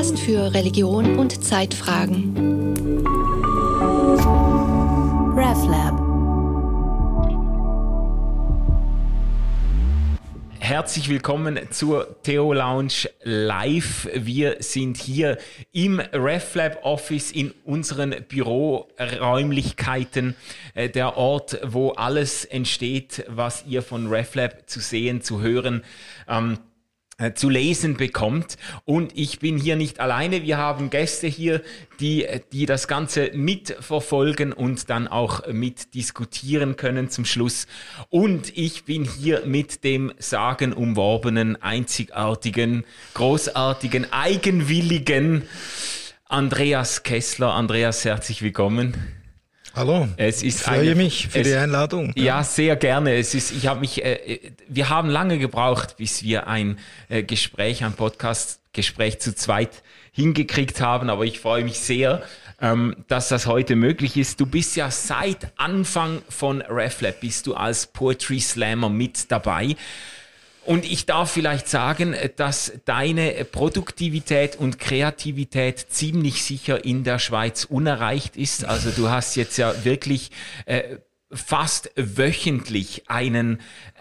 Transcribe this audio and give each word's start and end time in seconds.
Podcast 0.00 0.20
für 0.20 0.54
Religion 0.54 1.18
und 1.18 1.44
Zeitfragen. 1.44 2.34
RevLab. 5.36 6.00
Herzlich 10.58 11.10
willkommen 11.10 11.60
zur 11.68 12.16
Theo 12.22 12.54
Lounge 12.54 13.10
Live. 13.24 14.08
Wir 14.14 14.56
sind 14.60 14.96
hier 14.96 15.36
im 15.72 16.00
RefLab 16.00 16.82
Office 16.82 17.30
in 17.30 17.52
unseren 17.66 18.24
Büroräumlichkeiten, 18.26 20.34
äh, 20.72 20.88
der 20.88 21.18
Ort, 21.18 21.60
wo 21.62 21.90
alles 21.90 22.46
entsteht, 22.46 23.26
was 23.28 23.66
ihr 23.68 23.82
von 23.82 24.06
RefLab 24.06 24.66
zu 24.66 24.80
sehen, 24.80 25.20
zu 25.20 25.42
hören, 25.42 25.84
ähm, 26.26 26.56
äh, 27.20 27.34
zu 27.34 27.50
lesen 27.50 27.98
bekommt. 27.98 28.56
Und 28.86 29.12
ich 29.14 29.40
bin 29.40 29.58
hier 29.58 29.76
nicht 29.76 30.00
alleine. 30.00 30.42
Wir 30.42 30.56
haben 30.56 30.88
Gäste 30.88 31.26
hier, 31.26 31.62
die, 32.00 32.26
die 32.52 32.64
das 32.64 32.88
Ganze 32.88 33.30
mitverfolgen 33.34 34.54
und 34.54 34.88
dann 34.88 35.06
auch 35.06 35.46
mitdiskutieren 35.46 36.76
können 36.76 37.10
zum 37.10 37.26
Schluss. 37.26 37.66
Und 38.08 38.56
ich 38.56 38.84
bin 38.84 39.04
hier 39.04 39.44
mit 39.44 39.84
dem 39.84 40.12
sagenumworbenen, 40.18 41.60
einzigartigen, 41.60 42.84
großartigen, 43.12 44.10
eigenwilligen 44.12 45.42
Andreas 46.24 47.02
Kessler. 47.02 47.52
Andreas, 47.52 48.04
herzlich 48.04 48.40
willkommen. 48.40 49.19
Hallo. 49.74 50.08
Es 50.16 50.42
ist 50.42 50.60
ich 50.60 50.62
freue 50.62 50.80
eine, 50.80 50.94
mich 50.96 51.28
für 51.28 51.40
es, 51.40 51.48
die 51.48 51.54
Einladung. 51.54 52.12
Ja. 52.16 52.24
ja, 52.24 52.44
sehr 52.44 52.76
gerne. 52.76 53.14
Es 53.14 53.34
ist, 53.34 53.52
ich 53.52 53.66
habe 53.66 53.80
mich, 53.80 54.04
äh, 54.04 54.52
wir 54.68 54.88
haben 54.88 55.08
lange 55.08 55.38
gebraucht, 55.38 55.96
bis 55.96 56.22
wir 56.22 56.48
ein 56.48 56.78
äh, 57.08 57.22
Gespräch, 57.22 57.84
ein 57.84 57.92
Podcast-Gespräch 57.92 59.20
zu 59.20 59.34
zweit 59.34 59.82
hingekriegt 60.12 60.80
haben, 60.80 61.08
aber 61.08 61.24
ich 61.24 61.38
freue 61.38 61.62
mich 61.62 61.78
sehr, 61.78 62.22
ähm, 62.60 62.96
dass 63.06 63.28
das 63.28 63.46
heute 63.46 63.76
möglich 63.76 64.16
ist. 64.16 64.40
Du 64.40 64.46
bist 64.46 64.74
ja 64.74 64.90
seit 64.90 65.52
Anfang 65.56 66.22
von 66.28 66.62
RefLab, 66.62 67.20
bist 67.20 67.46
du 67.46 67.54
als 67.54 67.86
Poetry 67.86 68.40
Slammer 68.40 68.88
mit 68.88 69.30
dabei. 69.30 69.76
Und 70.70 70.84
ich 70.84 71.04
darf 71.04 71.32
vielleicht 71.32 71.66
sagen, 71.66 72.14
dass 72.36 72.74
deine 72.84 73.44
Produktivität 73.44 74.54
und 74.54 74.78
Kreativität 74.78 75.80
ziemlich 75.90 76.44
sicher 76.44 76.84
in 76.84 77.02
der 77.02 77.18
Schweiz 77.18 77.64
unerreicht 77.64 78.36
ist. 78.36 78.64
Also 78.64 78.92
du 78.92 79.10
hast 79.10 79.34
jetzt 79.34 79.56
ja 79.56 79.84
wirklich 79.84 80.30
äh, 80.66 80.98
fast 81.32 81.90
wöchentlich 81.96 83.10
einen 83.10 83.60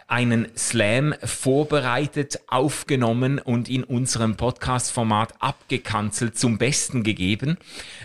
einen 0.10 0.48
Slam 0.58 1.14
vorbereitet, 1.24 2.40
aufgenommen 2.48 3.38
und 3.38 3.70
in 3.70 3.84
unserem 3.84 4.38
Podcast-Format 4.38 5.36
abgekanzelt, 5.40 6.38
zum 6.38 6.58
Besten 6.58 7.04
gegeben. 7.04 7.58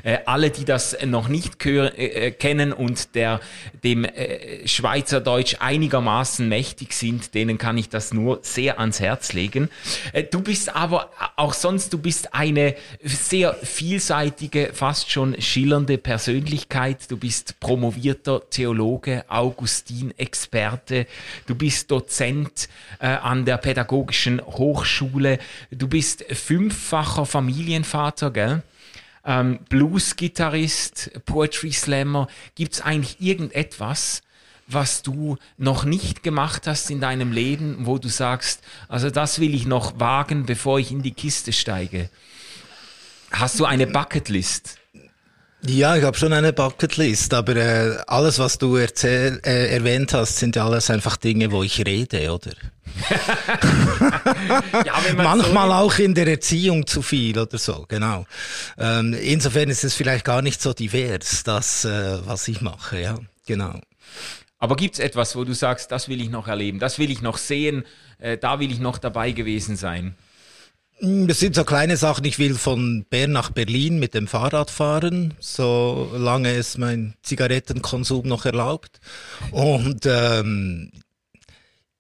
Äh, 0.03 0.19
alle, 0.27 0.51
die 0.51 0.67
das 0.67 0.97
noch 1.07 1.29
nicht 1.29 1.65
äh, 1.65 2.31
kennen 2.33 2.75
und 2.75 3.15
der 3.15 3.41
dem 3.83 4.05
äh, 4.05 4.69
Schweizerdeutsch 4.69 5.57
einigermaßen 5.61 6.47
mächtig 6.47 6.93
sind, 6.93 7.35
denen 7.35 7.57
kann 7.57 7.79
ich 7.79 7.89
das 7.89 8.13
nur 8.13 8.41
sehr 8.43 8.79
ans 8.79 9.01
Herz 9.01 9.33
legen. 9.33 9.71
Äh, 10.13 10.25
du 10.25 10.43
bist 10.43 10.77
aber 10.77 11.11
auch 11.37 11.55
sonst, 11.55 11.93
du 11.95 11.99
bist 11.99 12.35
eine 12.35 12.75
sehr 13.03 13.55
vielseitige, 13.55 14.71
fast 14.75 15.11
schon 15.11 15.41
schillernde 15.41 15.97
Persönlichkeit. 15.97 17.11
Du 17.11 17.17
bist 17.17 17.59
promovierter 17.61 18.43
Theologe, 18.51 19.25
Augustin-Experte. 19.29 21.07
Du 21.47 21.55
bist 21.55 21.94
Dozent 21.95 22.69
äh, 22.99 23.07
an 23.07 23.45
der 23.45 23.57
Pädagogischen 23.57 24.45
Hochschule. 24.45 25.39
Du 25.71 25.87
bist 25.87 26.25
fünffacher 26.25 27.25
Familienvater, 27.25 28.33
gell? 28.33 28.63
Ähm, 29.25 29.61
Blues-Gitarrist, 29.69 31.13
Poetry 31.25 31.71
Slammer. 31.71 32.27
Gibt 32.57 32.75
es 32.75 32.81
eigentlich 32.81 33.21
irgendetwas, 33.21 34.23
was 34.67 35.03
du 35.03 35.39
noch 35.57 35.85
nicht 35.85 36.25
gemacht 36.25 36.67
hast 36.67 36.91
in 36.91 37.01
deinem 37.01 37.31
Leben, 37.31 37.87
wo 37.87 37.99
du 37.99 38.09
sagst, 38.09 38.61
also 38.89 39.09
das 39.09 39.39
will 39.39 39.55
ich 39.55 39.65
noch 39.65 40.01
wagen, 40.01 40.47
bevor 40.47 40.81
ich 40.81 40.91
in 40.91 41.03
die 41.03 41.13
Kiste 41.13 41.53
steige? 41.53 42.11
Hast 43.31 43.61
du 43.61 43.67
eine 43.67 43.87
Bucketlist? 43.87 44.79
Ja, 45.67 45.97
ich 45.97 46.05
habe 46.05 46.17
schon 46.17 46.35
eine 46.35 46.53
Bucketlist, 46.53 47.33
aber 47.33 47.57
äh, 47.57 47.97
alles, 48.07 48.39
was 48.39 48.59
du 48.59 48.77
erzähl, 48.77 49.41
äh, 49.45 49.75
erwähnt 49.75 50.13
hast, 50.13 50.37
sind 50.37 50.57
ja 50.57 50.67
alles 50.67 50.91
einfach 50.91 51.17
Dinge, 51.17 51.53
wo 51.53 51.63
ich 51.63 51.85
rede, 51.87 52.31
oder? 52.31 52.53
ja, 54.85 54.93
Manchmal 55.17 55.69
so 55.69 55.75
auch 55.75 55.99
in 55.99 56.15
der 56.15 56.27
Erziehung 56.27 56.87
zu 56.87 57.01
viel 57.01 57.39
oder 57.39 57.57
so, 57.57 57.87
genau. 57.89 58.27
Ähm, 58.77 59.15
insofern 59.15 59.71
ist 59.71 59.85
es 59.85 59.95
vielleicht 59.95 60.27
gar 60.27 60.43
nicht 60.43 60.61
so 60.61 60.75
divers, 60.75 61.45
das, 61.45 61.87
äh, 61.87 62.19
was 62.27 62.47
ich 62.49 62.61
mache, 62.61 63.01
ja, 63.01 63.19
genau. 63.47 63.81
Aber 64.59 64.77
gibt's 64.77 64.99
etwas, 64.99 65.35
wo 65.35 65.45
du 65.45 65.55
sagst, 65.55 65.91
das 65.91 66.09
will 66.09 66.21
ich 66.21 66.29
noch 66.29 66.47
erleben, 66.47 66.79
das 66.79 66.99
will 66.99 67.11
ich 67.11 67.23
noch 67.23 67.39
sehen, 67.39 67.85
äh, 68.19 68.37
da 68.37 68.61
will 68.61 68.71
ich 68.71 68.81
noch 68.81 68.99
dabei 68.99 69.33
gewesen 69.33 69.77
sein? 69.77 70.15
Hm, 70.99 71.27
das 71.27 71.41
sind 71.41 71.55
so 71.55 71.65
kleine 71.65 71.97
Sachen. 71.97 72.25
Ich 72.25 72.39
will 72.39 72.55
von 72.55 73.05
Bern 73.09 73.33
nach 73.33 73.51
Berlin 73.51 73.99
mit 73.99 74.15
dem 74.15 74.29
Fahrrad 74.29 74.71
fahren, 74.71 75.35
solange 75.41 76.55
es 76.55 76.79
mein 76.79 77.15
Zigarettenkonsum 77.23 78.27
noch 78.27 78.45
erlaubt. 78.45 79.01
Und 79.51 80.07
ähm, 80.07 80.93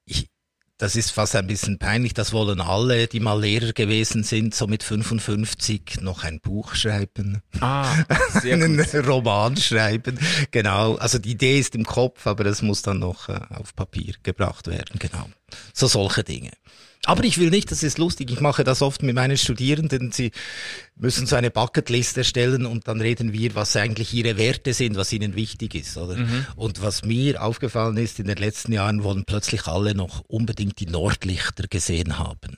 ich, 0.04 0.28
das 0.78 0.94
ist 0.94 1.10
fast 1.10 1.34
ein 1.34 1.48
bisschen 1.48 1.78
peinlich. 1.78 2.14
Das 2.14 2.32
wollen 2.32 2.60
alle, 2.60 3.08
die 3.08 3.18
mal 3.18 3.40
Lehrer 3.40 3.72
gewesen 3.72 4.22
sind, 4.22 4.54
so 4.54 4.68
mit 4.68 4.84
55 4.84 6.00
noch 6.00 6.22
ein 6.22 6.38
Buch 6.40 6.76
schreiben. 6.76 7.42
Ah, 7.60 7.92
sehr 8.40 8.54
einen 8.54 8.80
Roman 8.80 9.56
schreiben. 9.56 10.20
Genau. 10.52 10.94
Also 10.96 11.18
die 11.18 11.32
Idee 11.32 11.58
ist 11.58 11.74
im 11.74 11.84
Kopf, 11.84 12.28
aber 12.28 12.44
das 12.44 12.62
muss 12.62 12.82
dann 12.82 13.00
noch 13.00 13.28
äh, 13.28 13.40
auf 13.50 13.74
Papier 13.74 14.14
gebracht 14.22 14.68
werden. 14.68 15.00
Genau. 15.00 15.28
So 15.72 15.88
solche 15.88 16.22
Dinge. 16.22 16.52
Aber 17.06 17.24
ich 17.24 17.38
will 17.38 17.50
nicht, 17.50 17.70
das 17.70 17.82
ist 17.82 17.98
lustig, 17.98 18.30
ich 18.30 18.40
mache 18.40 18.64
das 18.64 18.80
oft 18.80 19.02
mit 19.02 19.14
meinen 19.14 19.36
Studierenden, 19.36 20.10
sie 20.10 20.32
müssen 20.96 21.26
so 21.26 21.36
eine 21.36 21.50
Bucketlist 21.50 22.16
erstellen 22.16 22.64
und 22.64 22.88
dann 22.88 23.00
reden 23.00 23.32
wir, 23.32 23.54
was 23.54 23.76
eigentlich 23.76 24.14
ihre 24.14 24.38
Werte 24.38 24.72
sind, 24.72 24.96
was 24.96 25.12
ihnen 25.12 25.34
wichtig 25.36 25.74
ist, 25.74 25.96
oder? 25.96 26.16
Mhm. 26.16 26.46
Und 26.56 26.82
was 26.82 27.04
mir 27.04 27.42
aufgefallen 27.42 27.96
ist, 27.98 28.18
in 28.20 28.26
den 28.26 28.38
letzten 28.38 28.72
Jahren 28.72 29.04
wollen 29.04 29.24
plötzlich 29.24 29.66
alle 29.66 29.94
noch 29.94 30.24
unbedingt 30.28 30.80
die 30.80 30.86
Nordlichter 30.86 31.66
gesehen 31.68 32.18
haben. 32.18 32.56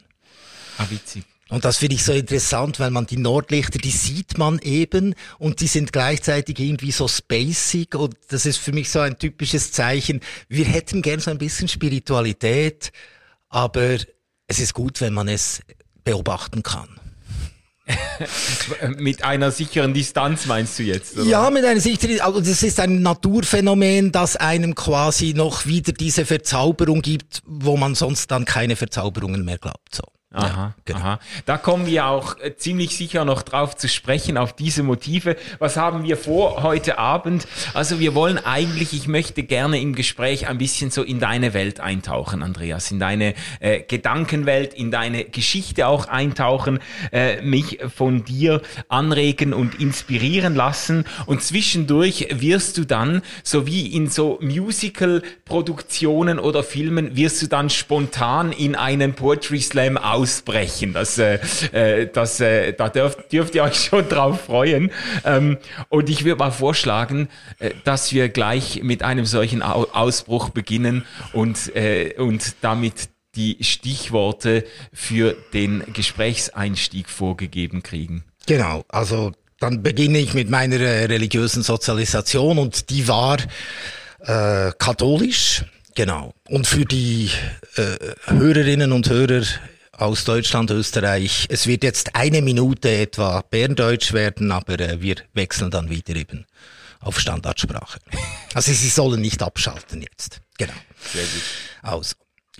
Ah, 0.78 0.86
witzig. 0.90 1.24
Und 1.48 1.64
das 1.64 1.76
finde 1.76 1.94
ich 1.94 2.04
so 2.04 2.12
interessant, 2.12 2.80
weil 2.80 2.90
man 2.90 3.06
die 3.06 3.18
Nordlichter, 3.18 3.78
die 3.78 3.90
sieht 3.90 4.36
man 4.36 4.58
eben 4.58 5.14
und 5.38 5.60
die 5.60 5.68
sind 5.68 5.92
gleichzeitig 5.92 6.58
irgendwie 6.58 6.90
so 6.90 7.06
spacig 7.06 7.94
und 7.94 8.16
das 8.28 8.46
ist 8.46 8.56
für 8.56 8.72
mich 8.72 8.90
so 8.90 8.98
ein 8.98 9.16
typisches 9.16 9.70
Zeichen. 9.70 10.20
Wir 10.48 10.64
hätten 10.64 11.02
gern 11.02 11.20
so 11.20 11.30
ein 11.30 11.38
bisschen 11.38 11.68
Spiritualität, 11.68 12.90
aber 13.48 13.98
es 14.46 14.58
ist 14.58 14.74
gut, 14.74 15.00
wenn 15.00 15.14
man 15.14 15.28
es 15.28 15.60
beobachten 16.04 16.62
kann. 16.62 16.88
mit 18.96 19.22
einer 19.22 19.52
sicheren 19.52 19.94
Distanz 19.94 20.46
meinst 20.46 20.78
du 20.78 20.82
jetzt? 20.82 21.16
Oder? 21.16 21.26
Ja, 21.26 21.50
mit 21.50 21.64
einer 21.64 21.80
sicheren, 21.80 22.20
also 22.20 22.40
das 22.40 22.62
ist 22.62 22.80
ein 22.80 23.02
Naturphänomen, 23.02 24.10
das 24.10 24.36
einem 24.36 24.74
quasi 24.74 25.34
noch 25.34 25.66
wieder 25.66 25.92
diese 25.92 26.26
Verzauberung 26.26 27.00
gibt, 27.00 27.42
wo 27.46 27.76
man 27.76 27.94
sonst 27.94 28.30
dann 28.30 28.44
keine 28.44 28.74
Verzauberungen 28.74 29.44
mehr 29.44 29.58
glaubt. 29.58 29.94
So. 29.94 30.02
Aha, 30.36 30.46
ja, 30.46 30.74
genau. 30.84 30.98
aha. 30.98 31.20
Da 31.46 31.56
kommen 31.56 31.86
wir 31.86 32.06
auch 32.06 32.38
äh, 32.40 32.56
ziemlich 32.56 32.96
sicher 32.96 33.24
noch 33.24 33.42
drauf 33.42 33.76
zu 33.76 33.88
sprechen, 33.88 34.36
auf 34.36 34.52
diese 34.52 34.82
Motive. 34.82 35.36
Was 35.58 35.76
haben 35.76 36.04
wir 36.04 36.16
vor 36.16 36.62
heute 36.62 36.98
Abend? 36.98 37.46
Also 37.74 38.00
wir 38.00 38.14
wollen 38.14 38.38
eigentlich, 38.38 38.92
ich 38.92 39.08
möchte 39.08 39.42
gerne 39.42 39.80
im 39.80 39.94
Gespräch 39.94 40.48
ein 40.48 40.58
bisschen 40.58 40.90
so 40.90 41.02
in 41.02 41.20
deine 41.20 41.54
Welt 41.54 41.80
eintauchen, 41.80 42.42
Andreas, 42.42 42.90
in 42.90 42.98
deine 42.98 43.34
äh, 43.60 43.80
Gedankenwelt, 43.80 44.74
in 44.74 44.90
deine 44.90 45.24
Geschichte 45.24 45.86
auch 45.86 46.06
eintauchen, 46.08 46.80
äh, 47.12 47.40
mich 47.40 47.78
von 47.94 48.24
dir 48.24 48.60
anregen 48.88 49.54
und 49.54 49.80
inspirieren 49.80 50.54
lassen. 50.54 51.04
Und 51.24 51.42
zwischendurch 51.42 52.28
wirst 52.30 52.76
du 52.78 52.84
dann, 52.84 53.22
so 53.42 53.66
wie 53.66 53.86
in 53.86 54.08
so 54.08 54.38
Musical-Produktionen 54.42 56.38
oder 56.38 56.62
Filmen, 56.62 57.16
wirst 57.16 57.40
du 57.40 57.46
dann 57.46 57.70
spontan 57.70 58.52
in 58.52 58.74
einen 58.74 59.14
Poetry 59.14 59.60
Slam 59.60 59.96
ausbrechen. 60.26 60.92
Das, 60.92 61.18
äh, 61.18 61.38
äh, 61.72 62.08
das, 62.12 62.40
äh, 62.40 62.72
da 62.72 62.88
dürft, 62.88 63.32
dürft 63.32 63.54
ihr 63.54 63.62
euch 63.62 63.76
schon 63.76 64.08
drauf 64.08 64.42
freuen. 64.42 64.90
Ähm, 65.24 65.58
und 65.88 66.10
ich 66.10 66.24
würde 66.24 66.38
mal 66.38 66.50
vorschlagen, 66.50 67.28
äh, 67.58 67.70
dass 67.84 68.12
wir 68.12 68.28
gleich 68.28 68.82
mit 68.82 69.02
einem 69.02 69.24
solchen 69.24 69.62
Ausbruch 69.62 70.50
beginnen 70.50 71.04
und, 71.32 71.74
äh, 71.76 72.14
und 72.18 72.56
damit 72.60 73.08
die 73.36 73.58
Stichworte 73.60 74.64
für 74.92 75.36
den 75.52 75.84
Gesprächseinstieg 75.92 77.08
vorgegeben 77.08 77.82
kriegen. 77.82 78.24
Genau, 78.46 78.84
also 78.88 79.32
dann 79.60 79.82
beginne 79.82 80.18
ich 80.18 80.34
mit 80.34 80.50
meiner 80.50 80.80
äh, 80.80 81.04
religiösen 81.04 81.62
Sozialisation 81.62 82.58
und 82.58 82.90
die 82.90 83.06
war 83.06 83.36
äh, 84.20 84.72
katholisch, 84.78 85.64
genau. 85.94 86.32
Und 86.48 86.66
für 86.66 86.84
die 86.84 87.30
äh, 87.76 88.32
Hörerinnen 88.32 88.92
und 88.92 89.08
Hörer 89.08 89.42
aus 89.98 90.24
Deutschland, 90.24 90.70
Österreich. 90.70 91.46
Es 91.48 91.66
wird 91.66 91.82
jetzt 91.82 92.14
eine 92.14 92.42
Minute 92.42 92.90
etwa 92.90 93.42
Berndeutsch 93.42 94.12
werden, 94.12 94.52
aber 94.52 94.78
äh, 94.78 95.00
wir 95.00 95.16
wechseln 95.34 95.70
dann 95.70 95.90
wieder 95.90 96.14
eben 96.16 96.46
auf 97.00 97.20
Standardsprache. 97.20 97.98
Also 98.54 98.72
Sie 98.72 98.88
sollen 98.88 99.20
nicht 99.20 99.42
abschalten 99.42 100.02
jetzt. 100.02 100.40
Genau. 100.58 100.72
Sehr 101.12 101.22
gut. 101.22 101.42
Also. 101.82 102.14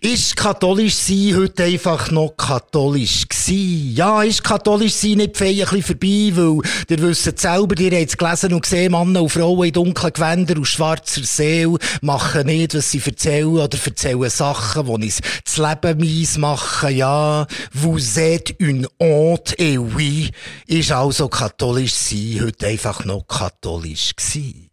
Ist 0.07 0.37
katholisch 0.37 0.95
sein 0.95 1.35
heute 1.35 1.65
einfach 1.65 2.13
noch 2.13 2.37
katholisch 2.37 3.27
gsi? 3.29 3.93
Ja, 3.93 4.23
ist 4.23 4.45
katholisch 4.45 4.95
sein 4.95 5.17
nicht 5.17 5.43
ein 5.43 5.57
bisschen 5.57 5.83
vorbei, 5.83 6.31
weil 6.33 6.61
ihr 6.89 7.03
wisst 7.03 7.41
selber, 7.41 7.81
ihr 7.81 7.99
habt 7.99 8.11
es 8.11 8.17
gelesen 8.17 8.55
und 8.55 8.63
gesehen, 8.63 8.93
Männer 8.93 9.23
und 9.23 9.31
Frauen 9.31 9.67
in 9.67 9.73
dunklen 9.73 10.13
Gewändern 10.13 10.59
und 10.59 10.65
schwarzer 10.65 11.25
Seele 11.25 11.79
machen 12.03 12.47
nicht, 12.47 12.77
was 12.77 12.93
sie 12.93 13.03
erzählen 13.05 13.49
oder 13.49 13.79
erzählen 13.85 14.31
Sachen, 14.31 14.87
die 14.87 14.93
uns 14.93 15.21
das 15.45 15.57
Leben 15.57 15.99
mies 15.99 16.39
machen. 16.39 16.97
Ja, 16.97 17.49
vous 17.73 18.17
êtes 18.17 18.55
une 18.61 18.87
honte, 19.01 19.59
et 19.59 19.77
oui, 19.77 20.31
ist 20.69 20.93
also 20.93 21.27
katholisch 21.29 21.95
sein 21.95 22.43
heute 22.45 22.69
einfach 22.69 23.05
noch 23.05 23.27
katholisch 23.27 24.15
gsi. 24.15 24.71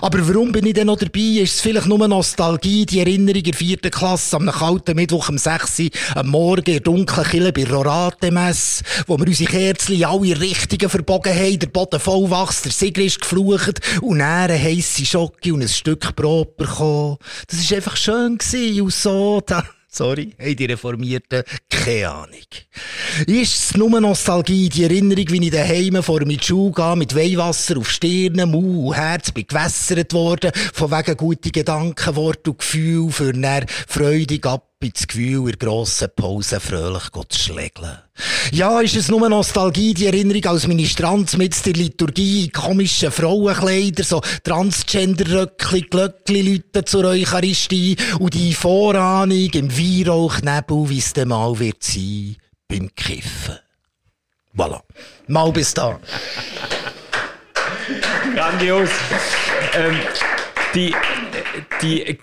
Aber 0.00 0.26
warum 0.26 0.52
bin 0.52 0.66
ich 0.66 0.74
denn 0.74 0.86
noch 0.86 0.98
dabei? 0.98 1.42
Ist 1.42 1.54
es 1.54 1.60
vielleicht 1.60 1.86
nur 1.86 2.06
Nostalgie, 2.08 2.86
die 2.86 3.00
Erinnerung 3.00 3.36
in 3.36 3.44
der 3.44 3.54
vierten 3.54 3.90
Klasse 3.90 4.36
am 4.36 4.50
kalten 4.50 4.96
Mittwoch 4.96 5.28
um 5.28 5.38
6 5.38 5.80
Uhr 5.80 5.90
am 6.14 6.28
Morgen 6.28 6.64
in 6.66 6.72
der 6.72 6.80
dunklen 6.80 7.26
Kille 7.26 7.52
bei 7.52 7.66
Rorate-Mess, 7.66 8.82
wo 9.06 9.18
wir 9.18 9.26
unsere 9.26 9.50
Kerzen 9.50 10.02
alle 10.04 10.40
Richtungen 10.40 10.88
verbogen 10.88 11.34
haben, 11.34 11.58
der 11.58 11.68
Boden 11.68 12.00
voll 12.00 12.30
wächst, 12.30 12.64
der 12.64 12.72
Sigler 12.72 13.04
ist 13.04 13.20
geflucht 13.20 13.80
und 14.00 14.18
dann 14.18 14.50
heisse 14.50 15.04
Schocke 15.04 15.52
und 15.52 15.62
ein 15.62 15.68
Stück 15.68 16.14
Brot 16.16 16.56
bekommen. 16.56 17.18
Das 17.48 17.70
war 17.70 17.76
einfach 17.76 17.96
schön 17.96 18.38
gewesen 18.38 18.82
und 18.82 18.92
so. 18.92 19.42
Da 19.46 19.62
Sorry, 19.96 20.34
hey, 20.36 20.54
die 20.54 20.66
Reformierten, 20.66 21.42
keine 21.70 22.10
Ahnung. 22.10 22.36
Ist 23.26 23.70
es 23.70 23.76
nur 23.78 23.98
Nostalgie, 23.98 24.68
die 24.68 24.82
Erinnerung, 24.82 25.24
wie 25.30 25.46
ich 25.46 25.50
daheim 25.50 26.02
vor 26.02 26.22
mir 26.26 26.38
Schuh 26.38 26.70
gehe, 26.70 26.96
mit 26.96 27.14
Weihwasser 27.14 27.78
auf 27.78 27.88
Stirn, 27.88 28.50
Mau 28.50 28.88
und 28.88 28.94
Herz, 28.94 29.30
bin 29.30 29.46
gewässert 29.46 30.12
worden, 30.12 30.52
von 30.74 30.90
wegen 30.90 31.16
gute 31.16 31.50
Gedanken, 31.50 32.14
Wort 32.14 32.46
und 32.46 32.58
Gefühl, 32.58 33.10
für 33.10 33.32
näher 33.32 33.64
freudig 33.88 34.44
ab 34.44 34.65
ins 34.80 35.06
Gefühl, 35.06 35.48
in 35.48 35.58
grossen 35.58 36.08
Pause 36.14 36.60
fröhlich 36.60 37.08
zu 37.28 37.38
schlägeln. 37.38 37.98
Ja, 38.52 38.80
ist 38.80 38.96
es 38.96 39.08
nur 39.08 39.28
Nostalgie, 39.28 39.94
die 39.94 40.06
Erinnerung 40.06 40.44
als 40.46 40.66
Ministranz 40.66 41.36
mit 41.36 41.64
der 41.64 41.72
Liturgie, 41.72 42.48
komischen 42.50 43.10
Frauenkleider, 43.10 44.04
so 44.04 44.20
Transgender-Röckli, 44.44 45.82
Glöckli-Leute 45.82 46.84
zur 46.84 47.06
Eucharistie 47.06 47.96
und 48.18 48.34
die 48.34 48.54
Vorahnung 48.54 49.50
im 49.52 49.70
Weihrauchnebel, 49.70 50.88
wie 50.90 50.98
es 50.98 51.12
dann 51.12 51.28
mal 51.28 51.58
wird 51.58 51.82
sein 51.82 52.36
beim 52.68 52.94
Kiffen. 52.94 53.58
Voilà. 54.54 54.80
Mal 55.26 55.52
bis 55.52 55.74
da. 55.74 55.98
Grandios. 58.34 58.90
Ähm, 59.74 59.98
die, 60.74 60.94
die 61.82 62.18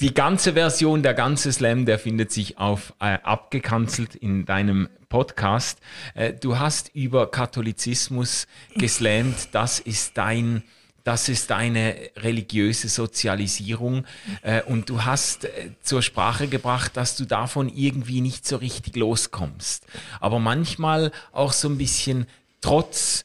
die 0.00 0.12
ganze 0.12 0.52
Version, 0.52 1.02
der 1.02 1.14
ganze 1.14 1.52
Slam, 1.52 1.86
der 1.86 1.98
findet 1.98 2.30
sich 2.30 2.58
auf 2.58 2.92
äh, 3.00 3.18
abgekanzelt 3.22 4.14
in 4.14 4.44
deinem 4.44 4.88
Podcast. 5.08 5.80
Äh, 6.14 6.34
du 6.34 6.58
hast 6.58 6.94
über 6.94 7.30
Katholizismus 7.30 8.46
geslammt. 8.74 9.48
Das 9.52 9.80
ist 9.80 10.18
dein, 10.18 10.62
das 11.04 11.28
ist 11.28 11.50
deine 11.50 11.96
religiöse 12.16 12.88
Sozialisierung. 12.88 14.04
Äh, 14.42 14.62
und 14.62 14.90
du 14.90 15.04
hast 15.04 15.46
äh, 15.46 15.70
zur 15.80 16.02
Sprache 16.02 16.48
gebracht, 16.48 16.96
dass 16.96 17.16
du 17.16 17.24
davon 17.24 17.70
irgendwie 17.74 18.20
nicht 18.20 18.46
so 18.46 18.56
richtig 18.56 18.96
loskommst. 18.96 19.86
Aber 20.20 20.38
manchmal 20.38 21.10
auch 21.32 21.52
so 21.52 21.68
ein 21.68 21.78
bisschen 21.78 22.26
trotz 22.60 23.24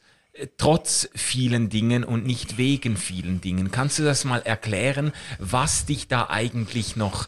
trotz 0.57 1.09
vielen 1.13 1.69
Dingen 1.69 2.03
und 2.03 2.25
nicht 2.25 2.57
wegen 2.57 2.97
vielen 2.97 3.41
Dingen. 3.41 3.71
Kannst 3.71 3.99
du 3.99 4.03
das 4.03 4.23
mal 4.23 4.41
erklären, 4.41 5.11
was 5.39 5.85
dich 5.85 6.07
da 6.07 6.29
eigentlich 6.29 6.95
noch 6.95 7.27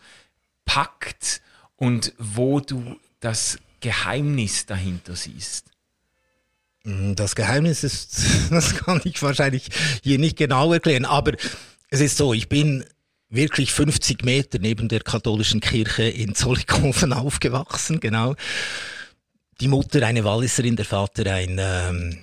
packt 0.65 1.41
und 1.75 2.13
wo 2.17 2.59
du 2.59 2.97
das 3.19 3.59
Geheimnis 3.81 4.65
dahinter 4.65 5.15
siehst? 5.15 5.65
Mm, 6.83 7.13
das 7.15 7.35
Geheimnis 7.35 7.83
ist, 7.83 8.23
das 8.49 8.75
kann 8.75 9.01
ich 9.03 9.21
wahrscheinlich 9.21 9.67
hier 10.01 10.19
nicht 10.19 10.37
genau 10.37 10.71
erklären, 10.71 11.05
aber 11.05 11.33
es 11.89 11.99
ist 11.99 12.17
so, 12.17 12.33
ich 12.33 12.49
bin 12.49 12.85
wirklich 13.29 13.73
50 13.73 14.23
Meter 14.23 14.59
neben 14.59 14.87
der 14.87 15.01
katholischen 15.01 15.59
Kirche 15.59 16.03
in 16.03 16.35
Zollikofen 16.35 17.13
aufgewachsen, 17.13 17.99
genau. 17.99 18.35
Die 19.59 19.67
Mutter 19.67 20.05
eine 20.05 20.23
Walliserin, 20.23 20.75
der 20.75 20.85
Vater 20.85 21.31
ein 21.31 21.57
ähm, 21.59 22.17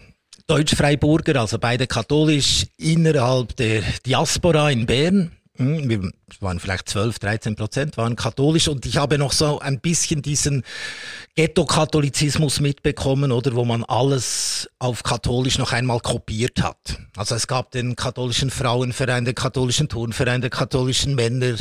Deutsch-Freiburger, 0.50 1.37
also 1.37 1.61
beide 1.61 1.87
katholisch, 1.87 2.67
innerhalb 2.76 3.55
der 3.55 3.82
Diaspora 4.05 4.69
in 4.73 4.85
Bern. 4.85 5.31
Hm, 5.61 5.91
wir 5.91 6.11
waren 6.41 6.59
vielleicht 6.59 6.89
12, 6.89 7.19
13 7.19 7.55
Prozent, 7.55 7.97
waren 7.99 8.17
katholisch 8.17 8.67
und 8.69 8.87
ich 8.87 8.97
habe 8.97 9.19
noch 9.19 9.33
so 9.33 9.59
ein 9.59 9.79
bisschen 9.79 10.23
diesen 10.23 10.65
Ghetto-Katholizismus 11.37 12.61
mitbekommen, 12.61 13.31
oder 13.31 13.55
wo 13.55 13.65
man 13.67 13.85
alles 13.85 14.69
auf 14.79 15.03
katholisch 15.03 15.59
noch 15.59 15.73
einmal 15.73 16.01
kopiert 16.01 16.62
hat. 16.62 16.99
Also 17.15 17.35
es 17.35 17.47
gab 17.47 17.71
den 17.73 17.95
katholischen 17.95 18.51
Frauenverein, 18.51 19.27
den 19.27 19.35
katholischen 19.35 19.89
Turnverein, 19.89 20.41
den 20.41 20.51
katholischen 20.51 21.15
Männer, 21.15 21.57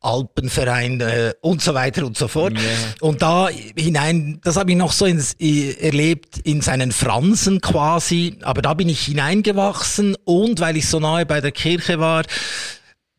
Alpenverein 0.00 1.00
äh, 1.00 1.34
und 1.40 1.62
so 1.62 1.74
weiter 1.74 2.06
und 2.06 2.16
so 2.16 2.28
fort. 2.28 2.52
Yeah. 2.52 2.62
Und 3.00 3.22
da 3.22 3.48
hinein, 3.76 4.40
das 4.42 4.56
habe 4.56 4.70
ich 4.70 4.76
noch 4.76 4.92
so 4.92 5.06
ins, 5.06 5.34
äh, 5.40 5.72
erlebt 5.80 6.38
in 6.38 6.60
seinen 6.60 6.92
Fransen 6.92 7.60
quasi, 7.60 8.38
aber 8.42 8.62
da 8.62 8.74
bin 8.74 8.88
ich 8.88 9.00
hineingewachsen 9.00 10.16
und 10.24 10.60
weil 10.60 10.76
ich 10.76 10.88
so 10.88 11.00
nahe 11.00 11.26
bei 11.26 11.40
der 11.40 11.52
Kirche 11.52 11.98
war, 11.98 12.24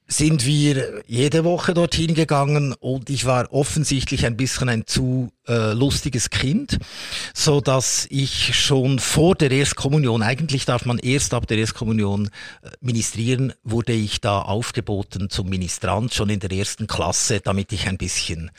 sind 0.07 0.45
wir 0.45 1.01
jede 1.07 1.43
Woche 1.43 1.73
dorthin 1.73 2.13
gegangen 2.13 2.73
und 2.73 3.09
ich 3.09 3.25
war 3.25 3.51
offensichtlich 3.51 4.25
ein 4.25 4.37
bisschen 4.37 4.69
ein 4.69 4.85
zu 4.85 5.31
äh, 5.47 5.73
lustiges 5.73 6.29
Kind, 6.29 6.77
so 7.33 7.59
dass 7.59 8.05
ich 8.09 8.55
schon 8.55 8.99
vor 8.99 9.35
der 9.35 9.51
Erstkommunion, 9.51 10.21
eigentlich 10.21 10.65
darf 10.65 10.85
man 10.85 10.99
erst 10.99 11.33
ab 11.33 11.47
der 11.47 11.57
Erstkommunion 11.57 12.27
äh, 12.27 12.69
ministrieren, 12.81 13.53
wurde 13.63 13.93
ich 13.93 14.21
da 14.21 14.41
aufgeboten 14.41 15.29
zum 15.29 15.49
Ministrant 15.49 16.13
schon 16.13 16.29
in 16.29 16.39
der 16.39 16.51
ersten 16.51 16.85
Klasse, 16.85 17.39
damit 17.39 17.71
ich 17.73 17.87
ein 17.87 17.97
bisschen 17.97 18.51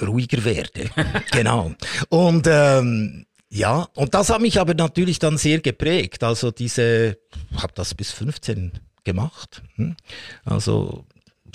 ruhiger 0.00 0.44
werde. 0.44 0.90
genau. 1.30 1.72
Und 2.08 2.46
ähm, 2.48 3.26
ja, 3.50 3.88
und 3.94 4.14
das 4.14 4.30
hat 4.30 4.40
mich 4.40 4.60
aber 4.60 4.74
natürlich 4.74 5.18
dann 5.18 5.36
sehr 5.36 5.60
geprägt. 5.60 6.24
Also 6.24 6.50
diese, 6.50 7.18
habe 7.56 7.72
das 7.74 7.94
bis 7.94 8.12
15 8.12 8.72
gemacht. 9.04 9.62
Hm? 9.76 9.96
Also 10.44 11.04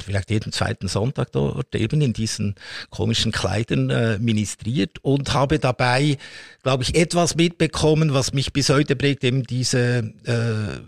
vielleicht 0.03 0.29
jeden 0.29 0.51
zweiten 0.51 0.87
Sonntag 0.87 1.31
dort 1.31 1.73
eben 1.75 2.01
in 2.01 2.13
diesen 2.13 2.55
komischen 2.89 3.31
Kleidern 3.31 3.89
äh, 3.89 4.19
ministriert 4.19 4.99
und 5.03 5.33
habe 5.33 5.59
dabei, 5.59 6.17
glaube 6.63 6.83
ich, 6.83 6.95
etwas 6.95 7.35
mitbekommen, 7.35 8.13
was 8.13 8.33
mich 8.33 8.53
bis 8.53 8.69
heute 8.69 8.95
prägt, 8.95 9.23
eben 9.23 9.43
diese 9.43 10.13
äh, 10.25 10.81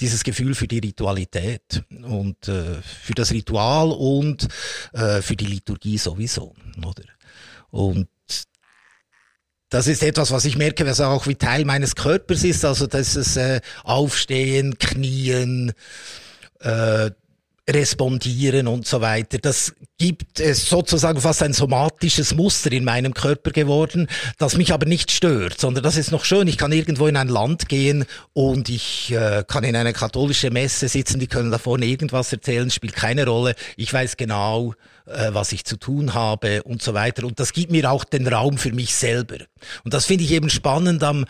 dieses 0.00 0.24
Gefühl 0.24 0.54
für 0.54 0.68
die 0.68 0.80
Ritualität 0.80 1.82
und 2.02 2.48
äh, 2.48 2.82
für 2.82 3.14
das 3.14 3.32
Ritual 3.32 3.92
und 3.92 4.46
äh, 4.92 5.22
für 5.22 5.36
die 5.36 5.46
Liturgie 5.46 5.96
sowieso, 5.96 6.54
oder? 6.84 7.04
Und 7.70 8.08
das 9.68 9.86
ist 9.88 10.02
etwas, 10.02 10.30
was 10.30 10.44
ich 10.44 10.56
merke, 10.56 10.86
was 10.86 11.00
auch 11.00 11.26
wie 11.26 11.34
Teil 11.34 11.64
meines 11.64 11.96
Körpers 11.96 12.44
ist. 12.44 12.64
Also 12.64 12.86
das 12.86 13.16
ist 13.16 13.36
äh, 13.36 13.60
Aufstehen, 13.84 14.78
Knien, 14.78 15.72
äh, 16.60 17.10
respondieren 17.68 18.68
und 18.68 18.86
so 18.86 19.00
weiter. 19.00 19.38
Das 19.38 19.74
gibt 19.98 20.40
es 20.40 20.68
sozusagen 20.68 21.20
fast 21.20 21.42
ein 21.42 21.52
somatisches 21.52 22.34
Muster 22.34 22.70
in 22.70 22.84
meinem 22.84 23.12
Körper 23.12 23.50
geworden, 23.50 24.08
das 24.38 24.56
mich 24.56 24.72
aber 24.72 24.86
nicht 24.86 25.10
stört, 25.10 25.58
sondern 25.58 25.82
das 25.82 25.96
ist 25.96 26.12
noch 26.12 26.24
schön. 26.24 26.46
Ich 26.46 26.58
kann 26.58 26.70
irgendwo 26.70 27.06
in 27.06 27.16
ein 27.16 27.28
Land 27.28 27.68
gehen 27.68 28.04
und 28.32 28.68
ich 28.68 29.10
äh, 29.12 29.42
kann 29.46 29.64
in 29.64 29.74
eine 29.74 29.92
katholische 29.92 30.50
Messe 30.50 30.88
sitzen, 30.88 31.18
die 31.18 31.26
können 31.26 31.50
da 31.50 31.58
vorne 31.58 31.86
irgendwas 31.86 32.32
erzählen, 32.32 32.70
spielt 32.70 32.94
keine 32.94 33.26
Rolle. 33.26 33.54
Ich 33.76 33.92
weiß 33.92 34.16
genau, 34.16 34.74
äh, 35.06 35.30
was 35.32 35.52
ich 35.52 35.64
zu 35.64 35.76
tun 35.76 36.14
habe 36.14 36.62
und 36.62 36.82
so 36.82 36.94
weiter. 36.94 37.24
Und 37.24 37.40
das 37.40 37.52
gibt 37.52 37.72
mir 37.72 37.90
auch 37.90 38.04
den 38.04 38.28
Raum 38.28 38.58
für 38.58 38.72
mich 38.72 38.94
selber. 38.94 39.38
Und 39.84 39.94
das 39.94 40.06
finde 40.06 40.24
ich 40.24 40.32
eben 40.32 40.50
spannend 40.50 41.02
am, 41.02 41.24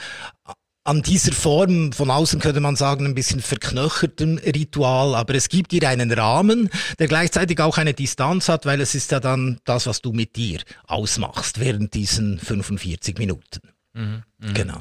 an 0.87 1.03
dieser 1.03 1.33
Form, 1.33 1.93
von 1.93 2.11
außen 2.11 2.41
könnte 2.41 2.61
man 2.61 2.77
sagen, 2.77 3.07
ein 3.07 3.15
bisschen 3.15 3.41
verknöcherten 3.41 4.39
Ritual, 4.39 5.15
aber 5.15 5.35
es 5.35 5.49
gibt 5.49 5.73
dir 5.73 5.89
einen 5.89 6.13
Rahmen, 6.13 6.71
der 6.99 7.09
gleichzeitig 7.09 7.61
auch 7.61 7.77
eine 7.79 7.93
Distanz 7.93 8.49
hat, 8.49 8.67
weil 8.67 8.81
es 8.81 8.95
ist 8.95 9.11
ja 9.11 9.19
dann 9.19 9.59
das, 9.65 9.87
was 9.87 10.01
du 10.01 10.13
mit 10.13 10.37
dir 10.37 10.61
ausmachst 10.87 11.59
während 11.59 11.95
diesen 11.95 12.39
45 12.39 13.19
Minuten. 13.19 13.61
Mhm, 13.95 14.23
mh. 14.39 14.53
Genau. 14.53 14.79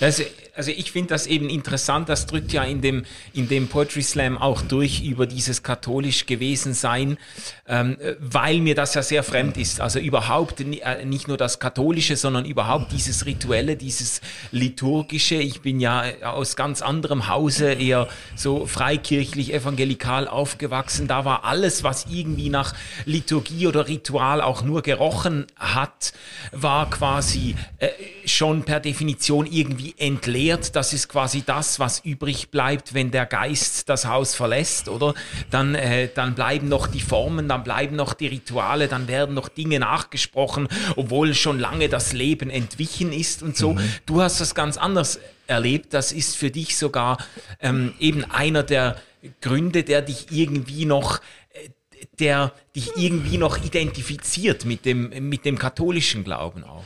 Das, 0.00 0.22
also 0.56 0.70
ich 0.70 0.92
finde 0.92 1.08
das 1.08 1.26
eben 1.26 1.48
interessant, 1.48 2.08
das 2.08 2.26
drückt 2.26 2.52
ja 2.52 2.62
in 2.62 2.80
dem, 2.80 3.04
in 3.32 3.48
dem 3.48 3.68
Poetry 3.68 4.02
Slam 4.02 4.38
auch 4.38 4.62
durch 4.62 5.02
über 5.02 5.26
dieses 5.26 5.62
katholisch 5.62 6.26
gewesen 6.26 6.74
sein, 6.74 7.18
ähm, 7.66 7.96
weil 8.20 8.60
mir 8.60 8.74
das 8.74 8.94
ja 8.94 9.02
sehr 9.02 9.22
fremd 9.22 9.56
ist. 9.56 9.80
Also 9.80 9.98
überhaupt 9.98 10.60
äh, 10.60 11.04
nicht 11.04 11.28
nur 11.28 11.36
das 11.36 11.58
Katholische, 11.58 12.16
sondern 12.16 12.44
überhaupt 12.44 12.92
dieses 12.92 13.26
Rituelle, 13.26 13.76
dieses 13.76 14.20
Liturgische. 14.52 15.36
Ich 15.36 15.60
bin 15.60 15.80
ja 15.80 16.04
aus 16.22 16.56
ganz 16.56 16.82
anderem 16.82 17.28
Hause, 17.28 17.72
eher 17.72 18.08
so 18.36 18.66
freikirchlich, 18.66 19.52
evangelikal 19.52 20.28
aufgewachsen. 20.28 21.08
Da 21.08 21.24
war 21.24 21.44
alles, 21.44 21.82
was 21.82 22.06
irgendwie 22.10 22.48
nach 22.48 22.74
Liturgie 23.06 23.66
oder 23.66 23.88
Ritual 23.88 24.40
auch 24.40 24.62
nur 24.62 24.82
gerochen 24.82 25.46
hat, 25.56 26.12
war 26.52 26.90
quasi 26.90 27.56
äh, 27.78 27.88
schon 28.24 28.62
per 28.62 28.78
Definition 28.80 29.46
irgendwie 29.46 29.63
entleert 29.98 30.34
erklärt, 30.34 30.76
das 30.76 30.92
ist 30.92 31.08
quasi 31.08 31.42
das, 31.44 31.78
was 31.78 32.00
übrig 32.00 32.50
bleibt, 32.50 32.94
wenn 32.94 33.10
der 33.10 33.26
Geist 33.26 33.88
das 33.88 34.06
Haus 34.06 34.34
verlässt, 34.34 34.88
oder? 34.88 35.14
Dann, 35.50 35.74
äh, 35.74 36.08
dann 36.14 36.34
bleiben 36.34 36.68
noch 36.68 36.86
die 36.86 37.00
Formen, 37.00 37.48
dann 37.48 37.62
bleiben 37.62 37.96
noch 37.96 38.14
die 38.14 38.26
Rituale, 38.26 38.88
dann 38.88 39.08
werden 39.08 39.34
noch 39.34 39.48
Dinge 39.48 39.80
nachgesprochen, 39.80 40.68
obwohl 40.96 41.34
schon 41.34 41.58
lange 41.58 41.88
das 41.88 42.12
Leben 42.12 42.50
entwichen 42.50 43.12
ist 43.12 43.42
und 43.42 43.56
so. 43.56 43.74
Mhm. 43.74 43.80
Du 44.06 44.22
hast 44.22 44.40
das 44.40 44.54
ganz 44.54 44.76
anders 44.76 45.20
erlebt. 45.46 45.94
Das 45.94 46.12
ist 46.12 46.36
für 46.36 46.50
dich 46.50 46.76
sogar 46.76 47.18
ähm, 47.60 47.94
eben 47.98 48.24
einer 48.24 48.62
der 48.62 48.96
Gründe, 49.40 49.84
der 49.84 50.02
dich 50.02 50.26
irgendwie 50.30 50.84
noch 50.84 51.20
äh, 51.52 51.68
der 52.18 52.52
dich 52.76 52.90
irgendwie 52.96 53.38
noch 53.38 53.64
identifiziert 53.64 54.64
mit 54.64 54.84
dem, 54.84 55.28
mit 55.28 55.44
dem 55.44 55.58
katholischen 55.58 56.22
Glauben 56.22 56.62
auch. 56.62 56.84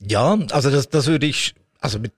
Ja, 0.00 0.36
also 0.50 0.70
das, 0.70 0.88
das 0.88 1.06
würde 1.06 1.26
ich, 1.26 1.54
also 1.82 1.98
mit 1.98 2.12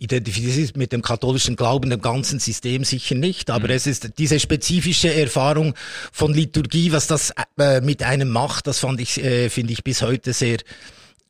identifiziert 0.00 0.78
mit 0.78 0.92
dem 0.92 1.02
katholischen 1.02 1.56
Glauben, 1.56 1.90
dem 1.90 2.00
ganzen 2.00 2.40
System 2.40 2.84
sicher 2.84 3.14
nicht, 3.14 3.50
aber 3.50 3.68
mhm. 3.68 3.74
es 3.74 3.86
ist 3.86 4.18
diese 4.18 4.40
spezifische 4.40 5.14
Erfahrung 5.14 5.74
von 6.10 6.32
Liturgie, 6.32 6.90
was 6.90 7.06
das 7.06 7.34
äh, 7.58 7.82
mit 7.82 8.02
einem 8.02 8.30
macht, 8.30 8.66
das 8.66 8.78
fand 8.78 8.98
ich, 9.00 9.22
äh, 9.22 9.50
finde 9.50 9.74
ich 9.74 9.84
bis 9.84 10.00
heute 10.00 10.32
sehr 10.32 10.58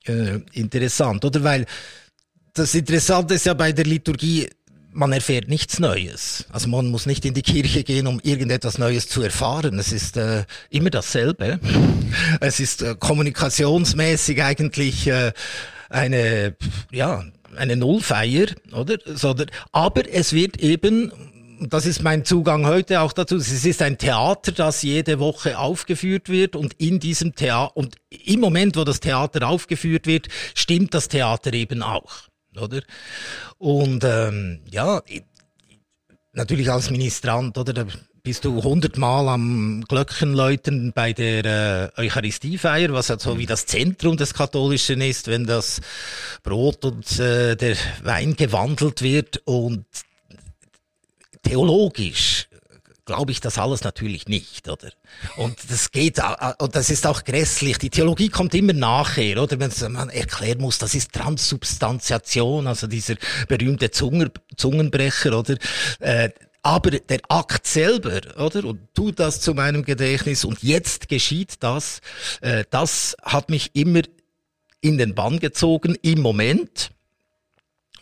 äh, 0.05 0.39
interessant, 0.53 1.25
oder? 1.25 1.43
Weil 1.43 1.67
das 2.55 2.75
Interessante 2.75 3.35
ist 3.35 3.47
ja 3.47 3.55
bei 3.55 3.73
der 3.73 3.85
Liturgie, 3.85 4.49
man 4.93 5.13
erfährt 5.13 5.49
nichts 5.49 5.79
Neues. 5.79 6.47
Also 6.51 6.69
man 6.69 6.89
muss 6.89 7.07
nicht 7.07 7.25
in 7.25 7.35
die 7.35 7.43
Kirche 7.43 7.85
gehen, 7.85 8.07
um 8.07 8.21
irgendetwas 8.21 8.79
Neues 8.79 9.09
zu 9.09 9.23
erfahren. 9.23 9.79
Es 9.79 9.93
ist 9.93 10.17
äh, 10.17 10.45
immer 10.69 10.91
dasselbe. 10.91 11.61
Es 12.41 12.59
ist 12.59 12.83
äh, 12.83 12.97
kommunikationsmäßig 12.99 14.43
eigentlich 14.43 15.07
äh, 15.07 15.33
eine, 15.89 16.57
ja, 16.91 17.25
eine 17.57 17.77
Nullfeier, 17.77 18.47
oder? 18.73 18.99
Sondern, 19.05 19.51
aber 19.73 20.09
es 20.09 20.33
wird 20.33 20.59
eben, 20.59 21.13
das 21.61 21.87
ist 21.87 22.03
mein 22.03 22.25
Zugang 22.25 22.67
heute 22.67 23.01
auch 23.01 23.13
dazu. 23.13 23.37
Es 23.37 23.65
ist 23.65 23.83
ein 23.83 23.99
Theater, 23.99 24.53
das 24.53 24.83
jede 24.83 25.19
Woche 25.19 25.59
aufgeführt 25.59 26.29
wird 26.29 26.57
und 26.57 26.75
in 26.75 27.01
diesem 27.01 27.35
Theater 27.35 27.77
und 27.77 27.97
im 28.09 28.41
Moment, 28.41 28.77
wo 28.77 28.85
das 28.85 29.01
Theater 29.01 29.49
aufgeführt 29.49 30.07
wird, 30.07 30.29
stimmt 30.55 30.95
das 30.95 31.09
Theater 31.09 31.53
eben 31.53 31.83
auch, 31.83 32.29
oder? 32.59 32.83
Und 33.59 34.05
ähm, 34.05 34.61
ja, 34.71 35.03
natürlich 36.33 36.71
als 36.71 36.91
Ministrant, 36.91 37.59
oder? 37.59 37.87
Bist 38.23 38.45
du 38.45 38.63
hundertmal 38.63 39.29
am 39.29 39.85
Glöckenläuten 39.89 40.93
bei 40.95 41.13
der 41.13 41.93
äh, 41.97 42.01
Eucharistiefeier, 42.01 42.93
was 42.93 43.09
ja 43.09 43.19
so 43.19 43.39
wie 43.39 43.47
das 43.47 43.67
Zentrum 43.67 44.17
des 44.17 44.35
Katholischen 44.35 45.01
ist, 45.01 45.29
wenn 45.29 45.47
das 45.47 45.81
Brot 46.43 46.85
und 46.85 47.19
äh, 47.19 47.57
der 47.57 47.77
Wein 48.03 48.37
gewandelt 48.37 49.03
wird 49.03 49.43
und 49.45 49.85
theologisch 51.43 52.49
glaube 53.07 53.33
ich 53.33 53.41
das 53.41 53.59
alles 53.59 53.83
natürlich 53.83 54.29
nicht, 54.29 54.69
oder? 54.69 54.91
Und 55.37 55.59
das 55.69 55.91
geht, 55.91 56.21
und 56.59 56.77
das 56.77 56.91
ist 56.91 57.09
auch 57.09 57.25
grässlich. 57.25 57.79
Die 57.79 57.91
Theologie 57.91 58.29
kommt 58.29 58.55
immer 58.55 58.73
nachher, 58.73 59.43
oder? 59.43 59.59
Wenn 59.59 59.73
man 59.93 60.11
erklären 60.11 60.61
muss, 60.61 60.79
das 60.79 60.95
ist 60.95 61.13
Transsubstantiation, 61.13 62.69
also 62.69 62.87
dieser 62.87 63.17
berühmte 63.49 63.91
Zunger, 63.91 64.29
Zungenbrecher, 64.57 65.37
oder? 65.37 65.57
Äh, 65.99 66.31
aber 66.63 66.91
der 66.91 67.21
Akt 67.29 67.67
selber, 67.67 68.21
oder? 68.39 68.65
Und 68.65 68.81
tu 68.95 69.11
das 69.11 69.41
zu 69.41 69.55
meinem 69.55 69.85
Gedächtnis 69.85 70.45
und 70.45 70.63
jetzt 70.63 71.09
geschieht 71.09 71.55
das. 71.61 72.01
Äh, 72.41 72.65
das 72.71 73.17
hat 73.23 73.51
mich 73.51 73.71
immer 73.75 74.03
in 74.81 74.99
den 74.99 75.15
Bann 75.15 75.39
gezogen 75.39 75.97
im 76.03 76.21
Moment 76.21 76.91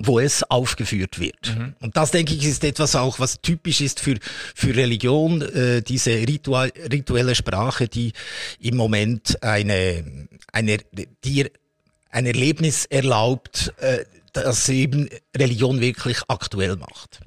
wo 0.01 0.21
es 0.21 0.45
aufgeführt 0.45 1.19
wird. 1.19 1.57
Mhm. 1.57 1.75
Und 1.81 1.97
das, 1.97 2.13
denke 2.13 2.33
ich, 2.33 2.45
ist 2.45 2.63
etwas 2.63 2.95
auch, 2.95 3.19
was 3.19 3.41
typisch 3.41 3.81
ist 3.81 3.99
für, 3.99 4.15
für 4.55 4.77
Religion, 4.77 5.43
äh, 5.43 5.83
diese 5.83 6.13
ritual, 6.13 6.73
rituelle 6.93 7.35
Sprache, 7.35 7.89
die 7.89 8.13
im 8.61 8.77
Moment 8.77 9.43
eine, 9.43 10.29
eine, 10.53 10.79
dir 11.25 11.51
ein 12.11 12.27
Erlebnis 12.27 12.85
erlaubt, 12.85 13.75
äh, 13.79 14.05
das 14.33 14.69
eben 14.69 15.09
Religion 15.37 15.81
wirklich 15.81 16.19
aktuell 16.29 16.77
macht 16.77 17.21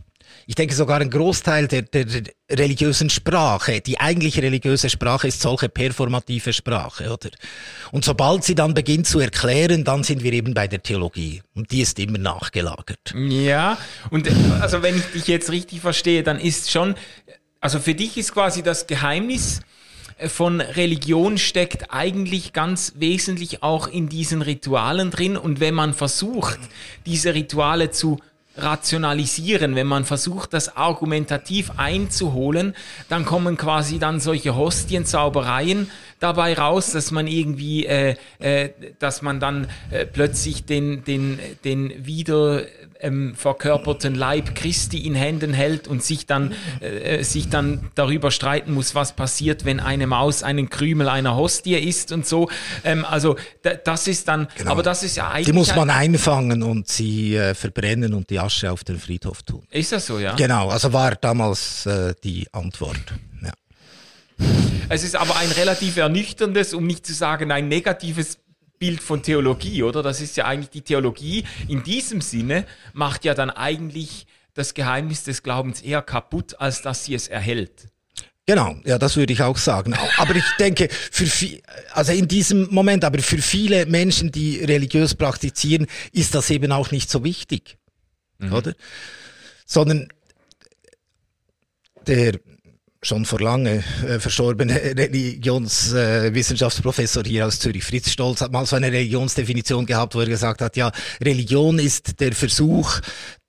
ich 0.52 0.56
denke 0.56 0.76
sogar 0.76 1.00
ein 1.00 1.10
Großteil 1.10 1.70
der, 1.70 1.84
der, 1.84 2.06
religiösen 2.50 3.10
Sprache, 3.10 3.80
die 3.80 4.02
eigentliche 4.02 4.44
religiöse 4.44 4.90
Sprache 4.90 5.30
ist 5.30 5.40
solche 5.40 5.70
performative 5.70 6.52
Sprache, 6.52 7.06
oder? 7.10 7.30
Und 7.94 8.04
sobald 8.04 8.44
sie 8.44 8.54
dann 8.54 8.74
beginnt 8.74 9.08
zu 9.08 9.22
erklären, 9.22 9.86
dann 9.86 10.04
sind 10.04 10.24
wir 10.24 10.34
eben 10.34 10.54
bei 10.54 10.68
der 10.68 10.84
Theologie. 10.84 11.42
Und 11.56 11.72
die 11.72 11.80
ist 11.80 11.98
immer 12.00 12.18
nachgelagert. 12.18 13.14
Ja, 13.16 13.78
und 14.10 14.30
also 14.60 14.84
wenn 14.84 14.98
ich 14.98 15.06
dich 15.14 15.28
jetzt 15.28 15.52
richtig 15.52 15.80
verstehe, 15.80 16.22
dann 16.22 16.38
ist 16.38 16.70
schon, 16.70 16.96
also 17.62 17.80
für 17.80 17.94
dich 17.94 18.18
ist 18.18 18.34
quasi 18.34 18.62
das 18.62 18.88
Geheimnis, 18.88 19.62
von 20.28 20.60
Religion 20.60 21.38
steckt 21.38 21.94
eigentlich 21.94 22.52
ganz 22.52 22.94
wesentlich 22.98 23.64
auch 23.64 23.88
in 23.88 24.10
diesen 24.10 24.42
Ritualen 24.42 25.12
drin. 25.12 25.38
Und 25.38 25.62
wenn 25.62 25.74
man 25.74 25.94
versucht, 25.94 26.60
diese 27.06 27.34
Rituale 27.34 27.90
zu 27.92 28.20
rationalisieren, 28.58 29.76
wenn 29.76 29.88
man 29.88 30.06
versucht, 30.06 30.54
das 30.54 30.76
argumentativ 30.76 31.72
einzuholen, 31.78 32.76
dann 33.10 33.26
kommen 33.26 33.58
quasi 33.58 34.00
dann 34.00 34.20
solche 34.20 34.56
Hostienzaubereien 34.56 35.90
dabei 36.22 36.54
raus, 36.54 36.92
dass 36.92 37.12
man 37.12 37.28
irgendwie, 37.28 37.86
äh, 37.86 38.16
äh, 38.40 38.70
dass 39.00 39.22
man 39.22 39.40
dann 39.40 39.68
äh, 39.90 40.06
plötzlich 40.06 40.66
den, 40.66 41.04
den, 41.04 41.40
den 41.66 42.06
wieder 42.06 42.64
ähm, 43.02 43.34
verkörperten 43.36 44.16
Leib 44.16 44.56
Christi 44.56 45.00
in 45.06 45.16
Händen 45.16 45.54
hält 45.54 45.88
und 45.88 46.04
sich 46.04 46.28
dann, 46.28 46.54
äh, 46.82 47.20
äh 47.20 47.24
sich 47.24 47.50
dann 47.50 47.90
darüber 47.96 48.32
streiten 48.32 48.74
muss, 48.74 48.96
was 48.96 49.14
passiert, 49.14 49.66
wenn 49.66 49.80
eine 49.80 50.08
Maus 50.08 50.44
einen 50.44 50.70
Krümel 50.70 51.10
einer 51.10 51.36
Hostie 51.36 51.76
isst 51.76 52.12
und 52.12 52.28
so. 52.28 52.50
Ähm, 52.84 53.04
also 53.04 53.36
das 53.84 54.08
ist 54.08 54.28
dann, 54.28 54.48
genau. 54.56 54.72
aber 54.72 54.84
das 54.84 55.04
ist 55.04 55.18
ja 55.18 55.30
eigentlich... 55.32 55.48
Die 55.48 55.54
muss 55.54 55.76
man 55.76 55.90
einfangen 55.90 56.62
und 56.62 56.88
sie 56.88 57.36
äh, 57.36 57.56
verbrennen 57.56 58.14
und 58.14 58.30
die 58.30 58.40
Asche 58.40 58.72
auf 58.72 58.84
den 58.84 59.00
Friedhof 59.00 59.42
tun. 59.42 59.64
Ist 59.72 59.92
das 59.92 60.06
so, 60.06 60.20
ja? 60.20 60.36
Genau, 60.36 60.70
also 60.70 60.94
war 60.94 61.16
damals 61.16 61.88
äh, 61.88 62.14
die 62.24 62.48
Antwort. 62.52 63.02
Es 64.90 65.04
ist 65.04 65.16
aber 65.16 65.38
ein 65.38 65.52
relativ 65.52 65.98
ernüchterndes, 65.98 66.74
um 66.74 66.86
nicht 66.86 67.06
zu 67.06 67.14
sagen 67.14 67.52
ein 67.52 67.68
negatives 67.68 68.40
Bild 68.78 69.02
von 69.02 69.22
Theologie, 69.22 69.84
oder? 69.84 70.02
Das 70.02 70.22
ist 70.22 70.36
ja 70.38 70.46
eigentlich 70.46 70.72
die 70.72 70.82
Theologie 70.82 71.46
in 71.68 71.84
diesem 71.84 72.20
Sinne 72.20 72.66
macht 72.94 73.24
ja 73.26 73.34
dann 73.34 73.50
eigentlich 73.52 74.26
das 74.54 74.74
Geheimnis 74.74 75.24
des 75.24 75.44
Glaubens 75.44 75.82
eher 75.82 76.02
kaputt, 76.02 76.60
als 76.60 76.82
dass 76.82 77.06
sie 77.06 77.14
es 77.14 77.28
erhält. 77.28 77.88
Genau, 78.48 78.76
ja, 78.84 78.98
das 78.98 79.16
würde 79.16 79.34
ich 79.34 79.44
auch 79.44 79.58
sagen. 79.58 79.96
Aber 80.18 80.36
ich 80.36 80.44
denke, 80.60 80.90
für 80.90 81.28
viel, 81.28 81.62
also 81.94 82.12
in 82.12 82.28
diesem 82.28 82.68
Moment, 82.74 83.06
aber 83.06 83.20
für 83.20 83.38
viele 83.38 83.86
Menschen, 83.86 84.32
die 84.32 84.58
religiös 84.58 85.16
praktizieren, 85.16 85.86
ist 86.12 86.34
das 86.34 86.50
eben 86.50 86.72
auch 86.72 86.92
nicht 86.92 87.10
so 87.10 87.24
wichtig, 87.24 87.78
mhm. 88.40 88.52
oder? 88.52 88.74
Sondern 89.66 90.10
der 92.08 92.40
schon 93.04 93.26
vor 93.26 93.40
lange 93.40 93.84
äh, 94.08 94.20
verstorbene 94.20 94.76
Religionswissenschaftsprofessor 94.76 97.26
äh, 97.26 97.30
hier 97.30 97.48
aus 97.48 97.58
Zürich, 97.60 97.84
Fritz 97.84 98.12
Stolz, 98.12 98.42
hat 98.42 98.52
mal 98.52 98.68
so 98.68 98.76
eine 98.76 98.92
Religionsdefinition 98.92 99.88
gehabt, 99.88 100.14
wo 100.14 100.20
er 100.20 100.28
gesagt 100.28 100.62
hat, 100.62 100.78
ja, 100.78 100.92
Religion 101.20 101.80
ist 101.80 102.20
der 102.20 102.34
Versuch, 102.34 103.00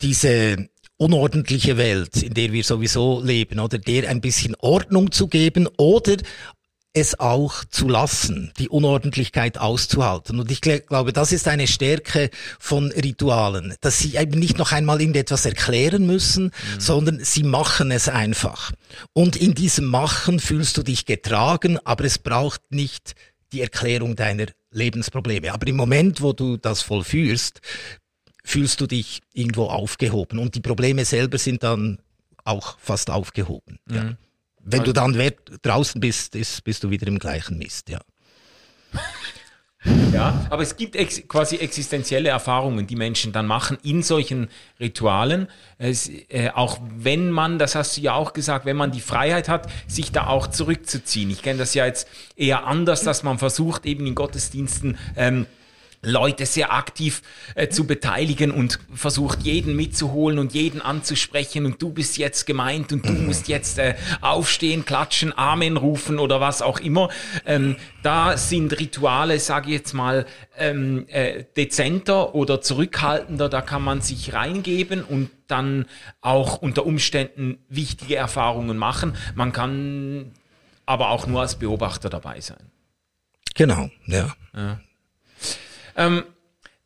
diese 0.00 0.70
unordentliche 0.96 1.76
Welt, 1.76 2.22
in 2.22 2.32
der 2.32 2.50
wir 2.52 2.64
sowieso 2.64 3.20
leben, 3.22 3.58
oder 3.58 3.78
der 3.78 4.08
ein 4.08 4.20
bisschen 4.20 4.54
Ordnung 4.60 5.10
zu 5.10 5.26
geben 5.26 5.66
oder 5.76 6.16
es 6.94 7.18
auch 7.18 7.64
zu 7.64 7.88
lassen, 7.88 8.52
die 8.58 8.68
Unordentlichkeit 8.68 9.56
auszuhalten. 9.56 10.38
Und 10.38 10.50
ich 10.50 10.60
glaube, 10.60 11.12
das 11.12 11.32
ist 11.32 11.48
eine 11.48 11.66
Stärke 11.66 12.28
von 12.58 12.92
Ritualen, 12.92 13.74
dass 13.80 13.98
sie 13.98 14.16
eben 14.16 14.38
nicht 14.38 14.58
noch 14.58 14.72
einmal 14.72 15.00
irgendetwas 15.00 15.46
erklären 15.46 16.06
müssen, 16.06 16.44
mhm. 16.44 16.80
sondern 16.80 17.24
sie 17.24 17.44
machen 17.44 17.90
es 17.90 18.08
einfach. 18.08 18.72
Und 19.14 19.36
in 19.36 19.54
diesem 19.54 19.86
Machen 19.86 20.38
fühlst 20.38 20.76
du 20.76 20.82
dich 20.82 21.06
getragen, 21.06 21.78
aber 21.84 22.04
es 22.04 22.18
braucht 22.18 22.60
nicht 22.70 23.14
die 23.52 23.62
Erklärung 23.62 24.14
deiner 24.14 24.46
Lebensprobleme. 24.70 25.52
Aber 25.52 25.66
im 25.66 25.76
Moment, 25.76 26.20
wo 26.20 26.32
du 26.32 26.58
das 26.58 26.82
vollführst, 26.82 27.60
fühlst 28.44 28.80
du 28.80 28.86
dich 28.86 29.22
irgendwo 29.32 29.66
aufgehoben 29.66 30.38
und 30.38 30.54
die 30.54 30.60
Probleme 30.60 31.04
selber 31.04 31.38
sind 31.38 31.62
dann 31.62 31.98
auch 32.44 32.78
fast 32.80 33.08
aufgehoben. 33.08 33.78
Mhm. 33.86 33.94
Ja. 33.94 34.16
Wenn 34.64 34.80
also, 34.80 34.92
du 34.92 35.00
dann 35.00 35.32
draußen 35.62 36.00
bist, 36.00 36.34
ist, 36.36 36.62
bist 36.64 36.84
du 36.84 36.90
wieder 36.90 37.06
im 37.06 37.18
gleichen 37.18 37.58
Mist, 37.58 37.88
ja. 37.88 38.00
Ja, 40.12 40.46
aber 40.48 40.62
es 40.62 40.76
gibt 40.76 40.94
ex 40.94 41.26
quasi 41.26 41.56
existenzielle 41.56 42.28
Erfahrungen, 42.28 42.86
die 42.86 42.94
Menschen 42.94 43.32
dann 43.32 43.46
machen 43.46 43.78
in 43.82 44.04
solchen 44.04 44.48
Ritualen. 44.78 45.48
Es, 45.76 46.08
äh, 46.28 46.50
auch 46.54 46.78
wenn 46.96 47.32
man, 47.32 47.58
das 47.58 47.74
hast 47.74 47.96
du 47.96 48.00
ja 48.00 48.14
auch 48.14 48.32
gesagt, 48.32 48.64
wenn 48.64 48.76
man 48.76 48.92
die 48.92 49.00
Freiheit 49.00 49.48
hat, 49.48 49.68
sich 49.88 50.12
da 50.12 50.28
auch 50.28 50.46
zurückzuziehen. 50.46 51.30
Ich 51.30 51.42
kenne 51.42 51.58
das 51.58 51.74
ja 51.74 51.84
jetzt 51.84 52.06
eher 52.36 52.64
anders, 52.64 53.02
dass 53.02 53.24
man 53.24 53.38
versucht, 53.38 53.84
eben 53.84 54.06
in 54.06 54.14
Gottesdiensten 54.14 54.98
ähm, 55.16 55.46
Leute 56.04 56.46
sehr 56.46 56.72
aktiv 56.72 57.22
äh, 57.54 57.68
zu 57.68 57.86
beteiligen 57.86 58.50
und 58.50 58.80
versucht 58.92 59.42
jeden 59.42 59.76
mitzuholen 59.76 60.40
und 60.40 60.52
jeden 60.52 60.82
anzusprechen 60.82 61.64
und 61.64 61.80
du 61.80 61.90
bist 61.90 62.18
jetzt 62.18 62.44
gemeint 62.44 62.92
und 62.92 63.06
du 63.06 63.12
musst 63.12 63.46
jetzt 63.46 63.78
äh, 63.78 63.94
aufstehen, 64.20 64.84
klatschen, 64.84 65.36
Amen 65.36 65.76
rufen 65.76 66.18
oder 66.18 66.40
was 66.40 66.60
auch 66.60 66.80
immer. 66.80 67.08
Ähm, 67.46 67.76
da 68.02 68.36
sind 68.36 68.78
Rituale, 68.80 69.38
sage 69.38 69.68
ich 69.68 69.76
jetzt 69.76 69.92
mal, 69.92 70.26
ähm, 70.58 71.06
äh, 71.08 71.44
dezenter 71.56 72.34
oder 72.34 72.60
zurückhaltender, 72.60 73.48
da 73.48 73.62
kann 73.62 73.82
man 73.82 74.00
sich 74.00 74.32
reingeben 74.32 75.04
und 75.04 75.30
dann 75.46 75.86
auch 76.20 76.60
unter 76.60 76.84
Umständen 76.84 77.58
wichtige 77.68 78.16
Erfahrungen 78.16 78.76
machen. 78.76 79.14
Man 79.36 79.52
kann 79.52 80.32
aber 80.84 81.10
auch 81.10 81.28
nur 81.28 81.42
als 81.42 81.60
Beobachter 81.60 82.10
dabei 82.10 82.40
sein. 82.40 82.72
Genau, 83.54 83.88
ja. 84.06 84.34
ja. 84.54 84.80
Ähm, 85.96 86.24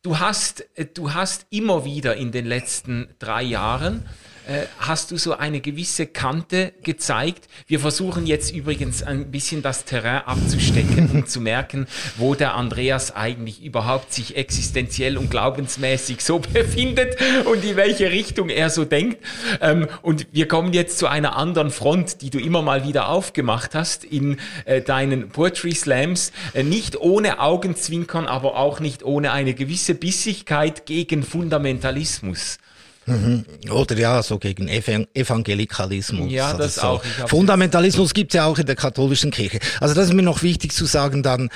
du 0.01 0.19
hast, 0.19 0.65
äh, 0.75 0.85
du 0.85 1.13
hast 1.13 1.45
immer 1.49 1.85
wieder 1.85 2.15
in 2.15 2.31
den 2.31 2.45
letzten 2.45 3.09
drei 3.19 3.43
Jahren 3.43 4.05
äh, 4.47 4.65
hast 4.79 5.11
du 5.11 5.17
so 5.17 5.33
eine 5.33 5.59
gewisse 5.59 6.07
Kante 6.07 6.73
gezeigt. 6.83 7.47
Wir 7.67 7.79
versuchen 7.79 8.25
jetzt 8.25 8.53
übrigens 8.53 9.03
ein 9.03 9.29
bisschen 9.29 9.61
das 9.61 9.85
Terrain 9.85 10.21
abzustecken 10.25 11.09
und 11.11 11.29
zu 11.29 11.41
merken, 11.41 11.87
wo 12.15 12.33
der 12.33 12.55
Andreas 12.55 13.15
eigentlich 13.15 13.63
überhaupt 13.63 14.13
sich 14.13 14.37
existenziell 14.37 15.17
und 15.17 15.29
glaubensmäßig 15.29 16.23
so 16.23 16.39
befindet 16.53 17.17
und 17.45 17.63
in 17.63 17.75
welche 17.75 18.11
Richtung 18.11 18.49
er 18.49 18.69
so 18.69 18.85
denkt. 18.85 19.23
Ähm, 19.61 19.87
und 20.01 20.27
wir 20.31 20.47
kommen 20.47 20.73
jetzt 20.73 20.97
zu 20.97 21.07
einer 21.07 21.35
anderen 21.35 21.69
Front, 21.69 22.21
die 22.21 22.29
du 22.29 22.39
immer 22.39 22.61
mal 22.61 22.87
wieder 22.87 23.09
aufgemacht 23.09 23.75
hast 23.75 24.03
in 24.05 24.37
äh, 24.65 24.81
deinen 24.81 25.29
Poetry 25.29 25.73
Slams. 25.73 26.31
Äh, 26.53 26.63
nicht 26.63 26.99
ohne 26.99 27.41
Augenzwinkern, 27.41 28.27
aber 28.27 28.55
auch 28.55 28.79
nicht 28.79 29.03
ohne 29.03 29.31
eine 29.31 29.53
gewisse 29.53 29.93
Bissigkeit 29.93 30.85
gegen 30.85 31.23
Fundamentalismus. 31.23 32.59
Mhm. 33.07 33.45
Oder 33.71 33.97
ja, 33.97 34.21
so 34.21 34.37
gegen 34.37 34.67
Evangelikalismus. 34.67 36.31
Ja, 36.31 36.53
das 36.53 36.75
so. 36.75 36.81
auch. 36.81 37.03
Fundamentalismus 37.27 38.13
gibt's 38.13 38.35
ja 38.35 38.45
auch 38.45 38.59
in 38.59 38.65
der 38.65 38.75
katholischen 38.75 39.31
Kirche. 39.31 39.59
Also 39.79 39.95
das 39.95 40.07
ist 40.07 40.13
mir 40.13 40.23
noch 40.23 40.43
wichtig 40.43 40.73
zu 40.73 40.85
sagen 40.85 41.23
dann, 41.23 41.49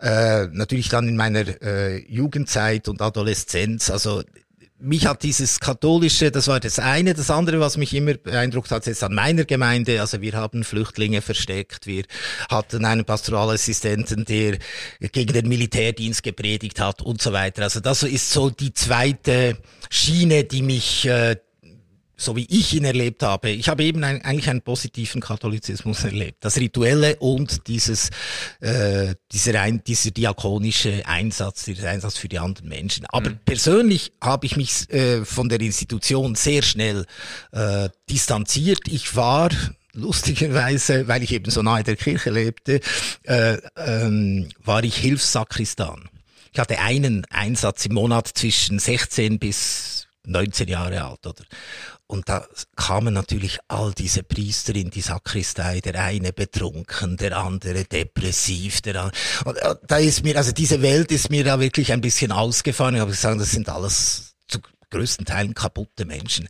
äh, 0.00 0.46
natürlich 0.52 0.88
dann 0.88 1.08
in 1.08 1.16
meiner 1.16 1.44
äh, 1.62 1.98
Jugendzeit 2.08 2.88
und 2.88 3.02
Adoleszenz, 3.02 3.90
also 3.90 4.22
mich 4.82 5.06
hat 5.06 5.22
dieses 5.22 5.60
katholische, 5.60 6.30
das 6.30 6.48
war 6.48 6.60
das 6.60 6.78
eine, 6.78 7.14
das 7.14 7.30
andere, 7.30 7.60
was 7.60 7.76
mich 7.76 7.94
immer 7.94 8.14
beeindruckt 8.14 8.70
hat, 8.70 8.86
ist 8.86 9.02
an 9.02 9.14
meiner 9.14 9.44
Gemeinde, 9.44 10.00
also 10.00 10.20
wir 10.20 10.32
haben 10.32 10.64
Flüchtlinge 10.64 11.22
versteckt, 11.22 11.86
wir 11.86 12.04
hatten 12.50 12.84
einen 12.84 13.04
Pastoralassistenten, 13.04 14.24
der 14.24 14.58
gegen 15.00 15.32
den 15.32 15.48
Militärdienst 15.48 16.22
gepredigt 16.22 16.80
hat 16.80 17.00
und 17.00 17.22
so 17.22 17.32
weiter. 17.32 17.62
Also 17.62 17.80
das 17.80 18.02
ist 18.02 18.30
so 18.30 18.50
die 18.50 18.74
zweite 18.74 19.56
Schiene, 19.88 20.44
die 20.44 20.62
mich 20.62 21.06
äh, 21.06 21.36
so 22.22 22.36
wie 22.36 22.46
ich 22.48 22.72
ihn 22.74 22.84
erlebt 22.84 23.22
habe, 23.22 23.50
ich 23.50 23.68
habe 23.68 23.84
eben 23.84 24.04
ein, 24.04 24.22
eigentlich 24.22 24.48
einen 24.48 24.62
positiven 24.62 25.20
Katholizismus 25.20 26.04
erlebt. 26.04 26.44
Das 26.44 26.56
Rituelle 26.56 27.16
und 27.16 27.66
dieses, 27.66 28.10
äh, 28.60 29.14
dieser, 29.32 29.60
ein, 29.60 29.82
dieser 29.84 30.12
diakonische 30.12 31.02
Einsatz, 31.06 31.64
dieser 31.64 31.90
Einsatz 31.90 32.16
für 32.16 32.28
die 32.28 32.38
anderen 32.38 32.68
Menschen. 32.68 33.06
Aber 33.06 33.30
mhm. 33.30 33.38
persönlich 33.44 34.12
habe 34.22 34.46
ich 34.46 34.56
mich 34.56 34.88
äh, 34.90 35.24
von 35.24 35.48
der 35.48 35.60
Institution 35.60 36.34
sehr 36.34 36.62
schnell 36.62 37.06
äh, 37.50 37.88
distanziert. 38.08 38.80
Ich 38.88 39.16
war 39.16 39.50
lustigerweise, 39.92 41.08
weil 41.08 41.22
ich 41.22 41.32
eben 41.32 41.50
so 41.50 41.62
nahe 41.62 41.82
der 41.82 41.96
Kirche 41.96 42.30
lebte, 42.30 42.80
äh, 43.24 43.58
ähm, 43.76 44.48
war 44.64 44.84
ich 44.84 44.96
Hilfssakristan. 44.96 46.08
Ich 46.52 46.58
hatte 46.58 46.78
einen 46.78 47.24
Einsatz 47.30 47.86
im 47.86 47.94
Monat 47.94 48.28
zwischen 48.28 48.78
16 48.78 49.38
bis 49.38 50.06
19 50.24 50.68
Jahre 50.68 51.04
alt, 51.04 51.26
oder? 51.26 51.44
Und 52.12 52.28
da 52.28 52.46
kamen 52.76 53.14
natürlich 53.14 53.58
all 53.68 53.92
diese 53.94 54.22
Priester 54.22 54.74
in 54.74 54.90
die 54.90 55.00
Sakristei, 55.00 55.80
der 55.80 55.94
eine 56.04 56.34
betrunken, 56.34 57.16
der 57.16 57.38
andere 57.38 57.84
depressiv, 57.84 58.82
der 58.82 59.04
andere. 59.04 59.18
Und 59.46 59.56
äh, 59.56 59.74
da 59.86 59.96
ist 59.96 60.22
mir, 60.22 60.36
also 60.36 60.52
diese 60.52 60.82
Welt 60.82 61.10
ist 61.10 61.30
mir 61.30 61.42
da 61.42 61.58
wirklich 61.58 61.90
ein 61.90 62.02
bisschen 62.02 62.30
ausgefahren. 62.30 62.96
Ich 62.96 63.00
habe 63.00 63.12
gesagt, 63.12 63.40
das 63.40 63.52
sind 63.52 63.70
alles 63.70 64.31
größten 64.92 65.26
Teilen 65.26 65.54
kaputte 65.54 66.04
Menschen. 66.04 66.48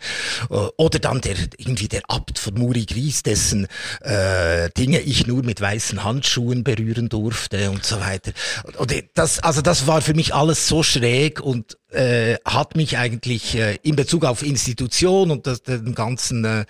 Äh, 0.50 0.55
oder 0.76 0.98
dann 0.98 1.20
der 1.20 1.37
irgendwie 1.57 1.88
der 1.88 2.02
Abt 2.09 2.38
von 2.38 2.55
Muri 2.55 2.85
Gries, 2.85 3.22
dessen 3.22 3.66
äh, 4.00 4.68
Dinge 4.76 5.00
ich 5.00 5.26
nur 5.26 5.42
mit 5.42 5.61
weißen 5.61 6.05
Handschuhen 6.05 6.64
berühren 6.64 7.09
durfte 7.09 7.70
und 7.70 7.85
so 7.85 8.00
weiter. 8.00 8.33
Und 8.76 8.92
das, 9.14 9.38
also 9.38 9.62
das 9.62 9.87
war 9.87 10.02
für 10.02 10.14
mich 10.14 10.35
alles 10.35 10.68
so 10.68 10.83
schräg 10.83 11.40
und 11.40 11.78
äh, 11.90 12.37
hat 12.44 12.76
mich 12.76 12.98
eigentlich 12.98 13.55
äh, 13.55 13.78
in 13.83 13.96
Bezug 13.96 14.24
auf 14.24 14.42
Institution 14.42 15.31
und 15.31 15.46
das, 15.46 15.62
den 15.62 15.94
ganzen 15.94 16.44
äh, 16.44 16.64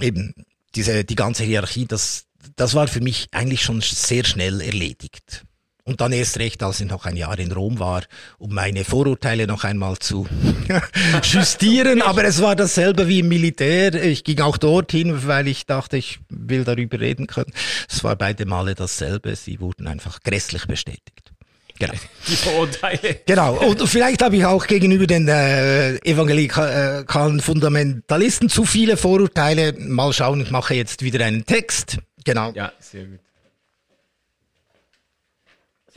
eben 0.00 0.34
diese 0.74 1.04
die 1.04 1.14
ganze 1.14 1.44
Hierarchie, 1.44 1.86
das 1.86 2.26
das 2.56 2.74
war 2.74 2.88
für 2.88 3.00
mich 3.00 3.28
eigentlich 3.32 3.62
schon 3.62 3.80
sehr 3.80 4.24
schnell 4.24 4.60
erledigt. 4.60 5.44
Und 5.88 6.02
dann 6.02 6.12
erst 6.12 6.38
recht, 6.38 6.62
als 6.62 6.80
ich 6.80 6.86
noch 6.86 7.06
ein 7.06 7.16
Jahr 7.16 7.38
in 7.38 7.50
Rom 7.50 7.78
war, 7.78 8.02
um 8.36 8.52
meine 8.52 8.84
Vorurteile 8.84 9.46
noch 9.46 9.64
einmal 9.64 9.96
zu 9.98 10.26
justieren. 11.22 12.02
Aber 12.02 12.24
es 12.24 12.42
war 12.42 12.54
dasselbe 12.54 13.08
wie 13.08 13.20
im 13.20 13.28
Militär. 13.28 13.94
Ich 13.94 14.22
ging 14.22 14.38
auch 14.40 14.58
dorthin, 14.58 15.26
weil 15.26 15.48
ich 15.48 15.64
dachte, 15.64 15.96
ich 15.96 16.20
will 16.28 16.64
darüber 16.64 17.00
reden 17.00 17.26
können. 17.26 17.54
Es 17.88 18.04
war 18.04 18.16
beide 18.16 18.44
Male 18.44 18.74
dasselbe. 18.74 19.34
Sie 19.34 19.60
wurden 19.60 19.86
einfach 19.86 20.20
grässlich 20.22 20.66
bestätigt. 20.66 21.32
Genau. 21.78 21.94
Die 22.26 22.36
Vorurteile. 22.36 23.20
Genau. 23.24 23.54
Und 23.54 23.88
vielleicht 23.88 24.20
habe 24.20 24.36
ich 24.36 24.44
auch 24.44 24.66
gegenüber 24.66 25.06
den 25.06 25.26
äh, 25.26 25.94
evangelikalen 26.04 27.40
Fundamentalisten 27.40 28.50
zu 28.50 28.66
viele 28.66 28.98
Vorurteile. 28.98 29.72
Mal 29.78 30.12
schauen, 30.12 30.42
ich 30.42 30.50
mache 30.50 30.74
jetzt 30.74 31.02
wieder 31.02 31.24
einen 31.24 31.46
Text. 31.46 31.96
Genau. 32.24 32.52
Ja, 32.54 32.72
sehr 32.78 33.04
gut 33.04 33.20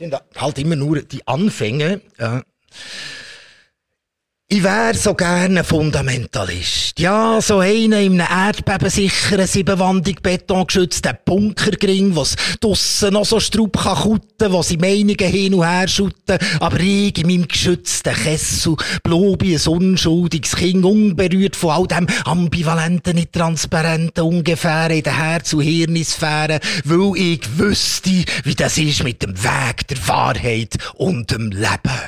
sind 0.02 0.20
halt 0.36 0.58
immer 0.58 0.76
nur 0.76 1.02
die 1.02 1.26
Anfänge. 1.26 2.00
Ja. 2.18 2.42
Ich 4.52 4.62
wäre 4.62 4.92
so 4.92 5.14
gerne 5.14 5.64
Fundamentalist. 5.64 6.98
Ja, 6.98 7.40
so 7.40 7.60
einer 7.60 8.00
in 8.00 8.20
einem 8.20 8.20
erdbebensicheren, 8.20 9.46
siebenwandig 9.46 10.20
betongeschützten 10.20 11.16
Bunkergring, 11.24 12.14
was 12.14 12.36
draussen 12.60 13.14
noch 13.14 13.24
so 13.24 13.40
Strub 13.40 13.78
kann 13.78 13.96
kutten, 13.96 14.52
wo 14.52 14.62
sie 14.62 14.76
Meinungen 14.76 15.16
hin 15.16 15.54
und 15.54 15.66
her 15.66 15.88
schütten, 15.88 16.36
aber 16.60 16.78
ich 16.80 17.16
in 17.16 17.28
meinem 17.28 17.48
geschützten 17.48 18.12
Kessel, 18.12 18.76
blobi 19.02 19.56
ein 19.56 19.68
unschuldiges 19.68 20.54
Kind, 20.54 20.84
unberührt 20.84 21.56
von 21.56 21.70
all 21.70 21.86
dem 21.86 22.06
ambivalenten, 22.26 23.14
nicht 23.14 23.32
transparenten, 23.32 24.22
ungefähr 24.22 24.90
in 24.90 25.02
der 25.02 25.16
Herz- 25.16 25.54
und 25.54 25.62
Hirnisphäre, 25.62 26.60
weil 26.84 27.12
ich 27.16 27.58
wüsste, 27.58 28.24
wie 28.44 28.54
das 28.54 28.76
ist 28.76 29.02
mit 29.02 29.22
dem 29.22 29.42
Weg 29.42 29.88
der 29.88 30.08
Wahrheit 30.08 30.76
und 30.96 31.30
dem 31.30 31.50
Leben. 31.52 32.00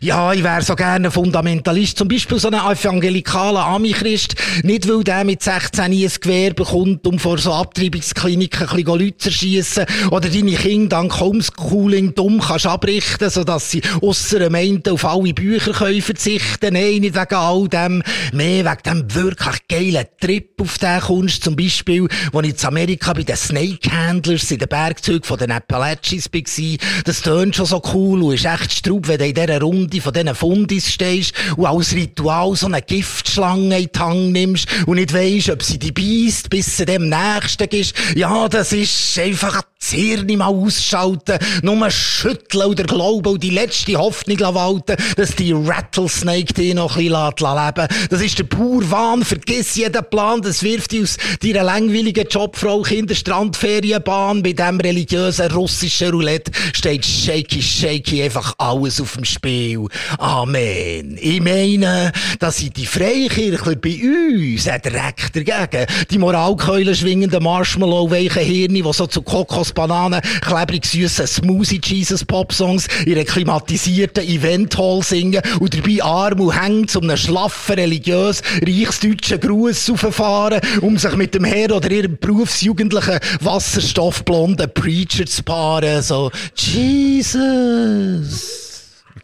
Ja, 0.00 0.32
ich 0.32 0.42
wäre 0.42 0.62
so 0.62 0.74
gerne 0.74 1.10
Fundamentalist, 1.10 1.89
ist 1.90 1.98
zum 1.98 2.08
Beispiel 2.08 2.38
so 2.38 2.48
ein 2.48 2.54
evangelikaler 2.54 3.66
Ami-Christ, 3.66 4.36
nicht 4.62 4.88
weil 4.88 5.02
der 5.02 5.24
mit 5.24 5.42
16 5.42 5.84
ein 5.84 6.10
Gewehr 6.20 6.54
bekommt, 6.54 7.04
um 7.06 7.18
vor 7.18 7.38
so 7.38 7.52
Abtreibungskliniken 7.52 8.68
ein 8.68 8.76
bisschen 8.76 9.00
Leute 9.00 9.18
zu 9.18 9.32
schiessen, 9.32 9.86
oder 10.10 10.28
deine 10.28 10.52
Kinder 10.52 11.00
dank 11.00 11.18
Homeschooling 11.18 12.14
dumm 12.14 12.40
kannst 12.40 12.66
abrichten, 12.66 13.28
sodass 13.28 13.70
sie 13.70 13.82
ausser 14.02 14.50
Meinten 14.50 14.90
auf 14.90 15.04
alle 15.04 15.34
Bücher 15.34 15.72
können 15.72 16.00
verzichten. 16.00 16.74
Nein, 16.74 17.00
nicht 17.00 17.14
wegen 17.14 17.34
all 17.34 17.68
dem, 17.68 18.02
mehr 18.32 18.64
wegen 18.64 18.82
dem 18.86 19.14
wirklich 19.14 19.56
geilen 19.68 20.06
Trip 20.20 20.60
auf 20.60 20.78
den 20.78 21.00
Kunst, 21.00 21.42
zum 21.42 21.56
Beispiel, 21.56 22.06
wo 22.32 22.40
ich 22.40 22.50
in 22.50 22.66
Amerika 22.66 23.12
bei 23.12 23.24
den 23.24 23.36
Snake 23.36 23.90
Handlers 23.90 24.50
in 24.50 24.58
den 24.58 24.68
Bergzügen 24.68 25.24
von 25.24 25.38
den 25.38 25.50
Appalachians 25.50 26.28
war. 26.32 27.02
Das 27.04 27.22
tönt 27.22 27.56
schon 27.56 27.66
so 27.66 27.82
cool 27.94 28.22
und 28.22 28.34
ist 28.34 28.44
echt 28.44 28.72
straub, 28.72 29.08
wenn 29.08 29.18
du 29.18 29.26
in 29.26 29.34
dieser 29.34 29.60
Runde 29.60 30.00
von 30.00 30.12
diesen 30.12 30.34
Fundis 30.34 30.92
stehst 30.92 31.34
und 31.56 31.66
all 31.66 31.79
als 31.80 31.94
Ritual 31.94 32.54
so 32.56 32.66
eine 32.66 32.82
Giftschlange 32.82 33.78
in 33.78 33.88
die 33.92 33.98
Hand 33.98 34.32
nimmst 34.32 34.68
und 34.86 34.96
nicht 34.96 35.14
weisst, 35.14 35.48
ob 35.48 35.62
sie 35.62 35.78
dich 35.78 35.94
beißt, 35.94 36.50
bis 36.50 36.76
sie 36.76 36.84
dem 36.84 37.08
Nächsten 37.08 37.68
ist. 37.70 37.94
Ja, 38.14 38.48
das 38.48 38.72
ist 38.72 39.18
einfach 39.18 39.62
das 39.90 39.98
Hirn 39.98 40.38
mal 40.38 40.46
ausschalten, 40.46 41.38
nur 41.62 41.90
schütteln 41.90 42.66
oder 42.66 42.84
glauben 42.84 43.32
und 43.32 43.42
die 43.42 43.50
letzte 43.50 43.96
Hoffnung 43.96 44.38
walten, 44.54 44.96
dass 45.16 45.34
die 45.34 45.52
Rattlesnake 45.52 46.54
dich 46.54 46.74
noch 46.74 46.96
ein 46.96 47.08
bisschen 47.08 47.56
leben 47.56 47.88
Das 48.08 48.20
ist 48.20 48.38
der 48.38 48.44
pure 48.44 48.90
Wahn, 48.90 49.24
vergiss 49.24 49.74
jeden 49.74 50.04
Plan, 50.10 50.42
das 50.42 50.62
wirft 50.62 50.92
dich 50.92 51.02
aus 51.02 51.16
deiner 51.42 51.64
langweiligen 51.64 52.26
Jobfrau 52.28 52.82
Kinderstrandferienbahn, 52.82 54.42
bei 54.42 54.52
dem 54.52 54.78
religiösen 54.80 55.50
russischen 55.50 56.10
Roulette 56.10 56.52
steht 56.72 57.04
shaky, 57.04 57.62
shaky, 57.62 58.22
einfach 58.22 58.54
alles 58.58 59.00
auf 59.00 59.14
dem 59.14 59.24
Spiel. 59.24 59.86
Amen. 60.18 61.18
Ich 61.20 61.40
meine, 61.40 62.12
dass 62.38 62.60
sind 62.60 62.76
die 62.76 62.86
Freikirchler 62.86 63.76
bei 63.76 63.98
uns 64.02 64.68
ein 64.68 64.82
Dreck 64.82 65.32
dagegen. 65.32 65.86
Die 66.10 66.18
Moralkeule 66.18 66.94
schwingenden 66.94 67.42
Marshmallow-weichen 67.42 68.42
Hirne, 68.42 68.82
die 68.82 68.92
so 68.92 69.06
zu 69.06 69.22
Kokos, 69.22 69.72
Bananen, 69.80 70.20
klebrig 70.42 70.84
süßen 70.84 71.26
Smoothie 71.26 71.80
Jesus 71.82 72.22
Pop-Songs 72.22 72.86
in 73.06 73.14
einer 73.14 73.24
klimatisierten 73.24 74.22
Event-Hall 74.22 75.02
singen 75.02 75.40
und 75.58 75.74
dabei 75.74 76.02
arm 76.02 76.40
und 76.40 76.60
hängt 76.60 76.90
zu 76.90 77.00
einem 77.00 77.16
schlaffen, 77.16 77.76
religiös, 77.76 78.42
reichsdeutschen 78.60 79.40
Gruß 79.40 79.88
auffahren, 79.90 80.60
um 80.82 80.98
sich 80.98 81.16
mit 81.16 81.34
dem 81.34 81.44
Herr 81.44 81.74
oder 81.74 81.90
ihrem 81.90 82.18
berufsjugendlichen, 82.18 83.20
wasserstoffblonden 83.40 84.70
Preacher 84.74 85.24
zu 85.24 85.42
paaren. 85.44 86.02
So, 86.02 86.30
Jesus. 86.54 87.40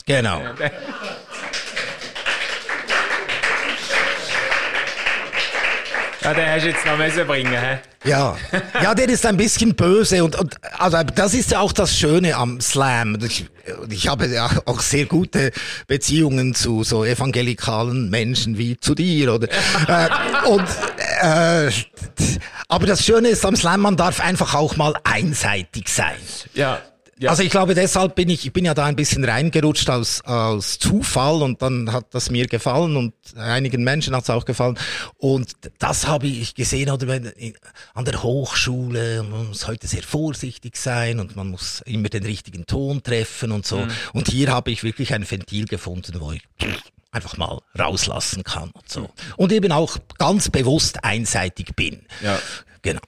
Genau. 0.06 0.40
Ja, 6.26 6.34
den 6.34 6.50
hast 6.50 6.64
du 6.64 6.68
jetzt 6.70 6.84
noch 6.84 6.98
müssen 6.98 7.24
bringen, 7.24 7.52
hä? 7.52 7.78
Ja. 8.02 8.36
Ja, 8.82 8.96
der 8.96 9.08
ist 9.08 9.24
ein 9.26 9.36
bisschen 9.36 9.76
böse 9.76 10.24
und, 10.24 10.34
und 10.34 10.56
also 10.76 11.00
das 11.04 11.34
ist 11.34 11.52
ja 11.52 11.60
auch 11.60 11.72
das 11.72 11.96
Schöne 11.96 12.34
am 12.34 12.60
Slam. 12.60 13.16
Ich, 13.24 13.46
ich 13.88 14.08
habe 14.08 14.26
ja 14.26 14.50
auch 14.64 14.80
sehr 14.80 15.06
gute 15.06 15.52
Beziehungen 15.86 16.52
zu 16.52 16.82
so 16.82 17.04
evangelikalen 17.04 18.10
Menschen 18.10 18.58
wie 18.58 18.76
zu 18.76 18.96
dir 18.96 19.34
oder 19.34 19.46
äh, 19.86 20.48
und 20.48 20.66
äh, 21.20 21.70
aber 22.66 22.86
das 22.86 23.04
Schöne 23.04 23.28
ist 23.28 23.46
am 23.46 23.54
Slam, 23.54 23.82
man 23.82 23.96
darf 23.96 24.18
einfach 24.18 24.54
auch 24.54 24.74
mal 24.74 24.94
einseitig 25.04 25.88
sein. 25.88 26.16
Ja. 26.54 26.80
Ja. 27.18 27.30
Also 27.30 27.42
ich 27.42 27.50
glaube, 27.50 27.74
deshalb 27.74 28.14
bin 28.14 28.28
ich, 28.28 28.44
ich 28.44 28.52
bin 28.52 28.66
ja 28.66 28.74
da 28.74 28.84
ein 28.84 28.96
bisschen 28.96 29.24
reingerutscht 29.24 29.88
aus, 29.88 30.20
aus 30.22 30.78
Zufall 30.78 31.42
und 31.42 31.62
dann 31.62 31.90
hat 31.90 32.14
das 32.14 32.30
mir 32.30 32.46
gefallen 32.46 32.96
und 32.96 33.14
einigen 33.36 33.82
Menschen 33.84 34.14
hat 34.14 34.24
es 34.24 34.30
auch 34.30 34.44
gefallen. 34.44 34.78
Und 35.16 35.52
das 35.78 36.06
habe 36.06 36.26
ich 36.26 36.54
gesehen, 36.54 36.90
oder 36.90 37.08
wenn, 37.08 37.32
an 37.94 38.04
der 38.04 38.22
Hochschule, 38.22 39.22
man 39.22 39.48
muss 39.48 39.66
heute 39.66 39.86
sehr 39.86 40.02
vorsichtig 40.02 40.76
sein 40.76 41.18
und 41.18 41.36
man 41.36 41.48
muss 41.48 41.80
immer 41.86 42.10
den 42.10 42.24
richtigen 42.24 42.66
Ton 42.66 43.02
treffen 43.02 43.50
und 43.50 43.66
so. 43.66 43.78
Mhm. 43.78 43.90
Und 44.12 44.28
hier 44.28 44.52
habe 44.52 44.70
ich 44.70 44.84
wirklich 44.84 45.14
ein 45.14 45.28
Ventil 45.28 45.64
gefunden, 45.64 46.20
wo 46.20 46.32
ich 46.32 46.42
einfach 47.12 47.38
mal 47.38 47.60
rauslassen 47.78 48.44
kann 48.44 48.70
und 48.72 48.90
so. 48.90 49.08
Und 49.38 49.52
eben 49.52 49.72
auch 49.72 49.96
ganz 50.18 50.50
bewusst 50.50 51.02
einseitig 51.02 51.74
bin. 51.74 52.02
Ja. 52.22 52.38
Genau. 52.82 53.00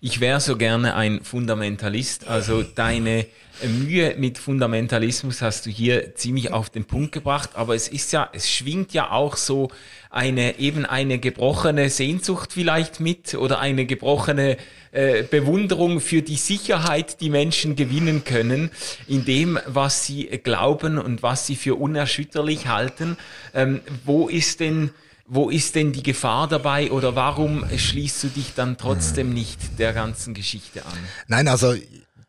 Ich 0.00 0.20
wäre 0.20 0.40
so 0.40 0.56
gerne 0.56 0.94
ein 0.94 1.22
Fundamentalist. 1.22 2.26
Also 2.26 2.62
deine 2.62 3.26
Mühe 3.66 4.14
mit 4.16 4.38
Fundamentalismus 4.38 5.42
hast 5.42 5.66
du 5.66 5.70
hier 5.70 6.14
ziemlich 6.14 6.52
auf 6.52 6.70
den 6.70 6.84
Punkt 6.84 7.12
gebracht, 7.12 7.50
aber 7.54 7.74
es 7.74 7.88
ist 7.88 8.12
ja, 8.12 8.28
es 8.32 8.50
schwingt 8.50 8.94
ja 8.94 9.10
auch 9.10 9.36
so 9.36 9.70
eine, 10.08 10.58
eben 10.58 10.86
eine 10.86 11.18
gebrochene 11.18 11.90
Sehnsucht 11.90 12.52
vielleicht 12.52 13.00
mit 13.00 13.34
oder 13.34 13.60
eine 13.60 13.86
gebrochene 13.86 14.56
äh, 14.92 15.22
Bewunderung 15.22 16.00
für 16.00 16.22
die 16.22 16.36
Sicherheit, 16.36 17.20
die 17.20 17.30
Menschen 17.30 17.76
gewinnen 17.76 18.24
können, 18.24 18.70
in 19.06 19.24
dem, 19.24 19.58
was 19.66 20.06
sie 20.06 20.24
glauben 20.42 20.98
und 20.98 21.22
was 21.22 21.46
sie 21.46 21.56
für 21.56 21.74
unerschütterlich 21.74 22.66
halten. 22.66 23.16
Ähm, 23.54 23.80
wo 24.04 24.28
ist 24.28 24.60
denn, 24.60 24.90
wo 25.32 25.48
ist 25.48 25.76
denn 25.76 25.92
die 25.92 26.02
Gefahr 26.02 26.48
dabei 26.48 26.90
oder 26.90 27.14
warum 27.14 27.64
schließt 27.74 28.24
du 28.24 28.28
dich 28.28 28.52
dann 28.54 28.76
trotzdem 28.76 29.28
hm. 29.28 29.34
nicht 29.34 29.78
der 29.78 29.92
ganzen 29.92 30.34
Geschichte 30.34 30.84
an? 30.84 30.98
Nein, 31.28 31.46
also 31.46 31.74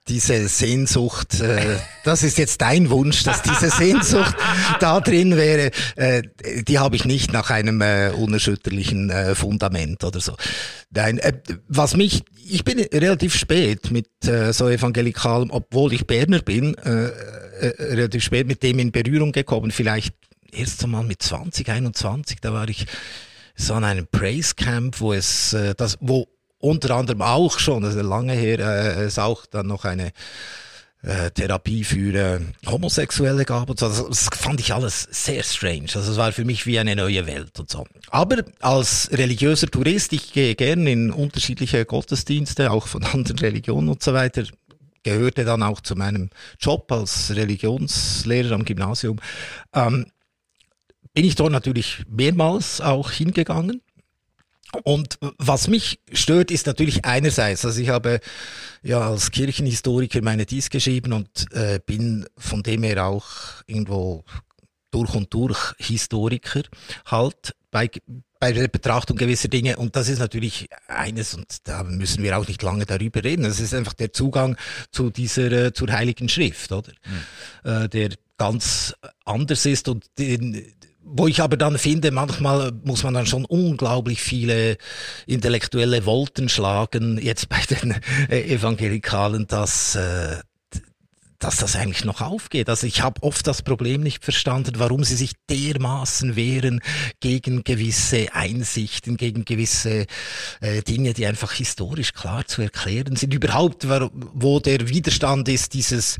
diese 0.07 0.47
Sehnsucht, 0.47 1.39
äh, 1.41 1.77
das 2.03 2.21
ist 2.21 2.37
jetzt 2.37 2.61
dein 2.61 2.89
Wunsch, 2.91 3.23
dass 3.23 3.41
diese 3.41 3.69
Sehnsucht 3.75 4.35
da 4.79 4.99
drin 4.99 5.35
wäre, 5.35 5.71
äh, 5.95 6.21
die 6.67 6.77
habe 6.77 6.95
ich 6.95 7.05
nicht 7.05 7.33
nach 7.33 7.49
einem 7.49 7.81
äh, 7.81 8.11
unerschütterlichen 8.11 9.09
äh, 9.09 9.35
Fundament 9.35 10.03
oder 10.03 10.19
so. 10.19 10.35
Nein, 10.91 11.17
äh, 11.17 11.33
was 11.67 11.95
mich, 11.95 12.23
ich 12.47 12.63
bin 12.63 12.79
relativ 12.79 13.35
spät 13.35 13.89
mit 13.89 14.07
äh, 14.27 14.53
so 14.53 14.69
evangelikalem, 14.69 15.49
obwohl 15.49 15.93
ich 15.93 16.05
Berner 16.05 16.41
bin, 16.41 16.75
äh, 16.77 17.05
äh, 17.05 17.83
relativ 17.83 18.23
spät 18.23 18.47
mit 18.47 18.61
dem 18.61 18.77
in 18.77 18.91
Berührung 18.91 19.31
gekommen, 19.31 19.71
vielleicht 19.71 20.13
erst 20.51 20.83
einmal 20.83 21.03
mit 21.03 21.21
20, 21.21 21.69
21, 21.69 22.39
da 22.41 22.53
war 22.53 22.67
ich 22.69 22.85
so 23.55 23.73
an 23.73 23.83
einem 23.83 24.07
Praise 24.07 24.55
Camp, 24.55 24.99
wo 24.99 25.13
es, 25.13 25.53
äh, 25.53 25.75
das, 25.75 25.97
wo 26.01 26.27
unter 26.59 26.95
anderem 26.95 27.21
auch 27.21 27.59
schon, 27.59 27.83
also 27.83 28.01
lange 28.01 28.33
her, 28.33 28.59
äh, 28.59 29.03
es 29.03 29.19
auch 29.19 29.45
dann 29.45 29.67
noch 29.67 29.85
eine 29.85 30.13
äh, 31.03 31.31
Therapie 31.31 31.83
für 31.83 32.13
äh, 32.13 32.39
Homosexuelle 32.67 33.45
gab 33.45 33.69
und 33.69 33.79
so. 33.79 33.87
Das, 33.87 34.05
das 34.07 34.29
fand 34.39 34.59
ich 34.59 34.73
alles 34.73 35.07
sehr 35.09 35.43
strange. 35.43 35.87
Also 35.95 36.11
es 36.11 36.17
war 36.17 36.31
für 36.31 36.45
mich 36.45 36.65
wie 36.65 36.79
eine 36.79 36.95
neue 36.95 37.25
Welt 37.25 37.59
und 37.59 37.69
so. 37.69 37.85
Aber 38.09 38.43
als 38.59 39.09
religiöser 39.11 39.67
Tourist, 39.67 40.13
ich 40.13 40.33
gehe 40.33 40.55
gern 40.55 40.85
in 40.85 41.11
unterschiedliche 41.11 41.85
Gottesdienste, 41.85 42.71
auch 42.71 42.87
von 42.87 43.03
anderen 43.13 43.39
Religionen 43.39 43.89
und 43.89 44.03
so 44.03 44.13
weiter, 44.13 44.43
gehörte 45.03 45.45
dann 45.45 45.63
auch 45.63 45.81
zu 45.81 45.95
meinem 45.95 46.29
Job 46.59 46.91
als 46.91 47.35
Religionslehrer 47.35 48.53
am 48.53 48.65
Gymnasium. 48.65 49.19
Ähm, 49.73 50.05
bin 51.13 51.25
ich 51.25 51.35
dort 51.35 51.51
natürlich 51.51 52.03
mehrmals 52.07 52.81
auch 52.81 53.11
hingegangen 53.11 53.81
und 54.83 55.17
was 55.37 55.67
mich 55.67 55.99
stört, 56.13 56.49
ist 56.49 56.65
natürlich 56.65 57.03
einerseits, 57.03 57.65
also 57.65 57.81
ich 57.81 57.89
habe 57.89 58.21
ja 58.83 59.01
als 59.01 59.31
Kirchenhistoriker 59.31 60.21
meine 60.21 60.45
Dies 60.45 60.69
geschrieben 60.69 61.13
und 61.13 61.51
äh, 61.53 61.79
bin 61.85 62.25
von 62.37 62.63
dem 62.63 62.83
her 62.83 63.05
auch 63.05 63.25
irgendwo 63.67 64.23
durch 64.91 65.13
und 65.13 65.33
durch 65.33 65.73
Historiker 65.77 66.63
halt 67.05 67.53
bei, 67.69 67.89
bei 68.39 68.53
der 68.53 68.69
Betrachtung 68.69 69.17
gewisser 69.17 69.49
Dinge. 69.49 69.77
Und 69.77 69.95
das 69.95 70.07
ist 70.07 70.19
natürlich 70.19 70.69
eines, 70.87 71.33
und 71.33 71.67
da 71.67 71.83
müssen 71.83 72.23
wir 72.23 72.37
auch 72.37 72.47
nicht 72.47 72.61
lange 72.63 72.85
darüber 72.85 73.23
reden. 73.23 73.43
Das 73.43 73.59
ist 73.59 73.73
einfach 73.73 73.93
der 73.93 74.13
Zugang 74.13 74.57
zu 74.91 75.09
dieser, 75.09 75.51
äh, 75.51 75.73
zur 75.73 75.91
Heiligen 75.91 76.29
Schrift, 76.29 76.71
oder? 76.71 76.91
Mhm. 77.63 77.69
Äh, 77.69 77.89
der 77.89 78.09
ganz 78.37 78.95
anders 79.25 79.65
ist 79.65 79.87
und 79.87 80.05
den, 80.17 80.73
wo 81.03 81.27
ich 81.27 81.41
aber 81.41 81.57
dann 81.57 81.77
finde, 81.77 82.11
manchmal 82.11 82.71
muss 82.83 83.03
man 83.03 83.13
dann 83.13 83.25
schon 83.25 83.45
unglaublich 83.45 84.21
viele 84.21 84.77
intellektuelle 85.25 86.05
Wolten 86.05 86.47
schlagen, 86.49 87.19
jetzt 87.21 87.49
bei 87.49 87.59
den 87.69 87.95
Evangelikalen, 88.29 89.47
dass, 89.47 89.95
äh, 89.95 90.37
dass 91.39 91.57
das 91.57 91.75
eigentlich 91.75 92.05
noch 92.05 92.21
aufgeht. 92.21 92.69
Also 92.69 92.85
ich 92.85 93.01
habe 93.01 93.23
oft 93.23 93.47
das 93.47 93.63
Problem 93.63 94.01
nicht 94.01 94.23
verstanden, 94.23 94.75
warum 94.77 95.03
sie 95.03 95.15
sich 95.15 95.33
dermaßen 95.49 96.35
wehren 96.35 96.81
gegen 97.19 97.63
gewisse 97.63 98.33
Einsichten, 98.33 99.17
gegen 99.17 99.43
gewisse 99.43 100.05
äh, 100.61 100.81
Dinge, 100.83 101.13
die 101.13 101.25
einfach 101.25 101.51
historisch 101.51 102.13
klar 102.13 102.45
zu 102.45 102.61
erklären 102.61 103.15
sind. 103.15 103.33
Überhaupt, 103.33 103.87
wo 104.13 104.59
der 104.59 104.87
Widerstand 104.87 105.49
ist, 105.49 105.73
dieses 105.73 106.19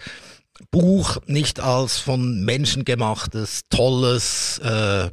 Buch 0.69 1.17
nicht 1.25 1.59
als 1.59 1.97
von 1.99 2.43
Menschen 2.43 2.85
gemachtes, 2.85 3.61
tolles, 3.69 4.59
äh, 4.59 5.09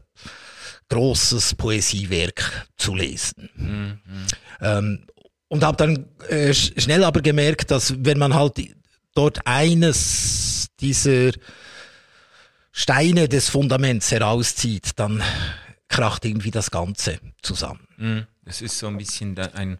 großes 0.88 1.54
Poesiewerk 1.54 2.68
zu 2.76 2.94
lesen. 2.94 3.50
Mhm. 3.54 3.98
Ähm, 4.60 5.06
und 5.48 5.64
habe 5.64 5.76
dann 5.76 6.06
äh, 6.28 6.52
schnell 6.52 7.04
aber 7.04 7.22
gemerkt, 7.22 7.70
dass 7.70 7.94
wenn 8.04 8.18
man 8.18 8.34
halt 8.34 8.58
dort 9.14 9.46
eines 9.46 10.68
dieser 10.80 11.32
Steine 12.70 13.28
des 13.28 13.48
Fundaments 13.48 14.10
herauszieht, 14.10 14.90
dann 14.96 15.22
kracht 15.88 16.24
irgendwie 16.24 16.50
das 16.50 16.70
Ganze 16.70 17.18
zusammen. 17.42 17.80
Mhm. 17.96 18.26
Das 18.44 18.62
ist 18.62 18.78
so 18.78 18.86
ein 18.86 18.98
bisschen 18.98 19.38
ein 19.38 19.78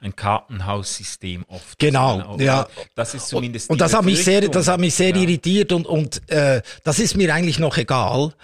ein 0.00 0.16
Kartenhaussystem 0.16 1.44
oft. 1.48 1.78
Genau, 1.78 2.36
ja. 2.38 2.66
Das 2.94 3.14
ist 3.14 3.28
zumindest. 3.28 3.68
Und, 3.68 3.74
und 3.74 3.80
das 3.80 3.94
hat 3.94 4.04
mich 4.04 4.24
sehr, 4.24 4.48
das 4.48 4.68
hat 4.68 4.80
mich 4.80 4.94
sehr 4.94 5.10
ja. 5.10 5.22
irritiert 5.22 5.72
und 5.72 5.86
und 5.86 6.28
äh, 6.30 6.62
das 6.84 6.98
ist 6.98 7.16
mir 7.16 7.32
eigentlich 7.34 7.58
noch 7.58 7.76
egal. 7.76 8.34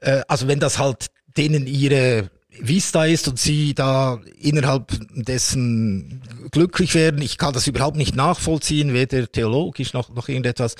Äh, 0.00 0.22
also 0.28 0.48
wenn 0.48 0.60
das 0.60 0.78
halt 0.78 1.06
denen 1.36 1.66
ihre 1.66 2.30
Vista 2.50 3.04
ist 3.04 3.28
und 3.28 3.38
sie 3.38 3.74
da 3.74 4.20
innerhalb 4.38 4.92
dessen 5.14 6.22
glücklich 6.50 6.94
werden, 6.94 7.22
ich 7.22 7.38
kann 7.38 7.52
das 7.52 7.66
überhaupt 7.66 7.96
nicht 7.96 8.14
nachvollziehen, 8.14 8.92
weder 8.92 9.30
theologisch 9.30 9.92
noch 9.92 10.10
noch 10.10 10.28
irgendetwas. 10.28 10.74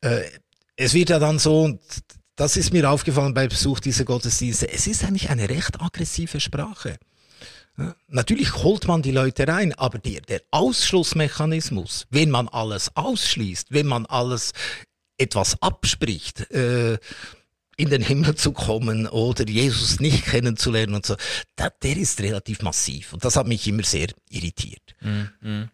Äh, 0.00 0.22
es 0.76 0.94
wird 0.94 1.10
ja 1.10 1.18
dann 1.18 1.38
so 1.38 1.78
das 2.36 2.56
ist 2.56 2.72
mir 2.72 2.90
aufgefallen 2.90 3.34
beim 3.34 3.50
Besuch 3.50 3.80
dieser 3.80 4.06
Gottesdienste. 4.06 4.72
Es 4.72 4.86
ist 4.86 5.04
eigentlich 5.04 5.28
eine 5.28 5.50
recht 5.50 5.78
aggressive 5.78 6.40
Sprache. 6.40 6.96
Natürlich 8.08 8.54
holt 8.54 8.86
man 8.86 9.02
die 9.02 9.12
Leute 9.12 9.46
rein, 9.46 9.72
aber 9.74 9.98
der, 9.98 10.20
der 10.22 10.42
Ausschlussmechanismus, 10.50 12.06
wenn 12.10 12.30
man 12.30 12.48
alles 12.48 12.94
ausschließt, 12.96 13.72
wenn 13.72 13.86
man 13.86 14.06
alles 14.06 14.52
etwas 15.16 15.60
abspricht, 15.62 16.50
äh, 16.50 16.98
in 17.76 17.88
den 17.88 18.02
Himmel 18.02 18.34
zu 18.34 18.52
kommen 18.52 19.06
oder 19.06 19.46
Jesus 19.46 20.00
nicht 20.00 20.26
kennenzulernen 20.26 20.94
und 20.94 21.06
so, 21.06 21.16
der, 21.58 21.72
der 21.82 21.96
ist 21.96 22.20
relativ 22.20 22.62
massiv. 22.62 23.14
Und 23.14 23.24
das 23.24 23.36
hat 23.36 23.46
mich 23.46 23.66
immer 23.66 23.84
sehr 23.84 24.08
irritiert. 24.28 24.82
Mhm. 25.00 25.70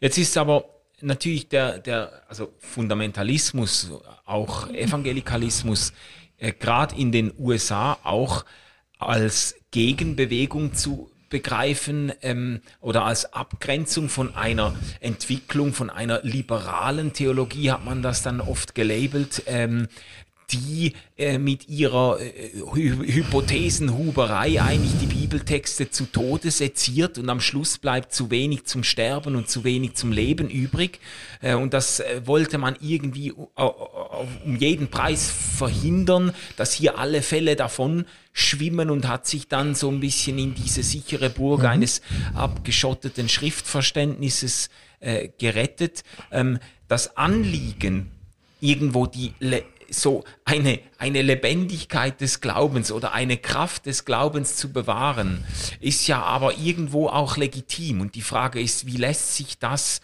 Jetzt 0.00 0.18
ist 0.18 0.36
aber 0.36 0.64
natürlich 1.00 1.48
der, 1.48 1.78
der 1.78 2.22
also 2.28 2.52
Fundamentalismus, 2.58 3.90
auch 4.24 4.68
Evangelikalismus, 4.70 5.92
äh, 6.36 6.52
gerade 6.52 6.96
in 6.96 7.12
den 7.12 7.32
USA 7.38 7.98
auch 8.02 8.44
als 9.08 9.54
Gegenbewegung 9.70 10.74
zu 10.74 11.10
begreifen 11.30 12.12
ähm, 12.22 12.60
oder 12.80 13.04
als 13.04 13.32
Abgrenzung 13.32 14.08
von 14.08 14.36
einer 14.36 14.74
Entwicklung, 15.00 15.72
von 15.72 15.90
einer 15.90 16.20
liberalen 16.22 17.12
Theologie 17.12 17.72
hat 17.72 17.84
man 17.84 18.02
das 18.02 18.22
dann 18.22 18.40
oft 18.40 18.74
gelabelt, 18.76 19.42
ähm, 19.46 19.88
die 20.50 20.92
äh, 21.16 21.38
mit 21.38 21.68
ihrer 21.68 22.20
äh, 22.20 22.52
Hy 22.72 22.90
Hypothesenhuberei 22.90 24.60
eigentlich 24.62 24.92
die 25.00 25.06
Bibeltexte 25.06 25.90
zu 25.90 26.04
Tode 26.04 26.50
seziert 26.50 27.18
und 27.18 27.28
am 27.30 27.40
Schluss 27.40 27.78
bleibt 27.78 28.12
zu 28.12 28.30
wenig 28.30 28.64
zum 28.64 28.84
Sterben 28.84 29.36
und 29.36 29.48
zu 29.48 29.64
wenig 29.64 29.94
zum 29.94 30.12
Leben 30.12 30.48
übrig. 30.48 31.00
Äh, 31.40 31.54
und 31.54 31.74
das 31.74 32.00
äh, 32.00 32.22
wollte 32.26 32.58
man 32.58 32.76
irgendwie 32.80 33.32
um 33.32 34.56
jeden 34.58 34.88
Preis 34.88 35.30
verhindern, 35.30 36.32
dass 36.56 36.72
hier 36.72 36.98
alle 36.98 37.22
Fälle 37.22 37.56
davon 37.56 38.04
schwimmen 38.34 38.90
und 38.90 39.08
hat 39.08 39.26
sich 39.26 39.48
dann 39.48 39.74
so 39.74 39.88
ein 39.88 40.00
bisschen 40.00 40.38
in 40.38 40.54
diese 40.54 40.82
sichere 40.82 41.30
Burg 41.30 41.60
mhm. 41.60 41.66
eines 41.66 42.02
abgeschotteten 42.34 43.28
Schriftverständnisses 43.30 44.68
äh, 45.00 45.28
gerettet. 45.38 46.02
Ähm, 46.30 46.58
das 46.88 47.16
Anliegen, 47.16 48.10
irgendwo 48.60 49.06
die 49.06 49.32
so 49.88 50.24
eine, 50.44 50.80
eine 50.98 51.22
Lebendigkeit 51.22 52.20
des 52.20 52.40
Glaubens 52.40 52.90
oder 52.90 53.12
eine 53.12 53.36
Kraft 53.36 53.86
des 53.86 54.04
Glaubens 54.04 54.56
zu 54.56 54.72
bewahren, 54.72 55.44
ist 55.80 56.08
ja 56.08 56.22
aber 56.22 56.58
irgendwo 56.58 57.08
auch 57.08 57.36
legitim. 57.36 58.00
Und 58.00 58.16
die 58.16 58.22
Frage 58.22 58.60
ist, 58.60 58.86
wie 58.86 58.96
lässt 58.96 59.36
sich 59.36 59.58
das 59.58 60.00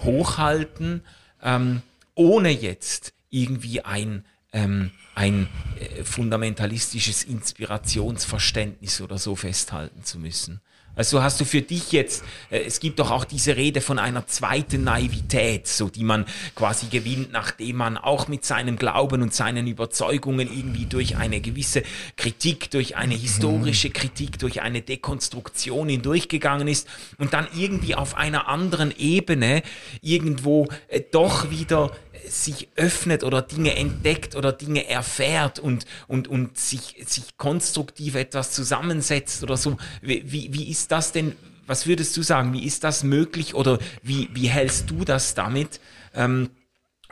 hochhalten, 0.00 1.02
ähm, 1.42 1.82
ohne 2.14 2.50
jetzt 2.50 3.12
irgendwie 3.30 3.80
ein, 3.80 4.24
ähm, 4.52 4.92
ein 5.14 5.48
äh, 5.78 6.04
fundamentalistisches 6.04 7.24
Inspirationsverständnis 7.24 9.00
oder 9.00 9.18
so 9.18 9.36
festhalten 9.36 10.04
zu 10.04 10.18
müssen. 10.18 10.60
Also 10.94 11.22
hast 11.22 11.40
du 11.40 11.46
für 11.46 11.62
dich 11.62 11.92
jetzt, 11.92 12.22
äh, 12.50 12.60
es 12.60 12.78
gibt 12.78 12.98
doch 12.98 13.10
auch 13.10 13.24
diese 13.24 13.56
Rede 13.56 13.80
von 13.80 13.98
einer 13.98 14.26
zweiten 14.26 14.84
Naivität, 14.84 15.66
so 15.66 15.88
die 15.88 16.04
man 16.04 16.26
quasi 16.54 16.86
gewinnt, 16.86 17.32
nachdem 17.32 17.76
man 17.76 17.96
auch 17.96 18.28
mit 18.28 18.44
seinem 18.44 18.76
Glauben 18.76 19.22
und 19.22 19.32
seinen 19.32 19.66
Überzeugungen 19.66 20.48
irgendwie 20.54 20.84
durch 20.84 21.16
eine 21.16 21.40
gewisse 21.40 21.82
Kritik, 22.16 22.70
durch 22.70 22.96
eine 22.96 23.14
historische 23.14 23.88
Kritik, 23.88 24.38
durch 24.38 24.60
eine 24.60 24.82
Dekonstruktion 24.82 25.88
hindurchgegangen 25.88 26.68
ist 26.68 26.86
und 27.16 27.32
dann 27.32 27.48
irgendwie 27.56 27.94
auf 27.94 28.14
einer 28.14 28.48
anderen 28.48 28.92
Ebene 28.98 29.62
irgendwo 30.02 30.68
äh, 30.88 31.00
doch 31.10 31.50
wieder 31.50 31.92
sich 32.32 32.68
öffnet 32.76 33.24
oder 33.24 33.42
Dinge 33.42 33.76
entdeckt 33.76 34.34
oder 34.36 34.52
Dinge 34.52 34.88
erfährt 34.88 35.58
und, 35.58 35.86
und, 36.08 36.28
und 36.28 36.58
sich, 36.58 36.96
sich 37.06 37.36
konstruktiv 37.36 38.14
etwas 38.14 38.52
zusammensetzt 38.52 39.42
oder 39.42 39.56
so. 39.56 39.76
Wie, 40.00 40.24
wie 40.52 40.70
ist 40.70 40.90
das 40.90 41.12
denn, 41.12 41.36
was 41.66 41.86
würdest 41.86 42.16
du 42.16 42.22
sagen, 42.22 42.52
wie 42.54 42.64
ist 42.64 42.84
das 42.84 43.04
möglich 43.04 43.54
oder 43.54 43.78
wie, 44.02 44.28
wie 44.32 44.48
hältst 44.48 44.90
du 44.90 45.04
das 45.04 45.34
damit? 45.34 45.80
Ähm, 46.14 46.50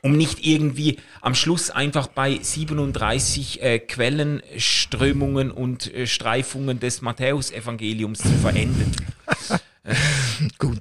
um 0.02 0.16
nicht 0.16 0.46
irgendwie 0.46 0.96
am 1.20 1.34
Schluss 1.34 1.70
einfach 1.70 2.06
bei 2.06 2.38
37 2.40 3.62
äh, 3.62 3.78
Quellenströmungen 3.78 5.50
und 5.50 5.92
äh, 5.92 6.06
Streifungen 6.06 6.80
des 6.80 7.02
Matthäusevangeliums 7.02 8.20
zu 8.20 8.32
verenden. 8.40 8.92
Gut. 10.58 10.80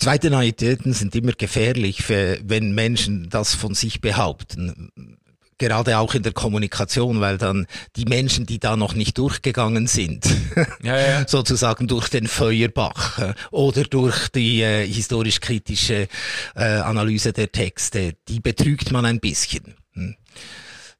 Zweite 0.00 0.30
Naivitäten 0.30 0.94
sind 0.94 1.14
immer 1.14 1.32
gefährlich, 1.32 2.08
wenn 2.08 2.74
Menschen 2.74 3.28
das 3.28 3.54
von 3.54 3.74
sich 3.74 4.00
behaupten. 4.00 4.90
Gerade 5.58 5.98
auch 5.98 6.14
in 6.14 6.22
der 6.22 6.32
Kommunikation, 6.32 7.20
weil 7.20 7.36
dann 7.36 7.66
die 7.96 8.06
Menschen, 8.06 8.46
die 8.46 8.58
da 8.58 8.76
noch 8.76 8.94
nicht 8.94 9.18
durchgegangen 9.18 9.86
sind, 9.86 10.24
ja, 10.82 10.98
ja. 10.98 11.28
sozusagen 11.28 11.86
durch 11.86 12.08
den 12.08 12.28
Feuerbach 12.28 13.18
äh, 13.18 13.34
oder 13.50 13.82
durch 13.82 14.28
die 14.28 14.62
äh, 14.62 14.86
historisch-kritische 14.86 16.08
äh, 16.56 16.62
Analyse 16.62 17.34
der 17.34 17.52
Texte, 17.52 18.14
die 18.26 18.40
betrügt 18.40 18.92
man 18.92 19.04
ein 19.04 19.20
bisschen. 19.20 19.74
Hm. 19.92 20.16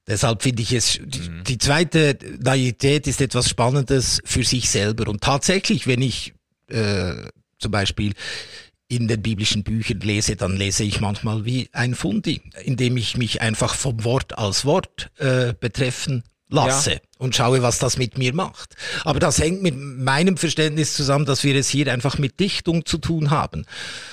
Deshalb 0.07 0.43
finde 0.43 0.61
ich 0.61 0.75
es, 0.75 1.01
die, 1.03 1.31
mhm. 1.31 1.45
die 1.45 1.57
zweite 1.57 2.19
Naivität 2.39 3.07
ist 3.07 3.23
etwas 3.23 3.49
Spannendes 3.49 4.21
für 4.27 4.45
sich 4.45 4.69
selber. 4.69 5.09
Und 5.09 5.23
tatsächlich, 5.23 5.87
wenn 5.87 6.03
ich 6.03 6.35
äh, 6.69 7.15
zum 7.59 7.71
Beispiel 7.71 8.15
in 8.91 9.07
den 9.07 9.23
biblischen 9.23 9.63
Büchern 9.63 10.01
lese, 10.01 10.35
dann 10.35 10.57
lese 10.57 10.83
ich 10.83 11.01
manchmal 11.01 11.45
wie 11.45 11.69
ein 11.73 11.95
Fundi, 11.95 12.43
indem 12.65 12.97
ich 12.97 13.17
mich 13.17 13.41
einfach 13.41 13.75
vom 13.75 14.03
Wort 14.05 14.37
als 14.37 14.65
Wort 14.65 15.11
äh, 15.19 15.55
betreffen 15.59 16.25
lasse 16.49 16.95
ja. 16.95 17.01
und 17.19 17.37
schaue, 17.37 17.63
was 17.63 17.79
das 17.79 17.97
mit 17.97 18.19
mir 18.19 18.35
macht. 18.35 18.75
Aber 19.05 19.21
das 19.21 19.39
hängt 19.39 19.63
mit 19.63 19.77
meinem 19.77 20.37
Verständnis 20.37 20.95
zusammen, 20.95 21.25
dass 21.25 21.45
wir 21.45 21.55
es 21.55 21.69
hier 21.69 21.93
einfach 21.93 22.19
mit 22.19 22.41
Dichtung 22.41 22.85
zu 22.85 22.99
tun 22.99 23.31
haben. 23.31 23.65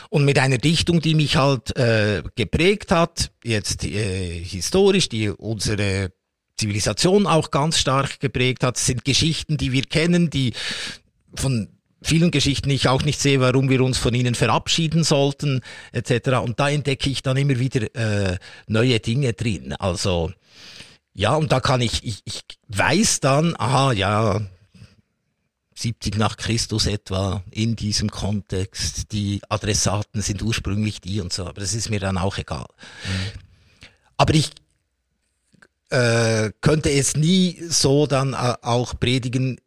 Und 0.09 0.25
mit 0.25 0.37
einer 0.37 0.59
Dichtung, 0.59 1.01
die 1.01 1.15
mich 1.15 1.37
halt 1.37 1.75
äh, 1.75 2.21
geprägt 2.35 2.91
hat, 2.91 3.31
jetzt 3.43 3.83
äh, 3.83 4.43
historisch, 4.43 5.09
die 5.09 5.29
unsere 5.29 6.11
Zivilisation 6.55 7.25
auch 7.25 7.49
ganz 7.49 7.79
stark 7.79 8.19
geprägt 8.19 8.63
hat, 8.63 8.77
sind 8.77 9.03
Geschichten, 9.05 9.57
die 9.57 9.71
wir 9.71 9.83
kennen, 9.83 10.29
die 10.29 10.53
von 11.33 11.69
vielen 12.01 12.31
Geschichten 12.31 12.69
ich 12.69 12.88
auch 12.88 13.03
nicht 13.03 13.19
sehe, 13.19 13.39
warum 13.39 13.69
wir 13.69 13.81
uns 13.81 13.97
von 13.97 14.13
ihnen 14.13 14.36
verabschieden 14.36 15.03
sollten, 15.03 15.62
etc. 15.91 16.38
Und 16.43 16.60
da 16.60 16.69
entdecke 16.69 17.10
ich 17.10 17.23
dann 17.23 17.38
immer 17.38 17.60
wieder 17.60 17.95
äh, 17.95 18.38
neue 18.67 18.99
Dinge 18.99 19.33
drin. 19.33 19.73
Also 19.73 20.31
ja, 21.13 21.36
und 21.36 21.51
da 21.51 21.60
kann 21.60 21.81
ich, 21.81 22.03
ich, 22.05 22.21
ich 22.25 22.41
weiß 22.67 23.21
dann, 23.21 23.55
aha, 23.57 23.91
ja, 23.91 24.39
70 25.75 26.17
nach 26.17 26.38
Christus 26.38 26.88
etwa 26.88 27.43
in 27.51 27.75
diesem 27.75 28.10
Kontext, 28.10 29.12
die 29.12 29.41
Adressaten 29.49 30.21
sind 30.21 30.41
ursprünglich 30.41 31.01
die 31.01 31.21
und 31.21 31.31
so, 31.31 31.45
aber 31.45 31.62
das 31.62 31.73
ist 31.73 31.89
mir 31.89 31.99
dann 31.99 32.17
auch 32.17 32.38
egal. 32.38 32.67
Mhm. 33.03 33.39
Aber 34.17 34.33
ich 34.33 34.51
äh, 35.89 36.51
könnte 36.62 36.91
es 36.91 37.15
nie 37.15 37.62
so 37.67 38.07
dann 38.07 38.33
äh, 38.33 38.55
auch 38.62 38.99
predigen, 38.99 39.60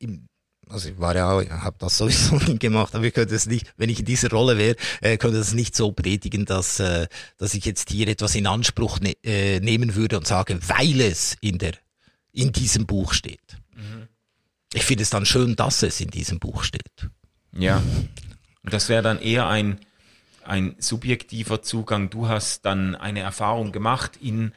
also 0.71 0.89
ich 0.89 0.99
war 0.99 1.17
ja, 1.17 1.63
habe 1.63 1.77
das 1.79 1.99
sowieso 1.99 2.37
nie 2.47 2.59
gemacht, 2.59 2.95
aber 2.95 3.05
ich 3.05 3.15
könnte 3.15 3.35
es 3.35 3.47
nicht, 3.47 3.73
wenn 3.77 3.91
ich 3.91 4.01
in 4.01 4.05
dieser 4.05 4.31
Rolle 4.31 4.57
wäre, 4.57 4.77
äh, 5.01 5.17
könnte 5.17 5.39
es 5.39 5.53
nicht 5.53 5.75
so 5.75 5.93
predigen, 5.93 6.45
dass, 6.45 6.81
äh, 6.81 7.07
dass 7.39 7.55
ich 7.55 7.65
jetzt 7.65 7.91
hier 7.91 8.09
etwas 8.09 8.35
in 8.35 8.47
Anspruch 8.47 9.01
ne 9.01 9.15
äh, 9.25 9.61
nehmen 9.61 9.95
würde 9.95 10.17
und 10.17 10.27
sage, 10.27 10.59
weil 10.69 11.01
es 11.01 11.37
in 11.41 11.59
der, 11.59 11.73
in 12.33 12.53
diesem 12.53 12.87
Buch 12.87 13.13
steht. 13.13 13.59
Mhm. 13.75 14.09
Ich 14.73 14.85
finde 14.85 15.03
es 15.03 15.11
dann 15.11 15.27
schön, 15.27 15.57
dass 15.57 15.83
es 15.83 16.01
in 16.01 16.11
diesem 16.11 16.39
Buch 16.39 16.63
steht. 16.63 17.11
Ja. 17.53 17.83
Und 18.63 18.73
das 18.73 18.89
wäre 18.89 19.03
dann 19.03 19.21
eher 19.21 19.49
ein, 19.49 19.81
ein 20.45 20.77
subjektiver 20.79 21.63
Zugang. 21.63 22.11
Du 22.11 22.29
hast 22.29 22.65
dann 22.65 22.95
eine 22.95 23.21
Erfahrung 23.21 23.73
gemacht 23.73 24.13
in 24.23 24.53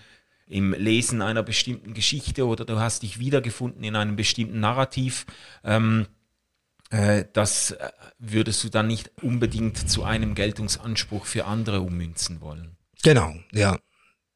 im 0.54 0.74
Lesen 0.74 1.24
einer 1.24 1.42
bestimmten 1.42 1.96
Geschichte 1.96 2.46
oder 2.46 2.64
du 2.64 2.80
hast 2.80 3.02
dich 3.02 3.18
wiedergefunden 3.18 3.84
in 3.84 3.96
einem 3.96 4.16
bestimmten 4.16 4.60
Narrativ. 4.60 5.26
Ähm, 5.64 6.06
äh, 6.92 7.26
das 7.34 7.72
äh, 7.72 7.90
würdest 8.20 8.64
du 8.64 8.70
dann 8.70 8.86
nicht 8.86 9.12
unbedingt 9.24 9.90
zu 9.90 10.04
einem 10.04 10.36
Geltungsanspruch 10.36 11.26
für 11.26 11.46
andere 11.46 11.82
ummünzen 11.82 12.40
wollen. 12.40 12.78
Genau, 13.02 13.34
ja. 13.52 13.80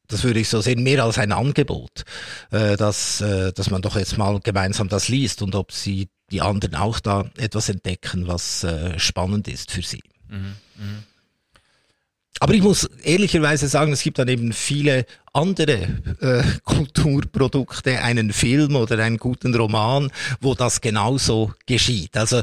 Das 0.08 0.24
würde 0.24 0.40
ich 0.40 0.48
so 0.48 0.60
sehen, 0.60 0.82
mehr 0.82 1.04
als 1.04 1.18
ein 1.18 1.32
Angebot, 1.32 2.04
äh, 2.50 2.76
dass, 2.76 3.20
äh, 3.20 3.52
dass 3.52 3.70
man 3.70 3.82
doch 3.82 3.94
jetzt 3.94 4.18
mal 4.18 4.40
gemeinsam 4.40 4.88
das 4.88 5.08
liest 5.08 5.42
und 5.42 5.54
ob 5.54 5.70
sie 5.70 6.08
die 6.32 6.40
anderen 6.40 6.74
auch 6.74 6.98
da 6.98 7.30
etwas 7.36 7.68
entdecken, 7.68 8.26
was 8.26 8.64
äh, 8.64 8.98
spannend 8.98 9.46
ist 9.48 9.70
für 9.70 9.82
sie. 9.82 10.02
Mhm, 10.28 10.56
mh. 10.76 11.02
Aber 12.40 12.54
ich 12.54 12.62
muss 12.62 12.84
ehrlicherweise 13.02 13.68
sagen, 13.68 13.92
es 13.92 14.02
gibt 14.02 14.18
dann 14.18 14.28
eben 14.28 14.52
viele 14.52 15.06
andere 15.32 15.88
äh, 16.20 16.42
Kulturprodukte, 16.64 18.00
einen 18.00 18.32
Film 18.32 18.76
oder 18.76 18.98
einen 18.98 19.18
guten 19.18 19.54
Roman, 19.54 20.10
wo 20.40 20.54
das 20.54 20.80
genauso 20.80 21.52
geschieht. 21.66 22.16
Also 22.16 22.42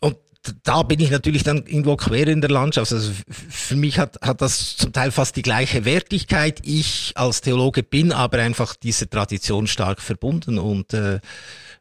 und 0.00 0.16
da 0.64 0.82
bin 0.82 1.00
ich 1.00 1.10
natürlich 1.10 1.42
dann 1.42 1.64
irgendwo 1.66 1.96
quer 1.96 2.28
in 2.28 2.40
der 2.40 2.50
Landschaft. 2.50 2.92
Also 2.92 3.12
für 3.28 3.76
mich 3.76 3.98
hat, 3.98 4.20
hat 4.20 4.42
das 4.42 4.76
zum 4.76 4.92
Teil 4.92 5.10
fast 5.10 5.36
die 5.36 5.42
gleiche 5.42 5.84
Wertigkeit. 5.84 6.60
Ich 6.64 7.12
als 7.14 7.40
Theologe 7.40 7.82
bin 7.82 8.12
aber 8.12 8.38
einfach 8.38 8.76
dieser 8.76 9.08
Tradition 9.08 9.66
stark 9.66 10.02
verbunden 10.02 10.58
und 10.58 10.92
äh, 10.92 11.20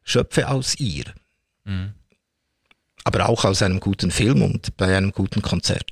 schöpfe 0.04 0.50
aus 0.50 0.76
ihr. 0.80 1.06
Mhm. 1.66 1.94
Aber 3.04 3.28
auch 3.28 3.44
aus 3.44 3.62
einem 3.62 3.82
guten 3.82 4.12
Film 4.12 4.42
und 4.42 4.78
bei 4.78 4.96
einem 4.96 5.12
guten 5.12 5.42
Konzert. 5.42 5.92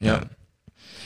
Ja. 0.00 0.39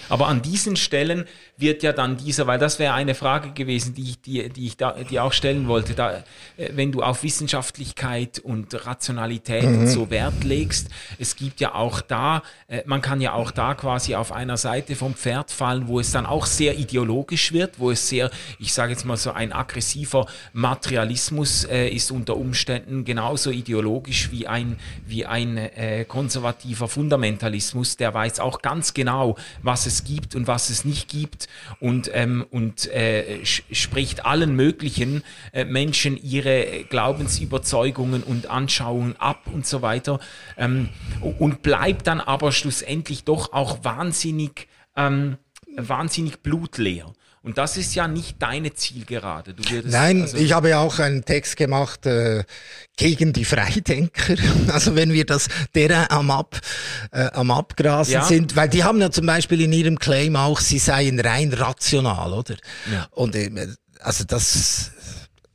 Aber 0.08 0.28
an 0.28 0.42
diesen 0.42 0.76
Stellen 0.76 1.24
wird 1.56 1.82
ja 1.82 1.92
dann 1.92 2.16
dieser, 2.16 2.46
weil 2.46 2.58
das 2.58 2.78
wäre 2.78 2.94
eine 2.94 3.14
Frage 3.14 3.52
gewesen, 3.52 3.94
die 3.94 4.10
ich, 4.10 4.20
die, 4.20 4.48
die 4.48 4.66
ich 4.66 4.76
da, 4.76 4.92
die 4.92 5.20
auch 5.20 5.32
stellen 5.32 5.68
wollte, 5.68 5.94
da, 5.94 6.24
äh, 6.56 6.70
wenn 6.72 6.92
du 6.92 7.02
auf 7.02 7.22
Wissenschaftlichkeit 7.22 8.40
und 8.40 8.86
Rationalität 8.86 9.64
mhm. 9.64 9.80
und 9.80 9.86
so 9.86 10.10
Wert 10.10 10.42
legst, 10.42 10.88
es 11.18 11.36
gibt 11.36 11.60
ja 11.60 11.74
auch 11.74 12.00
da, 12.00 12.42
äh, 12.68 12.82
man 12.86 13.00
kann 13.02 13.20
ja 13.20 13.34
auch 13.34 13.50
da 13.50 13.74
quasi 13.74 14.14
auf 14.14 14.32
einer 14.32 14.56
Seite 14.56 14.96
vom 14.96 15.14
Pferd 15.14 15.50
fallen, 15.50 15.86
wo 15.86 16.00
es 16.00 16.10
dann 16.10 16.26
auch 16.26 16.46
sehr 16.46 16.78
ideologisch 16.78 17.52
wird, 17.52 17.78
wo 17.78 17.90
es 17.90 18.08
sehr, 18.08 18.30
ich 18.58 18.72
sage 18.72 18.92
jetzt 18.92 19.04
mal 19.04 19.16
so 19.16 19.30
ein 19.32 19.52
aggressiver 19.52 20.26
Materialismus 20.52 21.64
äh, 21.64 21.88
ist 21.88 22.10
unter 22.10 22.36
Umständen 22.36 23.04
genauso 23.04 23.50
ideologisch 23.50 24.30
wie 24.32 24.46
ein, 24.46 24.76
wie 25.06 25.24
ein 25.24 25.56
äh, 25.56 26.04
konservativer 26.04 26.88
Fundamentalismus, 26.88 27.96
der 27.96 28.12
weiß 28.12 28.40
auch 28.40 28.60
ganz 28.60 28.94
genau, 28.94 29.36
was 29.62 29.86
es 29.86 29.93
gibt 30.02 30.34
und 30.34 30.48
was 30.48 30.70
es 30.70 30.84
nicht 30.84 31.08
gibt 31.08 31.46
und, 31.78 32.10
ähm, 32.12 32.44
und 32.50 32.88
äh, 32.88 33.44
spricht 33.44 34.26
allen 34.26 34.56
möglichen 34.56 35.22
äh, 35.52 35.64
Menschen 35.64 36.16
ihre 36.20 36.84
Glaubensüberzeugungen 36.88 38.24
und 38.24 38.50
Anschauungen 38.50 39.14
ab 39.20 39.42
und 39.52 39.66
so 39.66 39.82
weiter 39.82 40.18
ähm, 40.56 40.88
und 41.38 41.62
bleibt 41.62 42.08
dann 42.08 42.20
aber 42.20 42.50
schlussendlich 42.50 43.22
doch 43.22 43.52
auch 43.52 43.84
wahnsinnig, 43.84 44.66
ähm, 44.96 45.36
wahnsinnig 45.76 46.42
blutleer. 46.42 47.12
Und 47.44 47.58
das 47.58 47.76
ist 47.76 47.94
ja 47.94 48.08
nicht 48.08 48.40
deine 48.40 48.72
Zielgerade. 48.72 49.54
Nein, 49.84 50.22
also 50.22 50.38
ich 50.38 50.52
habe 50.52 50.70
ja 50.70 50.80
auch 50.80 50.98
einen 50.98 51.26
Text 51.26 51.58
gemacht 51.58 52.06
äh, 52.06 52.44
gegen 52.96 53.34
die 53.34 53.44
Freidenker. 53.44 54.36
Also 54.72 54.96
wenn 54.96 55.12
wir 55.12 55.26
das 55.26 55.48
derer 55.74 56.10
am, 56.10 56.30
Ab, 56.30 56.58
äh, 57.12 57.26
am 57.32 57.50
Abgrasen 57.50 58.14
ja. 58.14 58.24
sind, 58.24 58.56
weil 58.56 58.70
die 58.70 58.82
haben 58.82 58.98
ja 59.00 59.10
zum 59.10 59.26
Beispiel 59.26 59.60
in 59.60 59.72
ihrem 59.72 59.98
Claim 59.98 60.36
auch, 60.36 60.58
sie 60.58 60.78
seien 60.78 61.20
rein 61.20 61.52
rational, 61.52 62.32
oder? 62.32 62.56
Ja. 62.90 63.06
Und 63.10 63.36
äh, 63.36 63.50
also 64.00 64.24
das 64.24 64.90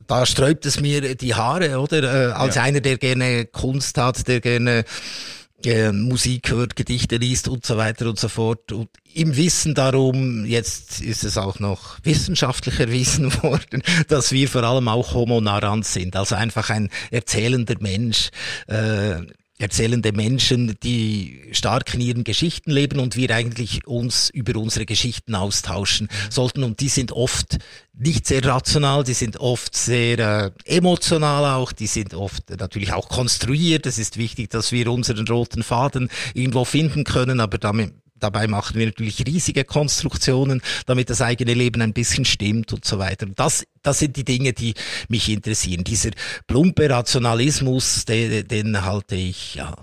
da 0.06 0.26
sträubt 0.26 0.66
es 0.66 0.80
mir 0.80 1.14
die 1.14 1.34
Haare, 1.34 1.78
oder? 1.78 2.02
Äh, 2.02 2.32
als 2.32 2.56
ja. 2.56 2.62
einer, 2.62 2.80
der 2.80 2.98
gerne 2.98 3.46
Kunst 3.46 3.96
hat, 3.98 4.26
der 4.26 4.40
gerne 4.40 4.84
äh, 5.66 5.92
Musik 5.92 6.50
hört, 6.50 6.76
Gedichte 6.76 7.16
liest 7.16 7.48
und 7.48 7.64
so 7.66 7.76
weiter 7.76 8.08
und 8.08 8.18
so 8.18 8.28
fort. 8.28 8.72
Und 8.72 8.88
im 9.12 9.36
Wissen 9.36 9.74
darum, 9.74 10.44
jetzt 10.44 11.00
ist 11.00 11.24
es 11.24 11.36
auch 11.36 11.58
noch 11.58 11.98
wissenschaftlich 12.02 12.80
erwiesen 12.80 13.32
worden, 13.42 13.82
dass 14.08 14.32
wir 14.32 14.48
vor 14.48 14.62
allem 14.62 14.88
auch 14.88 15.14
Homo 15.14 15.40
narrans 15.40 15.92
sind, 15.92 16.16
also 16.16 16.34
einfach 16.34 16.70
ein 16.70 16.90
erzählender 17.10 17.76
Mensch, 17.80 18.30
äh, 18.68 19.22
erzählende 19.60 20.12
Menschen, 20.12 20.76
die 20.82 21.48
stark 21.52 21.92
in 21.94 22.00
ihren 22.00 22.24
Geschichten 22.24 22.70
leben 22.70 22.98
und 22.98 23.16
wir 23.16 23.30
eigentlich 23.34 23.86
uns 23.86 24.30
über 24.30 24.58
unsere 24.58 24.86
Geschichten 24.86 25.34
austauschen 25.34 26.08
sollten. 26.30 26.64
Und 26.64 26.80
die 26.80 26.88
sind 26.88 27.12
oft 27.12 27.58
nicht 27.92 28.26
sehr 28.26 28.44
rational, 28.44 29.04
die 29.04 29.14
sind 29.14 29.36
oft 29.38 29.76
sehr 29.76 30.18
äh, 30.18 30.50
emotional 30.64 31.44
auch, 31.44 31.72
die 31.72 31.86
sind 31.86 32.14
oft 32.14 32.48
natürlich 32.58 32.92
auch 32.92 33.08
konstruiert. 33.08 33.86
Es 33.86 33.98
ist 33.98 34.16
wichtig, 34.16 34.50
dass 34.50 34.72
wir 34.72 34.90
unseren 34.90 35.28
roten 35.28 35.62
Faden 35.62 36.08
irgendwo 36.34 36.64
finden 36.64 37.04
können, 37.04 37.40
aber 37.40 37.58
damit 37.58 37.92
Dabei 38.20 38.46
machen 38.46 38.78
wir 38.78 38.86
natürlich 38.86 39.24
riesige 39.26 39.64
Konstruktionen, 39.64 40.62
damit 40.86 41.10
das 41.10 41.22
eigene 41.22 41.54
Leben 41.54 41.82
ein 41.82 41.92
bisschen 41.92 42.24
stimmt 42.24 42.72
und 42.72 42.84
so 42.84 42.98
weiter. 42.98 43.26
Das, 43.26 43.64
das 43.82 43.98
sind 43.98 44.16
die 44.16 44.24
Dinge, 44.24 44.52
die 44.52 44.74
mich 45.08 45.28
interessieren. 45.28 45.84
Dieser 45.84 46.10
plumpe 46.46 46.88
Rationalismus, 46.88 48.04
den, 48.04 48.46
den 48.46 48.84
halte 48.84 49.16
ich, 49.16 49.56
ja, 49.56 49.74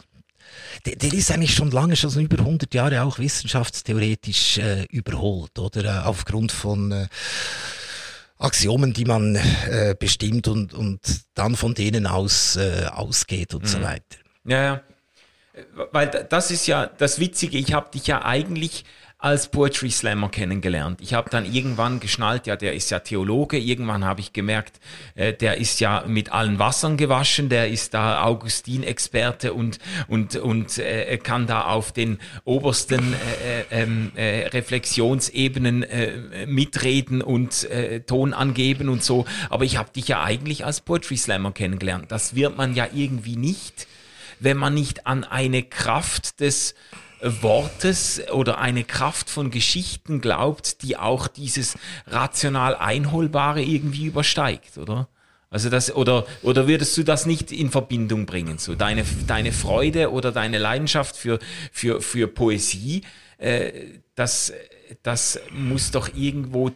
der, 0.85 0.95
der 0.95 1.13
ist 1.13 1.31
eigentlich 1.31 1.55
schon 1.55 1.71
lange, 1.71 1.95
schon 1.95 2.13
über 2.19 2.39
100 2.39 2.73
Jahre 2.73 3.01
auch 3.03 3.19
wissenschaftstheoretisch 3.19 4.59
äh, 4.59 4.83
überholt, 4.89 5.57
oder 5.59 5.83
äh, 5.83 6.05
aufgrund 6.05 6.51
von 6.51 6.91
äh, 6.91 7.07
Axiomen, 8.37 8.93
die 8.93 9.05
man 9.05 9.35
äh, 9.35 9.95
bestimmt 9.97 10.47
und, 10.47 10.73
und 10.73 10.99
dann 11.33 11.55
von 11.55 11.73
denen 11.73 12.05
aus 12.05 12.55
äh, 12.55 12.85
ausgeht 12.91 13.55
und 13.55 13.63
mhm. 13.63 13.67
so 13.67 13.81
weiter. 13.81 14.17
Ja, 14.45 14.63
ja 14.63 14.81
weil 15.91 16.07
das 16.07 16.51
ist 16.51 16.67
ja 16.67 16.85
das 16.85 17.19
Witzige, 17.19 17.57
ich 17.57 17.73
habe 17.73 17.91
dich 17.91 18.07
ja 18.07 18.25
eigentlich 18.25 18.85
als 19.19 19.47
Poetry 19.47 19.89
Slammer 19.89 20.29
kennengelernt. 20.29 21.01
Ich 21.01 21.15
habe 21.15 21.29
dann 21.31 21.51
irgendwann 21.51 21.99
geschnallt, 21.99 22.45
ja, 22.45 22.55
der 22.55 22.73
ist 22.73 22.91
ja 22.91 22.99
Theologe. 22.99 23.57
Irgendwann 23.57 24.05
habe 24.05 24.19
ich 24.19 24.31
gemerkt, 24.31 24.79
äh, 25.15 25.33
der 25.33 25.57
ist 25.57 25.79
ja 25.79 26.03
mit 26.05 26.31
allen 26.31 26.59
Wassern 26.59 26.97
gewaschen, 26.97 27.49
der 27.49 27.67
ist 27.67 27.95
da 27.95 28.23
Augustin-Experte 28.23 29.53
und 29.53 29.79
und 30.07 30.35
und 30.35 30.77
äh, 30.77 31.17
kann 31.17 31.47
da 31.47 31.65
auf 31.65 31.91
den 31.91 32.19
obersten 32.43 33.13
äh, 33.13 33.61
äh, 33.61 33.81
ähm, 33.81 34.11
äh, 34.15 34.47
Reflexionsebenen 34.49 35.81
äh, 35.81 36.45
mitreden 36.45 37.23
und 37.23 37.63
äh, 37.71 38.01
Ton 38.01 38.33
angeben 38.33 38.87
und 38.87 39.03
so. 39.03 39.25
Aber 39.49 39.65
ich 39.65 39.77
habe 39.77 39.89
dich 39.91 40.07
ja 40.07 40.23
eigentlich 40.23 40.63
als 40.63 40.81
Poetry 40.81 41.17
Slammer 41.17 41.53
kennengelernt. 41.53 42.11
Das 42.11 42.35
wird 42.35 42.55
man 42.55 42.75
ja 42.75 42.87
irgendwie 42.93 43.35
nicht 43.35 43.87
wenn 44.39 44.57
man 44.57 44.73
nicht 44.73 45.07
an 45.07 45.23
eine 45.23 45.63
Kraft 45.63 46.39
des 46.39 46.75
Wortes 47.21 48.21
oder 48.31 48.59
eine 48.59 48.83
Kraft 48.83 49.29
von 49.29 49.49
Geschichten 49.49 50.21
glaubt, 50.21 50.83
die 50.83 50.97
auch 50.97 51.27
dieses 51.27 51.77
rational 52.05 52.75
Einholbare 52.75 53.63
irgendwie 53.63 54.05
übersteigt, 54.05 54.77
oder? 54.77 55.07
Also 55.49 55.69
das, 55.69 55.95
oder, 55.95 56.27
oder 56.43 56.67
würdest 56.67 56.95
du 56.97 57.03
das 57.03 57.25
nicht 57.25 57.51
in 57.51 57.71
Verbindung 57.71 58.25
bringen? 58.25 58.57
So 58.57 58.75
deine, 58.75 59.05
deine 59.27 59.53
Freude 59.53 60.11
oder 60.11 60.31
deine 60.31 60.57
Leidenschaft 60.57 61.15
für, 61.15 61.39
für, 61.71 62.01
für 62.01 62.27
Poesie, 62.27 63.03
äh, 63.37 63.71
das, 64.15 64.51
das 65.03 65.39
muss 65.51 65.91
doch 65.91 66.13
irgendwo, 66.13 66.71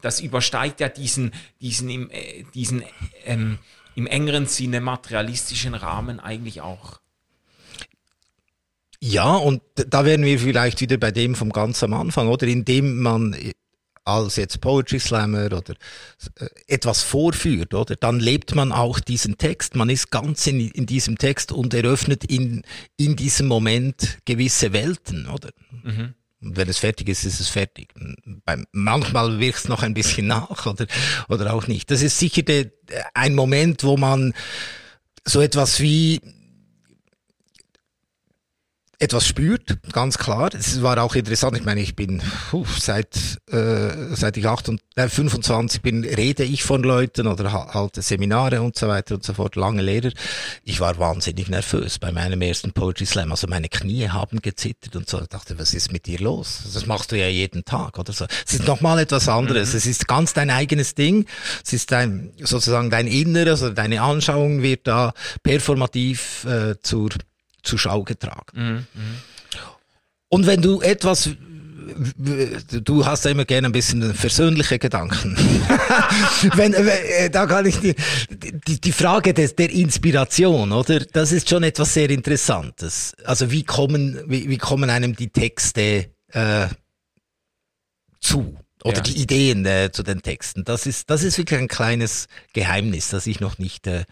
das 0.00 0.20
übersteigt 0.20 0.80
ja 0.80 0.88
diesen, 0.88 1.32
diesen, 1.60 1.90
im, 1.90 2.10
äh, 2.10 2.44
diesen 2.54 2.82
ähm, 3.26 3.58
im 3.94 4.06
engeren 4.06 4.46
Sinne 4.46 4.80
materialistischen 4.80 5.74
Rahmen 5.74 6.18
eigentlich 6.18 6.62
auch. 6.62 7.00
Ja, 9.06 9.36
und 9.36 9.60
da 9.74 10.06
wären 10.06 10.22
wir 10.22 10.38
vielleicht 10.38 10.80
wieder 10.80 10.96
bei 10.96 11.10
dem 11.10 11.34
vom 11.34 11.50
ganz 11.50 11.82
am 11.82 11.92
Anfang, 11.92 12.28
oder? 12.28 12.46
Indem 12.46 13.02
man 13.02 13.36
als 14.02 14.36
jetzt 14.36 14.62
Poetry 14.62 14.98
Slammer 14.98 15.44
oder 15.46 15.74
äh, 16.40 16.46
etwas 16.68 17.02
vorführt, 17.02 17.74
oder? 17.74 17.96
Dann 17.96 18.18
lebt 18.18 18.54
man 18.54 18.72
auch 18.72 19.00
diesen 19.00 19.36
Text. 19.36 19.76
Man 19.76 19.90
ist 19.90 20.10
ganz 20.10 20.46
in, 20.46 20.70
in 20.70 20.86
diesem 20.86 21.18
Text 21.18 21.52
und 21.52 21.74
eröffnet 21.74 22.24
in, 22.24 22.62
in 22.96 23.14
diesem 23.14 23.46
Moment 23.46 24.20
gewisse 24.24 24.72
Welten, 24.72 25.28
oder? 25.28 25.50
Mhm. 25.82 26.14
Und 26.40 26.56
wenn 26.56 26.70
es 26.70 26.78
fertig 26.78 27.10
ist, 27.10 27.24
ist 27.24 27.40
es 27.40 27.50
fertig. 27.50 27.92
Beim, 28.46 28.64
manchmal 28.72 29.38
wirkt 29.38 29.58
es 29.58 29.68
noch 29.68 29.82
ein 29.82 29.92
bisschen 29.92 30.28
nach, 30.28 30.64
oder, 30.66 30.86
oder 31.28 31.52
auch 31.52 31.66
nicht. 31.66 31.90
Das 31.90 32.00
ist 32.00 32.18
sicher 32.18 32.40
de, 32.40 32.70
ein 33.12 33.34
Moment, 33.34 33.84
wo 33.84 33.98
man 33.98 34.32
so 35.26 35.42
etwas 35.42 35.80
wie 35.80 36.22
etwas 38.98 39.26
spürt, 39.26 39.78
ganz 39.92 40.18
klar. 40.18 40.50
Es 40.54 40.82
war 40.82 41.02
auch 41.02 41.14
interessant. 41.14 41.56
Ich 41.56 41.64
meine, 41.64 41.80
ich 41.80 41.96
bin 41.96 42.22
puh, 42.50 42.64
seit 42.78 43.16
äh, 43.50 44.14
seit 44.14 44.36
ich 44.36 44.46
8 44.46 44.68
und, 44.68 44.80
äh, 44.96 45.08
25 45.08 45.82
bin, 45.82 46.04
rede 46.04 46.44
ich 46.44 46.62
von 46.62 46.82
Leuten 46.82 47.26
oder 47.26 47.52
halte 47.52 48.02
Seminare 48.02 48.62
und 48.62 48.76
so 48.76 48.88
weiter 48.88 49.14
und 49.14 49.24
so 49.24 49.34
fort, 49.34 49.56
lange 49.56 49.82
Lehrer. 49.82 50.10
Ich 50.64 50.80
war 50.80 50.98
wahnsinnig 50.98 51.48
nervös 51.48 51.98
bei 51.98 52.12
meinem 52.12 52.40
ersten 52.42 52.72
Poetry 52.72 53.06
Slam. 53.06 53.30
Also 53.30 53.46
meine 53.46 53.68
Knie 53.68 54.08
haben 54.08 54.40
gezittert 54.40 54.96
und 54.96 55.08
so. 55.08 55.20
Ich 55.20 55.28
dachte, 55.28 55.58
was 55.58 55.74
ist 55.74 55.92
mit 55.92 56.06
dir 56.06 56.18
los? 56.18 56.62
Das 56.72 56.86
machst 56.86 57.12
du 57.12 57.18
ja 57.18 57.28
jeden 57.28 57.64
Tag 57.64 57.98
oder 57.98 58.12
so. 58.12 58.26
Es 58.46 58.54
ist 58.54 58.66
nochmal 58.66 58.98
etwas 58.98 59.28
anderes. 59.28 59.72
Mhm. 59.72 59.78
Es 59.78 59.86
ist 59.86 60.08
ganz 60.08 60.32
dein 60.32 60.50
eigenes 60.50 60.94
Ding. 60.94 61.26
Es 61.64 61.72
ist 61.72 61.92
dein 61.92 62.32
sozusagen 62.40 62.90
dein 62.90 63.06
Inneres 63.06 63.62
oder 63.62 63.74
deine 63.74 64.02
Anschauung 64.02 64.62
wird 64.62 64.86
da 64.86 65.12
performativ 65.42 66.44
äh, 66.44 66.74
zur 66.80 67.10
zur 67.64 67.78
Schau 67.78 68.04
getragen. 68.04 68.86
Mhm, 68.94 69.16
Und 70.28 70.46
wenn 70.46 70.62
du 70.62 70.80
etwas 70.80 71.30
du 72.82 73.04
hast 73.06 73.24
ja 73.24 73.30
immer 73.30 73.44
gerne 73.44 73.68
ein 73.68 73.72
bisschen 73.72 74.14
versöhnliche 74.14 74.78
Gedanken. 74.78 75.36
Wenn, 76.54 76.74
äh, 76.74 77.30
da 77.30 77.46
kann 77.46 77.66
ich 77.66 77.78
die, 77.78 77.94
die, 78.66 78.80
die 78.80 78.92
Frage 78.92 79.34
des, 79.34 79.54
der 79.54 79.70
Inspiration, 79.70 80.72
oder? 80.72 81.00
Das 81.00 81.32
ist 81.32 81.48
schon 81.48 81.62
etwas 81.62 81.94
sehr 81.94 82.10
Interessantes. 82.10 83.14
Also 83.24 83.50
wie 83.50 83.64
kommen, 83.64 84.18
wie, 84.26 84.48
wie 84.48 84.58
kommen 84.58 84.90
einem 84.90 85.14
die 85.14 85.30
Texte 85.30 86.10
äh, 86.32 86.68
zu? 88.20 88.56
Oder 88.82 88.96
ja. 88.96 89.02
die 89.02 89.22
Ideen 89.22 89.64
äh, 89.64 89.90
zu 89.92 90.02
den 90.02 90.20
Texten. 90.20 90.64
Das 90.64 90.86
ist, 90.86 91.08
das 91.08 91.22
ist 91.22 91.38
wirklich 91.38 91.58
ein 91.58 91.68
kleines 91.68 92.26
Geheimnis, 92.52 93.08
das 93.08 93.26
ich 93.26 93.40
noch 93.40 93.58
nicht 93.58 93.86
äh, 93.86 94.04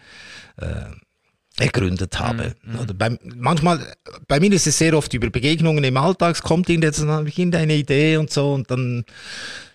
äh 1.63 1.67
ergründet 1.67 2.19
habe. 2.19 2.55
Mhm. 2.63 2.79
Oder 2.79 2.93
beim, 2.93 3.19
manchmal, 3.35 3.95
bei 4.27 4.39
mir 4.39 4.51
ist 4.51 4.67
es 4.67 4.77
sehr 4.77 4.97
oft 4.97 5.13
über 5.13 5.29
Begegnungen 5.29 5.83
im 5.83 5.97
Alltag, 5.97 6.35
es 6.35 6.41
kommt 6.41 6.69
irgendeine 6.69 7.75
Idee 7.75 8.17
und 8.17 8.31
so 8.31 8.53
und 8.53 8.69
dann 8.69 9.05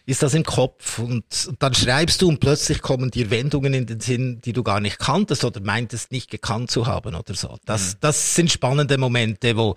ist 0.06 0.22
das 0.22 0.32
im 0.32 0.42
Kopf 0.44 0.98
und, 1.00 1.24
und 1.48 1.62
dann 1.62 1.74
schreibst 1.74 2.22
du 2.22 2.28
und 2.28 2.40
plötzlich 2.40 2.80
kommen 2.80 3.10
dir 3.10 3.30
Wendungen 3.30 3.74
in 3.74 3.84
den 3.84 4.00
Sinn, 4.00 4.40
die 4.42 4.54
du 4.54 4.62
gar 4.62 4.80
nicht 4.80 4.98
kanntest 4.98 5.44
oder 5.44 5.60
meintest 5.60 6.12
nicht 6.12 6.30
gekannt 6.30 6.70
zu 6.70 6.86
haben 6.86 7.14
oder 7.14 7.34
so. 7.34 7.58
Das, 7.66 7.94
mhm. 7.94 7.98
das 8.00 8.34
sind 8.34 8.50
spannende 8.50 8.96
Momente, 8.96 9.56
wo 9.56 9.74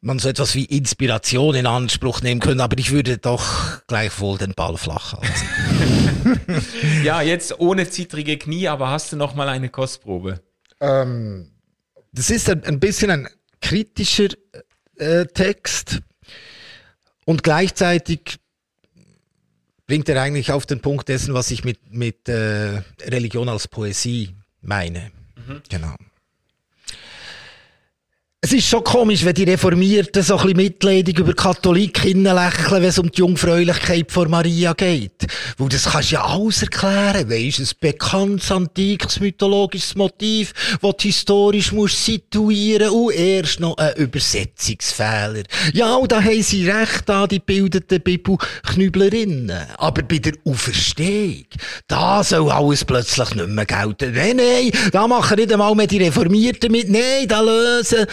man 0.00 0.20
so 0.20 0.28
etwas 0.28 0.54
wie 0.54 0.64
Inspiration 0.64 1.56
in 1.56 1.66
Anspruch 1.66 2.22
nehmen 2.22 2.40
könnte, 2.40 2.62
aber 2.62 2.78
ich 2.78 2.92
würde 2.92 3.18
doch 3.18 3.84
gleichwohl 3.88 4.38
den 4.38 4.54
Ball 4.54 4.76
flach 4.76 5.14
halten. 5.14 6.62
ja, 7.04 7.20
jetzt 7.20 7.58
ohne 7.58 7.90
zittrige 7.90 8.38
Knie, 8.38 8.68
aber 8.68 8.90
hast 8.90 9.12
du 9.12 9.16
noch 9.16 9.34
mal 9.34 9.48
eine 9.48 9.68
Kostprobe? 9.68 10.40
Ähm, 10.80 11.50
das 12.12 12.30
ist 12.30 12.48
ein, 12.48 12.64
ein 12.64 12.80
bisschen 12.80 13.10
ein 13.10 13.28
kritischer 13.60 14.28
äh, 14.96 15.26
Text 15.26 16.00
und 17.24 17.42
gleichzeitig 17.42 18.38
bringt 19.86 20.08
er 20.08 20.20
eigentlich 20.22 20.52
auf 20.52 20.66
den 20.66 20.80
Punkt 20.80 21.08
dessen, 21.08 21.34
was 21.34 21.50
ich 21.50 21.64
mit, 21.64 21.92
mit 21.92 22.28
äh, 22.28 22.82
Religion 23.02 23.48
als 23.48 23.68
Poesie 23.68 24.34
meine. 24.60 25.10
Mhm. 25.36 25.62
Genau. 25.68 25.94
Es 28.40 28.52
ist 28.52 28.68
schon 28.68 28.84
komisch, 28.84 29.24
wenn 29.24 29.34
die 29.34 29.42
Reformierten 29.42 30.22
so 30.22 30.36
ein 30.36 30.42
bisschen 30.42 30.56
mitleidig 30.58 31.18
über 31.18 31.34
Katholikinnen 31.34 32.36
lächeln, 32.36 32.82
wenn 32.82 32.84
es 32.84 33.00
um 33.00 33.10
die 33.10 33.18
Jungfräulichkeit 33.18 34.12
vor 34.12 34.28
Maria 34.28 34.74
geht. 34.74 35.26
Weil 35.56 35.68
das 35.70 35.90
kannst 35.90 36.12
du 36.12 36.14
ja 36.14 36.24
alles 36.24 36.62
erklären. 36.62 37.28
Weisst, 37.28 37.58
ein 37.58 37.68
bekanntes, 37.80 38.52
antikes, 38.52 39.18
mythologisches 39.18 39.96
Motiv, 39.96 40.52
das 40.80 40.92
du 40.98 41.08
historisch 41.08 41.72
musst 41.72 42.04
situieren 42.04 42.90
und 42.90 43.12
erst 43.12 43.58
noch 43.58 43.76
ein 43.76 43.96
Übersetzungsfehler. 43.96 45.42
Ja, 45.72 45.96
und 45.96 46.12
da 46.12 46.22
haben 46.22 46.40
sie 46.40 46.70
recht 46.70 47.10
an, 47.10 47.28
die 47.28 47.40
bildeten 47.40 48.00
Bibelknüblerinnen. 48.00 49.66
Aber 49.78 50.02
bei 50.02 50.18
der 50.18 50.34
Auferstehung, 50.44 51.46
da 51.88 52.22
soll 52.22 52.52
alles 52.52 52.84
plötzlich 52.84 53.34
nicht 53.34 53.48
mehr 53.48 53.66
gelten. 53.66 54.14
Nein, 54.14 54.36
nein, 54.36 54.70
da 54.92 55.08
machen 55.08 55.38
nicht 55.38 55.52
einmal 55.52 55.74
mehr 55.74 55.88
die 55.88 56.04
Reformierten 56.04 56.70
mit. 56.70 56.88
Nein, 56.88 57.26
da 57.26 57.40
lösen 57.40 58.06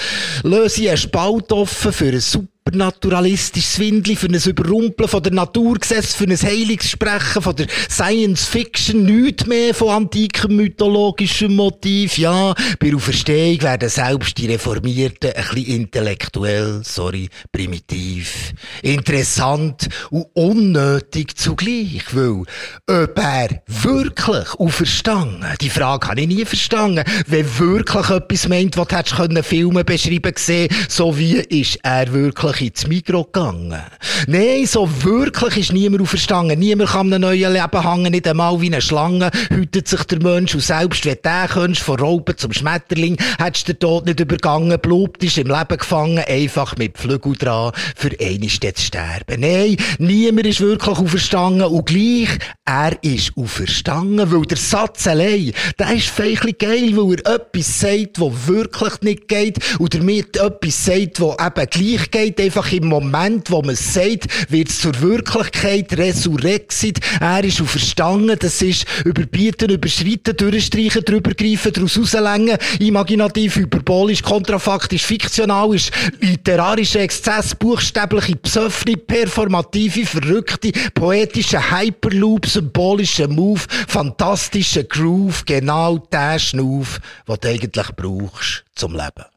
löse 0.43 0.82
ich 0.82 0.89
einen 0.89 0.97
Spalt 0.97 1.51
offen 1.51 1.91
für 1.91 2.05
ein 2.05 2.20
super 2.20 2.55
supernaturalistisches 2.68 3.76
Swindli, 3.76 4.16
für 4.16 4.26
ein 4.26 4.34
Überrumpeln 4.34 5.07
von 5.07 5.22
der 5.22 5.34
Naturgesetz, 5.34 6.16
für 6.16 6.24
ein 6.24 6.36
Heilungssprechen 6.36 7.43
von 7.43 7.55
der 7.55 7.68
Science 7.91 8.45
Fiction, 8.45 9.05
nichts 9.05 9.45
mehr 9.45 9.76
von 9.76 9.89
antikem 9.89 10.55
mythologischem 10.55 11.55
Motiv. 11.55 12.18
Ja, 12.18 12.55
bei 12.80 12.88
der 12.88 12.95
Auferstehung 12.95 13.61
werden 13.61 13.88
selbst 13.88 14.39
die 14.39 14.47
Reformierten 14.47 15.34
ein 15.34 15.43
bisschen 15.43 15.76
intellektuell, 15.76 16.82
sorry, 16.84 17.30
primitiv, 17.51 18.55
interessant 18.82 19.88
und 20.09 20.26
unnötig 20.34 21.38
zugleich, 21.38 22.03
weil 22.13 22.45
ob 22.88 23.20
er 23.20 23.61
wirklich 23.68 24.55
auferstanden, 24.57 25.45
die 25.61 25.70
Frage 25.70 26.07
habe 26.07 26.22
ich 26.22 26.28
nie 26.28 26.45
verstanden, 26.45 27.03
wenn 27.28 27.59
wirklich 27.59 28.09
etwas 28.09 28.47
meint, 28.47 28.76
was 28.76 28.88
du 28.88 28.97
hättest 28.97 29.47
Filme 29.47 29.84
beschreiben 29.84 30.34
gesehen, 30.34 30.74
so 30.89 31.16
wie 31.16 31.36
ist 31.36 31.78
er 31.84 32.11
wirklich 32.11 32.55
wirklich 32.56 32.70
ins 32.70 32.88
Mikro 32.88 33.24
gegangen. 33.24 33.82
Nein, 34.28 34.66
so 34.66 34.89
wirklich 35.03 35.58
ist 35.58 35.74
niemand 35.74 36.01
auferstanden. 36.01 36.60
Niemand 36.60 36.89
kann 36.91 37.12
einem 37.12 37.22
neuen 37.22 37.53
Leben 37.53 37.91
hängen, 37.91 38.12
nicht 38.12 38.28
einmal 38.28 38.60
wie 38.62 38.68
eine 38.68 38.82
Schlange 38.82 39.30
hütet 39.49 39.88
sich 39.88 40.03
der 40.03 40.22
Mensch. 40.22 40.53
Und 40.53 40.62
selbst 40.62 41.06
wenn 41.06 41.18
du 41.22 41.47
könntest, 41.47 41.84
von 41.84 41.99
Raupen 41.99 42.38
zum 42.38 42.53
Schmetterling, 42.53 43.18
hättest 43.39 43.68
den 43.68 43.80
Tod 43.80 44.06
nicht 44.06 44.20
übergangen, 44.20 44.80
Blut 44.80 45.22
ist 45.24 45.38
im 45.38 45.47
Leben 45.47 45.78
gefangen, 45.78 46.24
einfach 46.28 46.78
mit 46.78 46.97
Flügel 46.97 47.36
dran, 47.36 47.72
für 47.95 48.12
einen 48.20 48.49
zu 48.49 48.58
sterben. 48.78 49.41
Nein, 49.41 49.78
niemand 49.99 50.47
ist 50.47 50.62
wirklich 50.62 50.97
auferstanden 50.97 51.68
und 51.68 51.86
gleich, 51.86 52.30
er 52.66 52.97
ist 53.03 53.34
auferstanden, 53.36 54.32
weil 54.32 54.43
der 54.43 54.58
Satz 54.58 55.08
allein, 55.08 55.51
der 55.78 55.93
ist 55.93 56.08
feindlich 56.08 56.58
geil, 56.58 56.91
weil 56.95 57.20
er 57.26 57.36
etwas 57.36 57.80
sagt, 57.80 58.20
was 58.20 58.47
wirklich 58.47 59.01
nicht 59.01 59.28
geht 59.28 59.60
und 59.80 59.93
damit 59.93 60.38
etwas 60.38 60.86
sagt, 60.86 61.22
was 61.22 61.36
eben 61.45 61.70
gleich 61.70 62.12
geht, 62.12 62.45
einfach 62.46 62.72
im 62.72 62.88
Moment, 62.88 63.52
wo 63.52 63.62
man 63.62 63.72
es 63.72 63.93
sagt, 63.93 64.52
wird 64.52 64.70
es 64.70 64.80
zur 64.80 65.00
Wirklichkeit, 65.02 65.98
Resurrexit. 65.98 67.00
Er 67.20 67.43
ist 67.43 67.62
auf 67.62 67.72
Verstangen, 67.72 68.38
das 68.39 68.62
ist 68.62 68.86
überbieten, 69.04 69.70
überschreiten, 69.70 70.38
durchstreichen, 70.38 71.04
drübergreifen, 71.04 71.74
daraus 71.74 71.98
rauslängen, 71.98 72.58
imaginativ, 72.80 73.56
hyperbolisch, 73.58 74.24
kontrafaktisch, 74.24 75.04
fiktional, 75.04 75.74
ist 75.74 75.91
literarischer 76.22 77.02
Exzess, 77.02 77.56
buchstäbliche 77.56 78.36
Psöffni, 78.38 78.96
performative, 78.96 80.06
verrückte, 80.06 80.72
poetische 80.93 81.72
Hyperloop, 81.72 82.46
symbolische 82.46 83.28
Move, 83.28 83.62
fantastische 83.88 84.84
Groove, 84.84 85.46
genau 85.46 85.98
der 85.98 86.39
Schnuff, 86.39 87.00
den 87.28 87.38
du 87.41 87.50
eigentlich 87.50 87.96
brauchst 87.96 88.64
zum 88.76 88.93
Leben. 88.93 89.35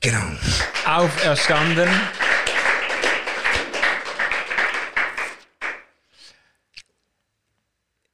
Genau. 0.00 0.24
Auferstanden. 0.86 1.88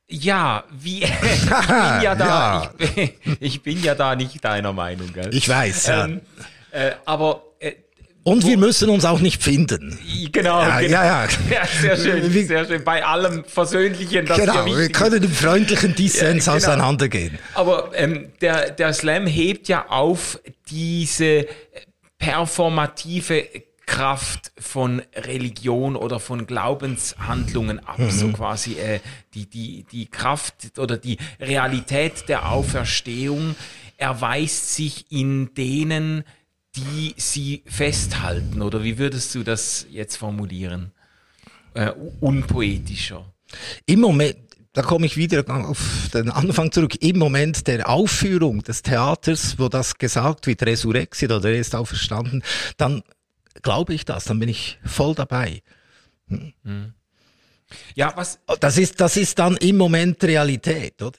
Ja, 0.08 0.64
wie, 0.70 1.02
ich 1.04 1.10
bin 1.10 2.02
ja 2.02 2.14
da, 2.14 2.24
ja. 2.26 2.70
Ich, 2.78 2.94
bin, 2.94 3.36
ich, 3.40 3.62
bin 3.62 3.82
ja 3.82 3.94
da 3.94 4.14
nicht 4.14 4.44
deiner 4.44 4.72
Meinung. 4.72 5.10
Gell? 5.12 5.34
Ich 5.34 5.48
weiß, 5.48 5.88
ähm, 5.88 6.20
ja. 6.72 6.80
Äh, 6.88 6.96
aber 7.06 7.42
und 8.24 8.46
wir 8.46 8.56
müssen 8.56 8.88
uns 8.88 9.04
auch 9.04 9.20
nicht 9.20 9.42
finden. 9.42 9.98
Genau, 10.30 10.60
ja, 10.62 10.80
genau. 10.80 10.92
Ja, 10.92 11.04
ja. 11.04 11.28
ja 11.50 11.66
sehr 11.66 11.96
schön, 11.96 12.46
sehr 12.46 12.66
schön. 12.66 12.84
Bei 12.84 13.04
allem 13.04 13.44
Versöhnlichen, 13.44 14.26
das 14.26 14.38
Genau, 14.38 14.64
wir 14.66 14.88
können 14.90 15.22
im 15.22 15.30
freundlichen 15.30 15.94
Dissens 15.94 16.46
ja, 16.46 16.52
genau. 16.52 16.66
auseinandergehen. 16.66 17.38
Aber 17.54 17.90
ähm, 17.94 18.32
der, 18.40 18.70
der 18.70 18.92
Slam 18.92 19.26
hebt 19.26 19.68
ja 19.68 19.86
auf 19.88 20.38
diese 20.70 21.46
performative 22.18 23.46
Kraft 23.86 24.52
von 24.58 25.02
Religion 25.14 25.96
oder 25.96 26.20
von 26.20 26.46
Glaubenshandlungen 26.46 27.80
ab, 27.80 27.98
mhm. 27.98 28.10
so 28.10 28.28
quasi 28.28 28.74
äh, 28.74 29.00
die, 29.34 29.46
die, 29.46 29.84
die 29.90 30.06
Kraft 30.06 30.78
oder 30.78 30.96
die 30.96 31.18
Realität 31.40 32.28
der 32.28 32.50
Auferstehung 32.50 33.56
erweist 33.98 34.74
sich 34.74 35.06
in 35.10 35.52
denen, 35.54 36.24
die 36.76 37.14
sie 37.16 37.62
festhalten. 37.66 38.62
Oder 38.62 38.82
wie 38.82 38.98
würdest 38.98 39.34
du 39.34 39.42
das 39.42 39.86
jetzt 39.90 40.16
formulieren? 40.16 40.92
Äh, 41.74 41.92
unpoetischer. 42.20 43.32
Im 43.86 44.00
Moment, 44.00 44.36
da 44.72 44.82
komme 44.82 45.06
ich 45.06 45.16
wieder 45.16 45.44
auf 45.48 46.08
den 46.14 46.30
Anfang 46.30 46.72
zurück, 46.72 46.96
im 47.02 47.18
Moment 47.18 47.66
der 47.66 47.88
Aufführung 47.88 48.62
des 48.62 48.82
Theaters, 48.82 49.58
wo 49.58 49.68
das 49.68 49.98
gesagt 49.98 50.46
wird, 50.46 50.62
Resurrexit 50.62 51.30
oder 51.30 51.50
er 51.50 51.58
ist 51.58 51.74
auferstanden, 51.74 52.42
dann 52.78 53.02
glaube 53.62 53.92
ich 53.92 54.04
das, 54.04 54.24
dann 54.24 54.38
bin 54.38 54.48
ich 54.48 54.78
voll 54.84 55.14
dabei. 55.14 55.62
Hm. 56.28 56.52
hm. 56.64 56.94
Ja, 57.94 58.12
was? 58.16 58.38
Das 58.60 58.76
ist, 58.76 59.00
das 59.00 59.16
ist 59.16 59.38
dann 59.38 59.56
im 59.56 59.78
Moment 59.78 60.22
Realität, 60.22 61.00
oder? 61.00 61.18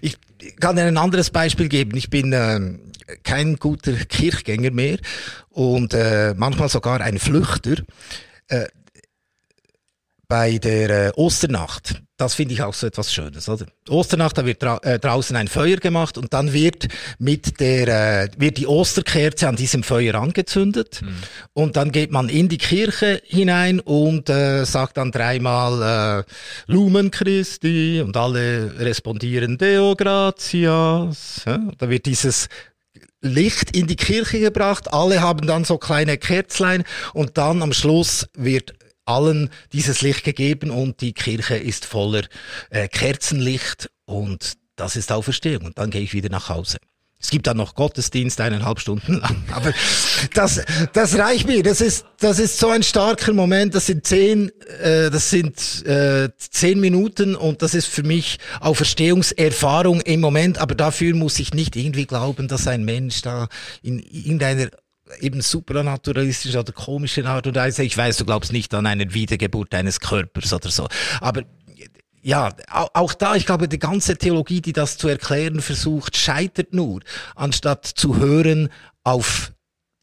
Ich 0.00 0.18
kann 0.58 0.74
dir 0.74 0.82
ein 0.82 0.98
anderes 0.98 1.30
Beispiel 1.30 1.68
geben. 1.68 1.96
Ich 1.96 2.10
bin 2.10 2.32
äh, 2.32 2.58
kein 3.22 3.56
guter 3.56 3.92
Kirchgänger 3.92 4.70
mehr 4.70 4.98
und 5.50 5.94
äh, 5.94 6.34
manchmal 6.36 6.68
sogar 6.68 7.00
ein 7.00 7.18
Flüchter. 7.18 7.76
Äh, 8.48 8.66
bei 10.32 10.56
der 10.56 11.08
äh, 11.08 11.12
Osternacht, 11.16 12.00
das 12.16 12.32
finde 12.36 12.54
ich 12.54 12.62
auch 12.62 12.72
so 12.72 12.86
etwas 12.86 13.12
Schönes, 13.12 13.50
oder? 13.50 13.66
Osternacht, 13.86 14.38
da 14.38 14.46
wird 14.46 14.62
dra 14.62 14.78
äh, 14.78 14.98
draußen 14.98 15.36
ein 15.36 15.46
Feuer 15.46 15.76
gemacht 15.76 16.16
und 16.16 16.32
dann 16.32 16.54
wird 16.54 16.88
mit 17.18 17.60
der, 17.60 17.88
äh, 17.88 18.28
wird 18.38 18.56
die 18.56 18.66
Osterkerze 18.66 19.46
an 19.46 19.56
diesem 19.56 19.82
Feuer 19.82 20.14
angezündet 20.14 21.02
mhm. 21.02 21.16
und 21.52 21.76
dann 21.76 21.92
geht 21.92 22.12
man 22.12 22.30
in 22.30 22.48
die 22.48 22.56
Kirche 22.56 23.20
hinein 23.26 23.78
und 23.80 24.30
äh, 24.30 24.64
sagt 24.64 24.96
dann 24.96 25.12
dreimal 25.12 26.24
äh, 26.26 26.72
Lumen 26.72 27.10
Christi 27.10 28.02
und 28.02 28.16
alle 28.16 28.72
respondieren 28.78 29.58
Deo 29.58 29.94
gratias. 29.94 31.42
Ja? 31.44 31.60
Da 31.76 31.90
wird 31.90 32.06
dieses 32.06 32.48
Licht 33.22 33.74
in 33.76 33.86
die 33.86 33.96
Kirche 33.96 34.40
gebracht, 34.40 34.92
alle 34.92 35.22
haben 35.22 35.46
dann 35.46 35.64
so 35.64 35.78
kleine 35.78 36.18
Kerzlein. 36.18 36.84
Und 37.14 37.38
dann 37.38 37.62
am 37.62 37.72
Schluss 37.72 38.28
wird 38.36 38.74
allen 39.04 39.50
dieses 39.72 40.02
Licht 40.02 40.24
gegeben 40.24 40.70
und 40.70 41.00
die 41.00 41.12
Kirche 41.12 41.56
ist 41.56 41.86
voller 41.86 42.24
äh, 42.70 42.88
Kerzenlicht. 42.88 43.90
Und 44.04 44.54
das 44.76 44.96
ist 44.96 45.12
Auferstehung. 45.12 45.66
Und 45.66 45.78
dann 45.78 45.90
gehe 45.90 46.02
ich 46.02 46.12
wieder 46.12 46.28
nach 46.28 46.48
Hause. 46.48 46.78
Es 47.22 47.30
gibt 47.30 47.46
dann 47.46 47.56
noch 47.56 47.74
Gottesdienst 47.74 48.40
eineinhalb 48.40 48.80
Stunden 48.80 49.14
lang. 49.14 49.36
Aber 49.52 49.72
das, 50.34 50.60
das 50.92 51.16
reicht 51.16 51.46
mir. 51.46 51.62
Das 51.62 51.80
ist, 51.80 52.04
das 52.18 52.38
ist 52.38 52.58
so 52.58 52.68
ein 52.68 52.82
starker 52.82 53.32
Moment. 53.32 53.74
Das 53.74 53.86
sind 53.86 54.06
zehn, 54.06 54.50
äh, 54.82 55.10
das 55.10 55.30
sind 55.30 55.86
äh, 55.86 56.30
zehn 56.36 56.80
Minuten 56.80 57.36
und 57.36 57.62
das 57.62 57.74
ist 57.74 57.86
für 57.86 58.02
mich 58.02 58.38
auch 58.60 58.74
Verstehungserfahrung 58.74 60.00
im 60.00 60.20
Moment. 60.20 60.58
Aber 60.58 60.74
dafür 60.74 61.14
muss 61.14 61.38
ich 61.38 61.54
nicht 61.54 61.76
irgendwie 61.76 62.06
glauben, 62.06 62.48
dass 62.48 62.66
ein 62.66 62.84
Mensch 62.84 63.22
da 63.22 63.48
in 63.82 64.00
irgendeiner 64.00 64.68
eben 65.20 65.40
supranaturalistische 65.42 66.58
oder 66.58 66.72
komische 66.72 67.26
Art 67.26 67.46
und 67.46 67.56
Weise. 67.56 67.82
Ich 67.82 67.96
weiß, 67.96 68.16
du 68.16 68.24
glaubst 68.24 68.52
nicht 68.52 68.72
an 68.74 68.86
eine 68.86 69.12
Wiedergeburt 69.14 69.74
eines 69.74 70.00
Körpers 70.00 70.52
oder 70.52 70.70
so. 70.70 70.88
Aber 71.20 71.42
ja, 72.22 72.54
auch 72.70 73.14
da, 73.14 73.34
ich 73.34 73.46
glaube, 73.46 73.68
die 73.68 73.78
ganze 73.78 74.16
Theologie, 74.16 74.60
die 74.60 74.72
das 74.72 74.96
zu 74.96 75.08
erklären 75.08 75.60
versucht, 75.60 76.16
scheitert 76.16 76.72
nur, 76.72 77.00
anstatt 77.34 77.84
zu 77.84 78.16
hören 78.16 78.68
auf 79.02 79.52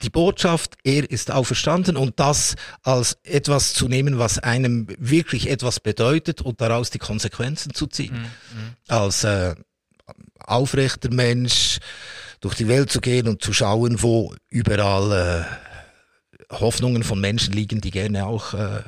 die 0.02 0.10
Botschaft, 0.10 0.76
er 0.84 1.10
ist 1.10 1.32
auferstanden 1.32 1.98
und 1.98 2.20
das 2.20 2.56
als 2.84 3.18
etwas 3.24 3.74
zu 3.74 3.88
nehmen, 3.88 4.18
was 4.18 4.40
einem 4.40 4.88
wirklich 4.98 5.50
etwas 5.50 5.80
bedeutet 5.80 6.42
und 6.42 6.62
daraus 6.62 6.90
die 6.90 7.00
Konsequenzen 7.00 7.74
zu 7.74 7.88
ziehen. 7.88 8.14
Mhm. 8.14 8.76
Als 8.88 9.24
äh, 9.24 9.56
aufrechter 10.40 11.12
Mensch 11.12 11.80
durch 12.40 12.56
die 12.56 12.68
Welt 12.68 12.92
zu 12.92 13.02
gehen 13.02 13.28
und 13.28 13.42
zu 13.42 13.52
schauen, 13.52 14.02
wo 14.02 14.34
überall 14.50 15.46
äh, 16.50 16.56
Hoffnungen 16.56 17.04
von 17.04 17.20
Menschen 17.20 17.54
liegen, 17.54 17.82
die 17.82 17.92
gerne 17.92 18.26
auch 18.26 18.54
äh, 18.54 18.84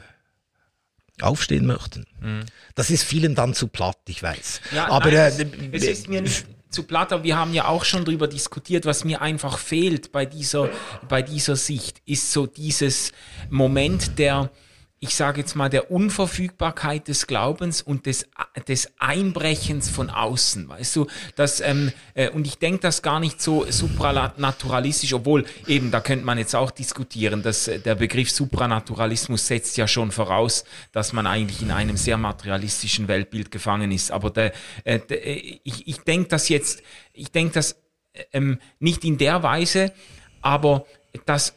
aufstehen 1.24 1.65
möchten. 1.65 2.05
Mhm. 2.22 2.45
Das 2.76 2.89
ist 2.89 3.03
vielen 3.03 3.36
dann 3.36 3.53
zu 3.53 3.67
platt, 3.67 3.97
ich 4.07 4.22
weiß. 4.22 4.61
Ja, 4.76 4.89
aber 4.89 5.11
nein, 5.11 5.34
äh, 5.39 5.69
es 5.72 5.84
ist 5.84 6.07
mir 6.07 6.22
nicht 6.22 6.45
zu 6.69 6.84
platt, 6.84 7.11
aber 7.11 7.24
wir 7.24 7.38
haben 7.38 7.53
ja 7.53 7.67
auch 7.67 7.84
schon 7.84 8.05
darüber 8.05 8.28
diskutiert, 8.28 8.86
was 8.86 9.03
mir 9.03 9.22
einfach 9.22 9.57
fehlt 9.57 10.11
bei 10.11 10.26
dieser, 10.26 10.69
bei 11.07 11.22
dieser 11.22 11.55
Sicht, 11.55 12.01
ist 12.05 12.32
so 12.32 12.47
dieses 12.47 13.11
Moment 13.49 14.17
der, 14.17 14.49
ich 15.04 15.16
sage 15.16 15.41
jetzt 15.41 15.56
mal, 15.56 15.68
der 15.68 15.89
Unverfügbarkeit 15.89 17.08
des 17.08 17.26
Glaubens 17.26 17.82
und 17.82 18.06
des, 18.06 18.28
des 18.68 18.93
Einbrechens 18.99 19.89
von 19.89 20.12
außen, 20.12 20.70
weißt 20.70 20.95
du, 20.95 21.08
das, 21.36 21.60
ähm, 21.60 21.91
äh, 22.14 22.30
und 22.30 22.45
ich 22.45 22.60
denke 22.60 22.82
das 22.82 23.02
gar 23.02 23.20
nicht 23.20 23.41
so 23.41 23.66
supranaturalistisch, 23.68 25.12
obwohl 25.16 25.45
eben, 25.66 25.89
da 25.89 26.02
könnte 26.02 26.24
man 26.24 26.38
jetzt 26.38 26.56
auch 26.56 26.70
diskutieren, 26.70 27.41
dass 27.41 27.68
äh, 27.68 27.80
der 27.80 27.95
Begriff 27.95 28.30
Supranaturalismus 28.30 29.47
setzt 29.47 29.76
ja 29.76 29.88
schon 29.88 30.12
voraus, 30.12 30.66
dass 30.91 31.14
man 31.14 31.26
eigentlich 31.26 31.64
in 31.64 31.72
einem 31.72 31.97
sehr 31.97 32.18
materialistischen 32.18 33.08
Weltbild 33.08 33.49
gefangen 33.49 33.91
ist, 33.91 34.12
aber 34.12 34.30
der, 34.30 34.54
äh, 34.84 34.99
der, 34.99 35.26
äh, 35.26 35.60
ich, 35.64 35.88
ich 35.88 35.97
denke 36.02 36.30
das 36.30 36.47
jetzt, 36.47 36.84
ich 37.14 37.32
denke 37.32 37.56
das 37.56 37.72
äh, 38.14 38.24
ähm, 38.34 38.60
nicht 38.80 39.04
in 39.04 39.18
der 39.18 39.41
Weise, 39.41 39.93
aber 40.43 40.86
dass, 41.26 41.56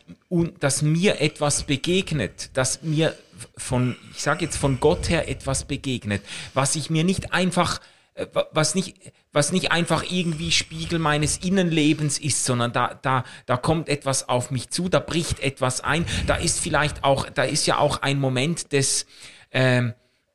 dass 0.61 0.83
mir 0.83 1.21
etwas 1.21 1.65
begegnet, 1.65 2.51
dass 2.55 2.83
mir 2.83 3.15
von, 3.57 3.97
ich 4.13 4.23
sage 4.23 4.45
jetzt 4.45 4.57
von 4.57 4.81
Gott 4.81 5.09
her 5.09 5.29
etwas 5.29 5.65
begegnet, 5.65 6.23
was 6.55 6.77
ich 6.77 6.91
mir 6.91 7.05
nicht 7.05 7.33
einfach, 7.33 7.81
äh, 8.15 8.27
was 8.53 8.75
nicht, 8.75 8.97
was 9.33 9.53
nicht 9.53 9.73
einfach 9.73 10.05
irgendwie 10.11 10.53
Spiegel 10.53 10.99
meines 10.99 11.39
Innenlebens 11.39 12.19
ist, 12.19 12.45
sondern 12.45 12.73
da, 12.73 12.99
da, 13.03 13.25
da 13.47 13.57
kommt 13.57 13.89
etwas 13.89 14.29
auf 14.29 14.51
mich 14.51 14.71
zu, 14.71 14.89
da 14.89 15.01
bricht 15.01 15.41
etwas 15.41 15.81
ein, 15.81 16.07
da 16.27 16.37
ist 16.37 16.61
vielleicht 16.61 17.05
auch, 17.05 17.29
da 17.31 17.43
ist 17.43 17.67
ja 17.67 17.79
auch 17.79 18.03
ein 18.03 18.19
Moment 18.21 18.73
des, 18.73 19.07
ähm, 19.51 19.95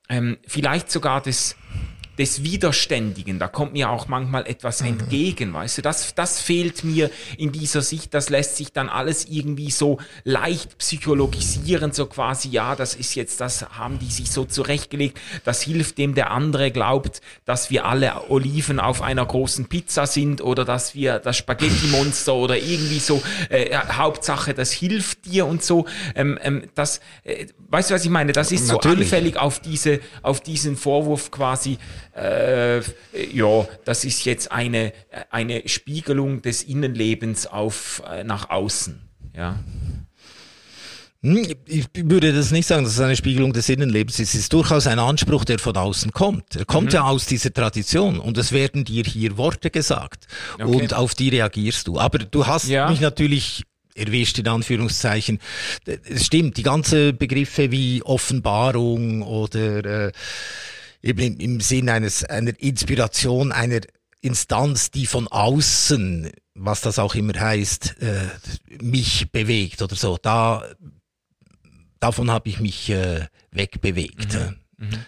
ähm, 0.09 0.37
vielleicht 0.47 0.91
sogar 0.91 1.21
des, 1.21 1.55
des 2.19 2.43
Widerständigen. 2.43 3.39
Da 3.39 3.47
kommt 3.47 3.71
mir 3.73 3.89
auch 3.89 4.09
manchmal 4.09 4.45
etwas 4.45 4.81
mhm. 4.81 4.89
entgegen, 4.89 5.53
weißt 5.53 5.77
du. 5.79 5.81
Das, 5.81 6.13
das 6.13 6.41
fehlt 6.41 6.83
mir 6.83 7.09
in 7.37 7.53
dieser 7.53 7.81
Sicht. 7.81 8.13
Das 8.13 8.29
lässt 8.29 8.57
sich 8.57 8.73
dann 8.73 8.89
alles 8.89 9.25
irgendwie 9.25 9.71
so 9.71 9.99
leicht 10.25 10.77
psychologisieren, 10.77 11.93
so 11.93 12.05
quasi, 12.07 12.49
ja, 12.49 12.75
das 12.75 12.93
ist 12.95 13.15
jetzt, 13.15 13.39
das 13.39 13.69
haben 13.69 13.99
die 13.99 14.11
sich 14.11 14.29
so 14.29 14.43
zurechtgelegt. 14.43 15.17
Das 15.45 15.61
hilft 15.61 15.97
dem, 15.97 16.13
der 16.13 16.31
andere 16.31 16.71
glaubt, 16.71 17.21
dass 17.45 17.69
wir 17.69 17.85
alle 17.85 18.29
Oliven 18.29 18.81
auf 18.81 19.01
einer 19.01 19.25
großen 19.25 19.69
Pizza 19.69 20.05
sind 20.05 20.41
oder 20.41 20.65
dass 20.65 20.93
wir 20.93 21.19
das 21.19 21.37
Spaghetti-Monster 21.37 22.33
oder 22.33 22.57
irgendwie 22.57 22.99
so, 22.99 23.23
äh, 23.49 23.77
Hauptsache, 23.77 24.53
das 24.53 24.73
hilft 24.73 25.25
dir 25.25 25.45
und 25.45 25.63
so. 25.63 25.85
Ähm, 26.15 26.37
ähm, 26.43 26.63
das, 26.75 26.99
äh, 27.23 27.45
weißt 27.69 27.89
du, 27.89 27.93
was 27.95 28.03
ich 28.03 28.09
meine? 28.09 28.33
Das 28.33 28.51
ist 28.51 28.67
Natürlich. 28.67 29.09
so 29.09 29.15
anfällig 29.15 29.37
auf 29.37 29.59
diese, 29.59 29.99
auf 30.21 30.41
diesen 30.41 30.75
Vorwurf 30.75 31.31
quasi, 31.31 31.77
äh, 32.15 32.77
ja, 33.33 33.67
das 33.85 34.05
ist 34.05 34.25
jetzt 34.25 34.51
eine, 34.51 34.93
eine 35.29 35.67
Spiegelung 35.67 36.41
des 36.41 36.63
Innenlebens 36.63 37.47
auf, 37.47 38.03
äh, 38.09 38.23
nach 38.23 38.49
außen. 38.49 39.01
Ja. 39.35 39.59
Hm, 41.21 41.53
ich 41.65 41.85
würde 41.95 42.31
das 42.31 42.51
nicht 42.51 42.65
sagen, 42.65 42.85
dass 42.85 42.93
es 42.93 42.99
eine 42.99 43.15
Spiegelung 43.15 43.51
des 43.51 43.67
Innenlebens 43.67 44.19
ist. 44.19 44.33
Es 44.33 44.41
ist 44.41 44.53
durchaus 44.53 44.87
ein 44.87 44.99
Anspruch, 44.99 45.43
der 45.43 45.59
von 45.59 45.75
außen 45.75 46.11
kommt. 46.11 46.55
Er 46.55 46.65
kommt 46.65 46.87
mhm. 46.87 46.95
ja 46.95 47.03
aus 47.03 47.25
dieser 47.25 47.53
Tradition 47.53 48.19
und 48.19 48.37
es 48.37 48.53
werden 48.53 48.85
dir 48.85 49.03
hier 49.03 49.37
Worte 49.37 49.69
gesagt 49.69 50.27
okay. 50.55 50.63
und 50.63 50.93
auf 50.93 51.15
die 51.15 51.29
reagierst 51.29 51.87
du. 51.87 51.99
Aber 51.99 52.19
du 52.19 52.47
hast 52.47 52.67
ja. 52.67 52.89
mich 52.89 53.01
natürlich 53.01 53.63
erwischt 53.99 54.39
in 54.39 54.47
Anführungszeichen. 54.47 55.39
Es 55.85 56.25
stimmt, 56.25 56.57
die 56.57 56.63
ganzen 56.63 57.17
Begriffe 57.17 57.71
wie 57.71 58.01
Offenbarung 58.03 59.21
oder 59.21 60.07
äh, 60.07 60.11
eben 61.01 61.37
im 61.39 61.59
Sinn 61.61 61.89
eines, 61.89 62.23
einer 62.23 62.59
Inspiration, 62.59 63.51
einer 63.51 63.81
Instanz, 64.21 64.91
die 64.91 65.05
von 65.05 65.27
außen, 65.27 66.31
was 66.55 66.81
das 66.81 66.99
auch 66.99 67.15
immer 67.15 67.39
heißt, 67.39 67.95
äh, 68.01 68.27
mich 68.81 69.31
bewegt 69.31 69.81
oder 69.81 69.95
so. 69.95 70.17
Da, 70.17 70.63
davon 71.99 72.31
habe 72.31 72.49
ich 72.49 72.59
mich 72.59 72.89
äh, 72.89 73.27
wegbewegt. 73.51 74.33
Mhm. 74.77 74.87
Mhm 74.87 75.05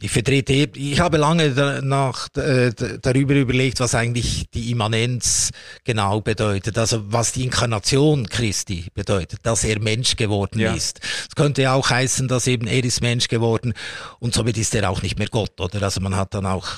ich 0.00 0.10
vertrete, 0.10 0.52
ich 0.52 1.00
habe 1.00 1.16
lange 1.16 1.80
nach, 1.82 2.28
äh, 2.36 2.72
darüber 3.00 3.34
überlegt, 3.34 3.80
was 3.80 3.94
eigentlich 3.94 4.50
die 4.52 4.70
Immanenz 4.70 5.50
genau 5.84 6.20
bedeutet, 6.20 6.76
also 6.78 7.02
was 7.12 7.32
die 7.32 7.44
Inkarnation 7.44 8.28
Christi 8.28 8.86
bedeutet, 8.94 9.40
dass 9.44 9.64
er 9.64 9.80
Mensch 9.80 10.16
geworden 10.16 10.58
ja. 10.58 10.74
ist. 10.74 11.00
Es 11.28 11.34
könnte 11.34 11.62
ja 11.62 11.74
auch 11.74 11.90
heißen, 11.90 12.28
dass 12.28 12.46
eben 12.46 12.66
er 12.66 12.84
ist 12.84 13.00
Mensch 13.00 13.28
geworden 13.28 13.74
und 14.18 14.34
somit 14.34 14.58
ist 14.58 14.74
er 14.74 14.90
auch 14.90 15.02
nicht 15.02 15.18
mehr 15.18 15.28
Gott, 15.28 15.60
oder? 15.60 15.82
Also 15.82 16.00
man 16.00 16.16
hat 16.16 16.34
dann 16.34 16.46
auch 16.46 16.68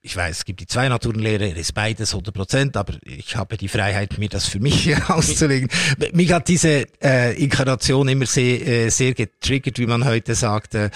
ich 0.00 0.16
weiß, 0.16 0.38
es 0.38 0.44
gibt 0.44 0.60
die 0.60 0.66
zwei 0.66 0.88
Naturenlehre, 0.88 1.48
er 1.48 1.56
ist 1.56 1.74
beides 1.74 2.12
100 2.12 2.32
Prozent, 2.32 2.76
aber 2.76 2.94
ich 3.04 3.34
habe 3.34 3.56
die 3.56 3.66
Freiheit, 3.66 4.16
mir 4.18 4.28
das 4.28 4.46
für 4.46 4.60
mich 4.60 4.96
auszulegen. 5.08 5.68
Mich 6.12 6.32
hat 6.32 6.46
diese 6.46 6.86
äh, 7.02 7.36
Inkarnation 7.42 8.06
immer 8.08 8.26
sehr, 8.26 8.66
äh, 8.66 8.88
sehr 8.90 9.14
getriggert, 9.14 9.78
wie 9.78 9.86
man 9.86 10.04
heute 10.04 10.36
sagt. 10.36 10.76
Äh, 10.76 10.90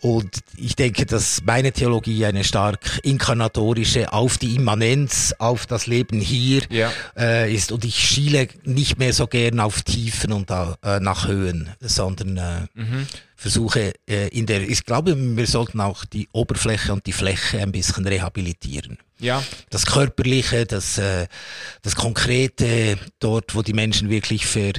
und 0.00 0.40
ich 0.56 0.74
denke, 0.74 1.06
dass 1.06 1.42
meine 1.44 1.72
Theologie 1.72 2.26
eine 2.26 2.42
stark 2.42 2.98
inkarnatorische 3.04 4.12
auf 4.12 4.38
die 4.38 4.56
Immanenz, 4.56 5.34
auf 5.38 5.66
das 5.66 5.86
Leben 5.86 6.20
hier 6.20 6.62
ja. 6.68 6.90
äh, 7.16 7.54
ist. 7.54 7.70
Und 7.70 7.84
ich 7.84 7.96
schiele 7.96 8.48
nicht 8.64 8.98
mehr 8.98 9.12
so 9.12 9.28
gern 9.28 9.60
auf 9.60 9.82
Tiefen 9.82 10.32
und 10.32 10.50
äh, 10.50 10.98
nach 10.98 11.28
Höhen, 11.28 11.70
sondern 11.80 12.36
äh, 12.36 12.60
mhm 12.74 13.06
versuche 13.38 13.92
äh, 14.10 14.28
in 14.28 14.46
der, 14.46 14.68
ich 14.68 14.84
glaube, 14.84 15.16
wir 15.16 15.46
sollten 15.46 15.80
auch 15.80 16.04
die 16.04 16.28
Oberfläche 16.32 16.92
und 16.92 17.06
die 17.06 17.12
Fläche 17.12 17.60
ein 17.60 17.70
bisschen 17.70 18.04
rehabilitieren. 18.04 18.98
Ja. 19.20 19.44
Das 19.70 19.86
Körperliche, 19.86 20.66
das, 20.66 20.98
äh, 20.98 21.28
das 21.82 21.94
Konkrete, 21.94 22.98
dort, 23.20 23.54
wo 23.54 23.62
die 23.62 23.74
Menschen 23.74 24.10
wirklich 24.10 24.44
ver, 24.44 24.72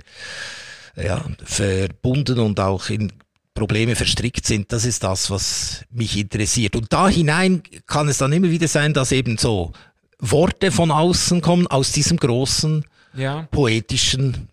ja, 0.97 1.25
verbunden 1.41 2.39
und 2.39 2.59
auch 2.59 2.89
in 2.89 3.13
Probleme 3.53 3.95
verstrickt 3.95 4.45
sind, 4.45 4.73
das 4.73 4.83
ist 4.83 5.03
das, 5.05 5.31
was 5.31 5.85
mich 5.89 6.17
interessiert. 6.17 6.75
Und 6.75 6.91
da 6.91 7.07
hinein 7.07 7.63
kann 7.87 8.09
es 8.09 8.17
dann 8.17 8.33
immer 8.33 8.49
wieder 8.49 8.67
sein, 8.67 8.93
dass 8.93 9.13
eben 9.13 9.37
so 9.37 9.71
Worte 10.19 10.73
von 10.73 10.91
außen 10.91 11.39
kommen, 11.39 11.65
aus 11.67 11.93
diesem 11.93 12.17
großen, 12.17 12.83
ja. 13.13 13.47
poetischen 13.51 14.49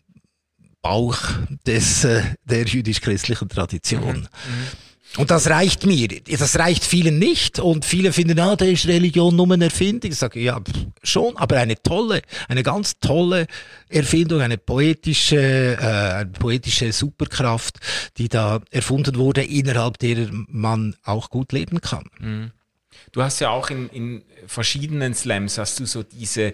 Bauch 0.87 1.19
des, 1.67 2.05
äh, 2.05 2.23
der 2.45 2.65
jüdisch-christlichen 2.65 3.49
Tradition. 3.49 4.19
Mhm. 4.19 4.21
Mhm. 4.21 5.19
Und 5.21 5.33
das 5.33 5.51
reicht 5.51 5.85
mir. 5.85 6.07
Das 6.09 6.57
reicht 6.61 6.85
vielen 6.85 7.19
nicht. 7.19 7.59
Und 7.59 7.85
viele 7.85 8.13
finden, 8.13 8.39
ah, 8.39 8.55
da 8.55 8.67
ist 8.67 8.87
Religion 8.87 9.35
nur 9.35 9.51
eine 9.51 9.65
Erfindung. 9.65 10.13
Ich 10.13 10.19
sage, 10.19 10.39
ja, 10.39 10.61
schon, 11.03 11.37
aber 11.39 11.57
eine 11.57 11.83
tolle, 11.83 12.23
eine 12.49 12.63
ganz 12.63 13.01
tolle 13.01 13.49
Erfindung, 13.89 14.43
eine 14.43 14.59
poetische, 14.59 15.77
äh, 15.81 16.19
eine 16.21 16.31
poetische 16.31 16.93
Superkraft, 16.93 17.81
die 18.17 18.29
da 18.29 18.61
erfunden 18.71 19.17
wurde, 19.17 19.43
innerhalb 19.43 19.99
der 19.99 20.29
man 20.31 20.95
auch 21.03 21.31
gut 21.31 21.51
leben 21.51 21.81
kann. 21.81 22.05
Mhm. 22.21 22.53
Du 23.11 23.23
hast 23.23 23.41
ja 23.41 23.51
auch 23.51 23.71
in, 23.71 23.89
in 23.89 24.23
verschiedenen 24.47 25.15
Slams 25.15 25.59
hast 25.59 25.81
du 25.81 25.87
so 25.87 26.05
diese, 26.05 26.53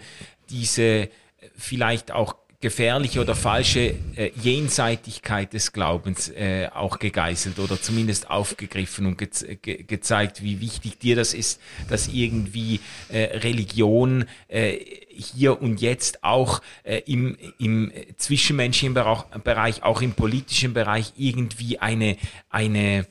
diese 0.49 1.11
vielleicht 1.57 2.13
auch 2.13 2.37
gefährliche 2.63 3.21
oder 3.21 3.35
falsche 3.35 3.95
äh, 4.17 4.31
Jenseitigkeit 4.41 5.53
des 5.53 5.73
Glaubens 5.73 6.29
äh, 6.31 6.69
auch 6.73 6.99
gegeißelt 6.99 7.59
oder 7.59 7.81
zumindest 7.81 8.31
aufgegriffen 8.31 9.05
und 9.05 9.19
ge 9.19 9.29
ge 9.61 9.83
gezeigt, 9.83 10.43
wie 10.43 10.61
wichtig 10.61 10.99
dir 10.99 11.17
das 11.17 11.35
ist, 11.35 11.61
dass 11.91 12.09
irgendwie 12.09 12.81
äh, 13.09 13.37
Religion 13.39 14.25
äh, 14.49 14.79
hier 15.11 15.61
und 15.61 15.81
jetzt 15.81 16.23
auch 16.23 16.63
äh, 16.85 17.03
im, 17.07 17.37
im 17.59 17.93
zwischenmenschlichen 18.17 18.95
Bereich, 18.95 19.83
auch 19.83 20.01
im 20.01 20.13
politischen 20.13 20.73
Bereich 20.73 21.13
irgendwie 21.17 21.81
eine, 21.81 22.17
eine, 22.49 23.07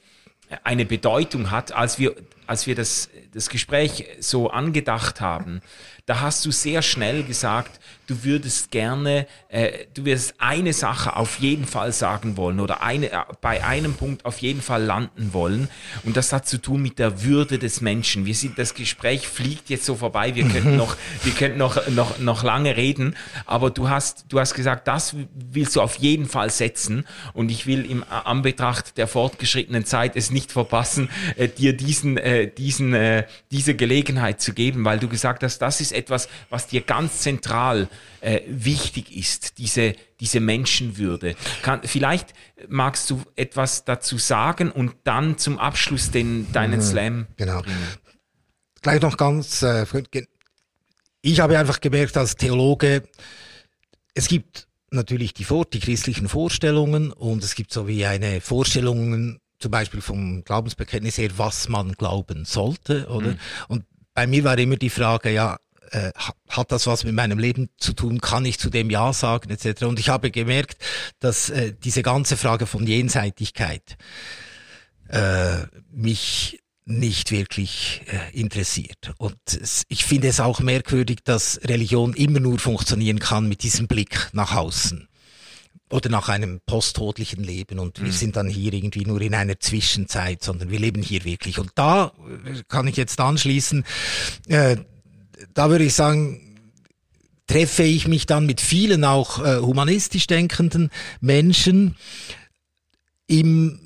eine 0.64 0.86
Bedeutung 0.86 1.52
hat, 1.52 1.74
als 1.74 2.00
wir, 2.00 2.16
als 2.52 2.68
wir 2.68 2.76
das, 2.76 3.10
das 3.34 3.48
Gespräch 3.48 4.06
so 4.20 4.50
angedacht 4.50 5.22
haben, 5.22 5.62
da 6.06 6.20
hast 6.20 6.46
du 6.46 6.52
sehr 6.52 6.82
schnell 6.82 7.24
gesagt, 7.24 7.80
du 8.08 8.24
würdest 8.26 8.72
gerne, 8.72 9.28
äh, 9.48 9.86
du 9.94 10.04
wirst 10.04 10.34
eine 10.40 10.74
Sache 10.74 11.16
auf 11.16 11.40
jeden 11.40 11.66
Fall 11.66 11.94
sagen 11.94 12.36
wollen 12.36 12.60
oder 12.60 12.82
eine, 12.82 13.12
äh, 13.12 13.18
bei 13.40 13.64
einem 13.64 13.94
Punkt 13.94 14.26
auf 14.26 14.40
jeden 14.40 14.62
Fall 14.62 14.84
landen 14.84 15.32
wollen. 15.32 15.70
Und 16.04 16.18
das 16.18 16.34
hat 16.34 16.48
zu 16.48 16.58
tun 16.58 16.82
mit 16.82 17.00
der 17.00 17.24
Würde 17.24 17.58
des 17.60 17.80
Menschen. 17.80 18.26
Wir 18.26 18.36
sind, 18.36 18.60
das 18.60 18.74
Gespräch 18.74 19.28
fliegt 19.28 19.70
jetzt 19.70 19.86
so 19.86 19.96
vorbei. 19.96 20.36
Wir 20.36 20.48
könnten 20.48 20.76
noch, 20.76 20.98
wir 21.24 21.34
könnten 21.34 21.58
noch, 21.58 21.88
noch, 21.88 22.20
noch 22.20 22.44
lange 22.44 22.76
reden. 22.76 23.16
Aber 23.46 23.70
du 23.70 23.88
hast, 23.88 24.26
du 24.28 24.40
hast 24.40 24.56
gesagt, 24.56 24.88
das 24.88 25.16
willst 25.34 25.76
du 25.76 25.82
auf 25.82 25.96
jeden 25.96 26.28
Fall 26.28 26.50
setzen. 26.50 27.06
Und 27.34 27.50
ich 27.50 27.68
will 27.68 27.90
im 27.90 28.04
Anbetracht 28.10 28.98
der 28.98 29.08
fortgeschrittenen 29.08 29.86
Zeit 29.86 30.18
es 30.18 30.32
nicht 30.32 30.52
verpassen, 30.52 31.10
äh, 31.38 31.48
dir 31.48 31.78
diesen, 31.78 32.18
äh, 32.18 32.41
diesen, 32.48 32.94
äh, 32.94 33.26
diese 33.52 33.76
Gelegenheit 33.76 34.42
zu 34.42 34.54
geben, 34.54 34.86
weil 34.86 35.00
du 35.00 35.08
gesagt 35.08 35.44
hast, 35.44 35.60
das 35.60 35.82
ist 35.82 35.92
etwas, 35.92 36.30
was 36.50 36.68
dir 36.68 36.82
ganz 36.82 37.20
zentral 37.20 37.88
äh, 38.22 38.42
wichtig 38.48 39.16
ist, 39.16 39.58
diese, 39.58 39.96
diese 40.20 40.40
Menschenwürde. 40.40 41.36
Kann, 41.62 41.82
vielleicht 41.84 42.34
magst 42.68 43.10
du 43.10 43.22
etwas 43.36 43.86
dazu 43.86 44.18
sagen 44.18 44.72
und 44.72 44.94
dann 45.04 45.38
zum 45.38 45.60
Abschluss 45.60 46.12
den, 46.12 46.52
deinen 46.52 46.80
mhm, 46.80 46.86
Slam. 46.86 47.28
Genau. 47.38 47.62
Bringen. 47.62 47.88
Gleich 48.82 49.02
noch 49.02 49.18
ganz, 49.18 49.62
äh, 49.62 49.86
ich 51.22 51.40
habe 51.40 51.58
einfach 51.58 51.82
gemerkt 51.82 52.18
als 52.18 52.36
Theologe, 52.36 53.04
es 54.14 54.28
gibt 54.28 54.68
natürlich 54.92 55.34
die, 55.34 55.46
die 55.74 55.80
christlichen 55.80 56.28
Vorstellungen 56.28 57.12
und 57.12 57.44
es 57.44 57.56
gibt 57.56 57.72
so 57.72 57.88
wie 57.88 58.06
eine 58.06 58.42
Vorstellung 58.42 59.40
zum 59.62 59.72
Beispiel 59.72 60.02
vom 60.02 60.44
Glaubensbekenntnis 60.44 61.18
her, 61.18 61.30
was 61.38 61.70
man 61.70 61.94
glauben 61.94 62.46
sollte, 62.46 63.08
oder? 63.08 63.32
Mhm. 63.32 63.40
Und 63.68 63.86
bei 64.14 64.28
mir 64.28 64.44
war 64.44 64.58
immer 64.58 64.76
die 64.76 64.90
Frage, 64.90 65.32
ja, 65.32 65.58
äh, 65.92 66.12
hat 66.50 66.72
das 66.72 66.88
was 66.88 67.04
mit 67.04 67.14
meinem 67.14 67.38
Leben 67.38 67.70
zu 67.78 67.94
tun, 67.94 68.22
kann 68.22 68.46
ich 68.46 68.60
zu 68.60 68.70
dem 68.70 68.90
Ja 68.90 69.14
sagen, 69.14 69.50
etc. 69.50 69.84
Und 69.84 70.00
ich 70.00 70.10
habe 70.10 70.32
gemerkt, 70.32 70.78
dass 71.20 71.50
äh, 71.50 71.74
diese 71.84 72.02
ganze 72.02 72.38
Frage 72.38 72.66
von 72.66 72.88
Jenseitigkeit 72.88 73.98
äh, 75.10 75.66
mich 75.92 76.60
nicht 76.86 77.32
wirklich 77.32 78.02
äh, 78.08 78.38
interessiert. 78.38 79.14
Und 79.18 79.38
ich 79.88 80.04
finde 80.06 80.28
es 80.30 80.40
auch 80.40 80.60
merkwürdig, 80.62 81.20
dass 81.24 81.60
Religion 81.64 82.14
immer 82.14 82.40
nur 82.40 82.60
funktionieren 82.60 83.20
kann 83.20 83.48
mit 83.48 83.64
diesem 83.64 83.88
Blick 83.88 84.30
nach 84.34 84.56
außen 84.56 85.08
oder 85.92 86.10
nach 86.10 86.30
einem 86.30 86.60
posttodlichen 86.66 87.44
Leben 87.44 87.80
und 87.80 88.00
mhm. 88.00 88.06
wir 88.06 88.14
sind 88.14 88.36
dann 88.36 88.48
hier 88.48 88.74
irgendwie 88.74 89.06
nur 89.06 89.22
in 89.22 89.36
einer 89.36 89.60
Zwischenzeit, 89.60 90.44
sondern 90.44 90.72
wir 90.72 90.80
leben 90.80 91.02
hier 91.02 91.24
wirklich. 91.26 91.60
Und 91.60 91.72
da 91.76 92.14
äh, 92.46 92.64
kann 92.68 92.88
ich 92.88 92.98
jetzt 92.98 93.20
anschließen, 93.20 93.84
äh, 94.48 94.78
da 95.54 95.70
würde 95.70 95.84
ich 95.84 95.94
sagen, 95.94 96.52
treffe 97.48 97.84
ich 97.84 98.08
mich 98.08 98.26
dann 98.26 98.46
mit 98.46 98.62
vielen 98.62 99.04
auch 99.04 99.44
äh, 99.44 99.58
humanistisch 99.58 100.28
denkenden 100.28 100.90
Menschen 101.20 101.96
im 103.28 103.80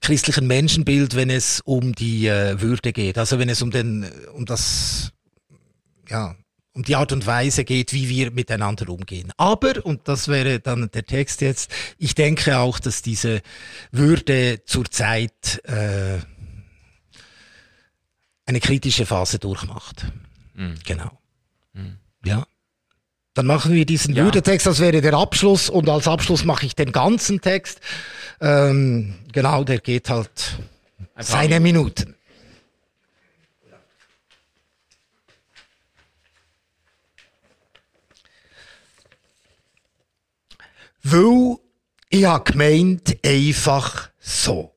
christlichen 0.00 0.46
Menschenbild, 0.46 1.14
wenn 1.14 1.30
es 1.30 1.60
um 1.64 1.94
die 1.94 2.26
äh, 2.26 2.60
Würde 2.60 2.92
geht, 2.92 3.18
also 3.18 3.38
wenn 3.38 3.48
es 3.48 3.62
um 3.62 3.70
den 3.70 4.06
um 4.34 4.44
das 4.44 5.12
ja 6.08 6.36
um 6.76 6.82
die 6.82 6.94
Art 6.94 7.10
und 7.10 7.26
Weise 7.26 7.64
geht, 7.64 7.94
wie 7.94 8.10
wir 8.10 8.30
miteinander 8.30 8.90
umgehen. 8.90 9.32
Aber, 9.38 9.84
und 9.84 10.06
das 10.08 10.28
wäre 10.28 10.60
dann 10.60 10.90
der 10.92 11.06
Text 11.06 11.40
jetzt, 11.40 11.70
ich 11.96 12.14
denke 12.14 12.58
auch, 12.58 12.78
dass 12.78 13.00
diese 13.00 13.40
Würde 13.92 14.62
zurzeit 14.66 15.62
äh, 15.64 16.18
eine 18.44 18.60
kritische 18.60 19.06
Phase 19.06 19.38
durchmacht. 19.38 20.04
Mhm. 20.54 20.74
Genau. 20.84 21.18
Mhm. 21.72 21.96
Ja. 22.24 22.46
Dann 23.32 23.46
machen 23.46 23.72
wir 23.72 23.86
diesen 23.86 24.14
ja. 24.14 24.24
Würdetext, 24.24 24.66
das 24.66 24.78
wäre 24.78 25.00
der 25.00 25.14
Abschluss 25.14 25.70
und 25.70 25.88
als 25.88 26.06
Abschluss 26.06 26.44
mache 26.44 26.66
ich 26.66 26.74
den 26.74 26.92
ganzen 26.92 27.40
Text. 27.40 27.80
Ähm, 28.40 29.14
genau, 29.32 29.64
der 29.64 29.78
geht 29.78 30.10
halt 30.10 30.58
seine 31.18 31.58
Minuten. 31.58 32.15
Weil 41.08 41.58
ich 42.10 42.24
habe 42.24 42.50
gemeint, 42.50 43.16
einfach 43.24 44.10
so. 44.18 44.74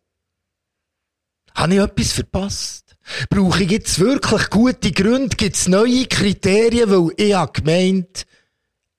Habe 1.56 1.74
ich 1.74 1.80
etwas 1.80 2.12
verpasst? 2.12 2.96
Brauche 3.32 3.64
ich 3.64 3.72
jetzt 3.72 4.00
wirklich 4.00 4.52
gute 4.52 4.92
Gründe? 4.92 5.36
Gibt 5.36 5.56
es 5.56 5.68
neue 5.68 6.06
Kriterien? 6.06 6.92
Weil 6.92 7.14
ich 7.18 7.34
habe 7.34 7.52
gemeint, 7.52 8.28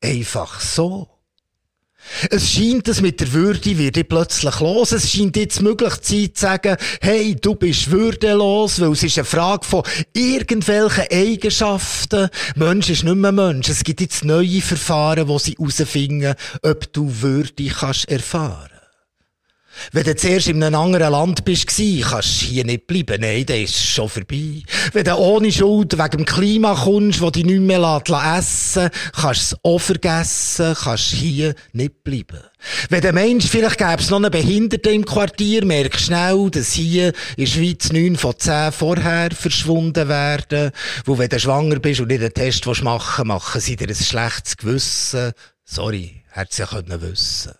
einfach 0.01 0.61
so. 0.61 1.20
Es 2.31 2.51
scheint, 2.51 2.89
dass 2.89 3.01
mit 3.01 3.21
der 3.21 3.33
Würde 3.33 3.79
wird 3.79 3.97
ich 3.97 4.09
plötzlich 4.09 4.61
los. 4.61 4.93
Es 4.93 5.11
scheint 5.11 5.37
jetzt 5.37 5.63
möglich 5.63 5.95
zu 6.01 6.15
sein, 6.15 6.35
zu 6.35 6.41
sagen, 6.41 6.77
hey, 7.01 7.37
du 7.37 7.55
bist 7.55 7.91
würdelos, 7.91 8.81
weil 8.81 8.93
es 8.93 9.03
ist 9.03 9.19
eine 9.19 9.25
Frage 9.25 9.67
von 9.67 9.83
irgendwelchen 10.13 11.05
Eigenschaften. 11.11 12.29
Mensch 12.57 12.91
ist 12.91 13.05
nicht 13.05 13.17
mehr 13.17 13.33
Mensch. 13.33 13.69
Es 13.69 13.85
gibt 13.85 14.01
jetzt 14.01 14.25
neue 14.25 14.61
Verfahren, 14.61 15.29
wo 15.29 15.39
sie 15.39 15.57
herausfinden, 15.59 16.35
ob 16.63 16.93
du 16.93 17.11
Würde 17.21 17.69
kannst 17.69 18.09
erfahren. 18.09 18.80
Wenn 19.93 20.05
du 20.05 20.17
zuerst 20.17 20.49
in 20.49 20.63
einem 20.63 20.81
anderen 20.81 21.13
Land 21.13 21.45
bist, 21.45 21.67
kannst 21.67 22.43
du 22.43 22.47
hier 22.47 22.65
nicht 22.65 22.87
bleiben. 22.87 23.21
Nein, 23.21 23.47
das 23.47 23.59
ist 23.59 23.87
schon 23.87 24.09
vorbei. 24.09 24.63
Wenn 24.93 25.05
du 25.05 25.15
ohne 25.17 25.53
Schuld 25.53 25.99
wegen 25.99 26.19
dem 26.19 26.25
Klima 26.25 26.75
kommst, 26.75 27.21
wo 27.21 27.31
dich 27.31 27.45
nicht 27.45 27.61
mehr 27.61 28.03
essen 28.05 28.83
lässt, 28.85 28.93
kannst 29.15 29.53
du 29.53 29.57
es 29.57 29.57
auch 29.63 29.79
vergessen, 29.79 30.75
kannst 30.75 31.13
hier 31.13 31.55
nicht 31.73 32.05
bleiben. 32.05 32.41
Wenn 32.89 33.01
der 33.01 33.13
Mensch, 33.13 33.47
vielleicht 33.47 33.79
gäbe 33.79 34.01
es 34.01 34.11
noch 34.11 34.19
einen 34.19 34.31
Behinderten 34.31 34.93
im 34.93 35.05
Quartier, 35.05 35.65
merkst 35.65 36.07
schnell, 36.07 36.51
dass 36.51 36.73
hier 36.73 37.09
in 37.37 37.45
der 37.45 37.47
Schweiz 37.47 37.93
neun 37.93 38.17
von 38.17 38.35
zehn 38.39 38.73
vorher 38.73 39.31
verschwunden 39.31 40.09
werden. 40.09 40.71
Wo 41.05 41.19
wenn 41.19 41.29
du 41.29 41.41
schwanger 41.41 41.79
bist 41.79 42.01
und 42.01 42.09
nicht 42.09 42.21
einen 42.21 42.35
Test 42.35 42.67
machen 42.83 43.29
machen 43.29 43.61
sie 43.61 43.77
dir 43.77 43.89
ein 43.89 43.95
schlechtes 43.95 44.57
Gewissen. 44.57 45.33
Sorry, 45.65 46.23
hätte 46.31 46.55
sie 46.55 46.63
ja 46.63 46.69
können 46.69 47.01
wissen. 47.01 47.53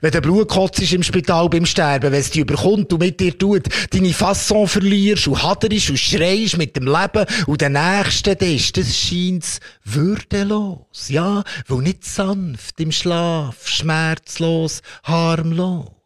Wenn 0.00 0.10
der 0.12 0.20
Blutkotz 0.20 0.78
ist 0.80 0.92
im 0.92 1.02
Spital 1.02 1.48
beim 1.48 1.66
Sterben, 1.66 2.12
wenn 2.12 2.20
es 2.20 2.30
dich 2.30 2.42
überkommt 2.42 2.92
und 2.92 3.00
mit 3.00 3.20
dir 3.20 3.36
tut, 3.36 3.66
deine 3.90 4.12
Fasson 4.12 4.68
verlierst 4.68 5.28
und 5.28 5.42
haderst 5.42 5.90
und 5.90 5.98
schreist 5.98 6.58
mit 6.58 6.76
dem 6.76 6.86
Leben 6.86 7.26
und 7.46 7.60
der 7.60 7.70
Nächste 7.70 8.32
ist, 8.32 8.76
das 8.76 8.96
scheint 8.96 9.60
würdelos. 9.84 11.08
Ja, 11.08 11.44
weil 11.68 11.82
nicht 11.82 12.04
sanft 12.04 12.80
im 12.80 12.92
Schlaf, 12.92 13.66
schmerzlos, 13.66 14.82
harmlos. 15.04 15.99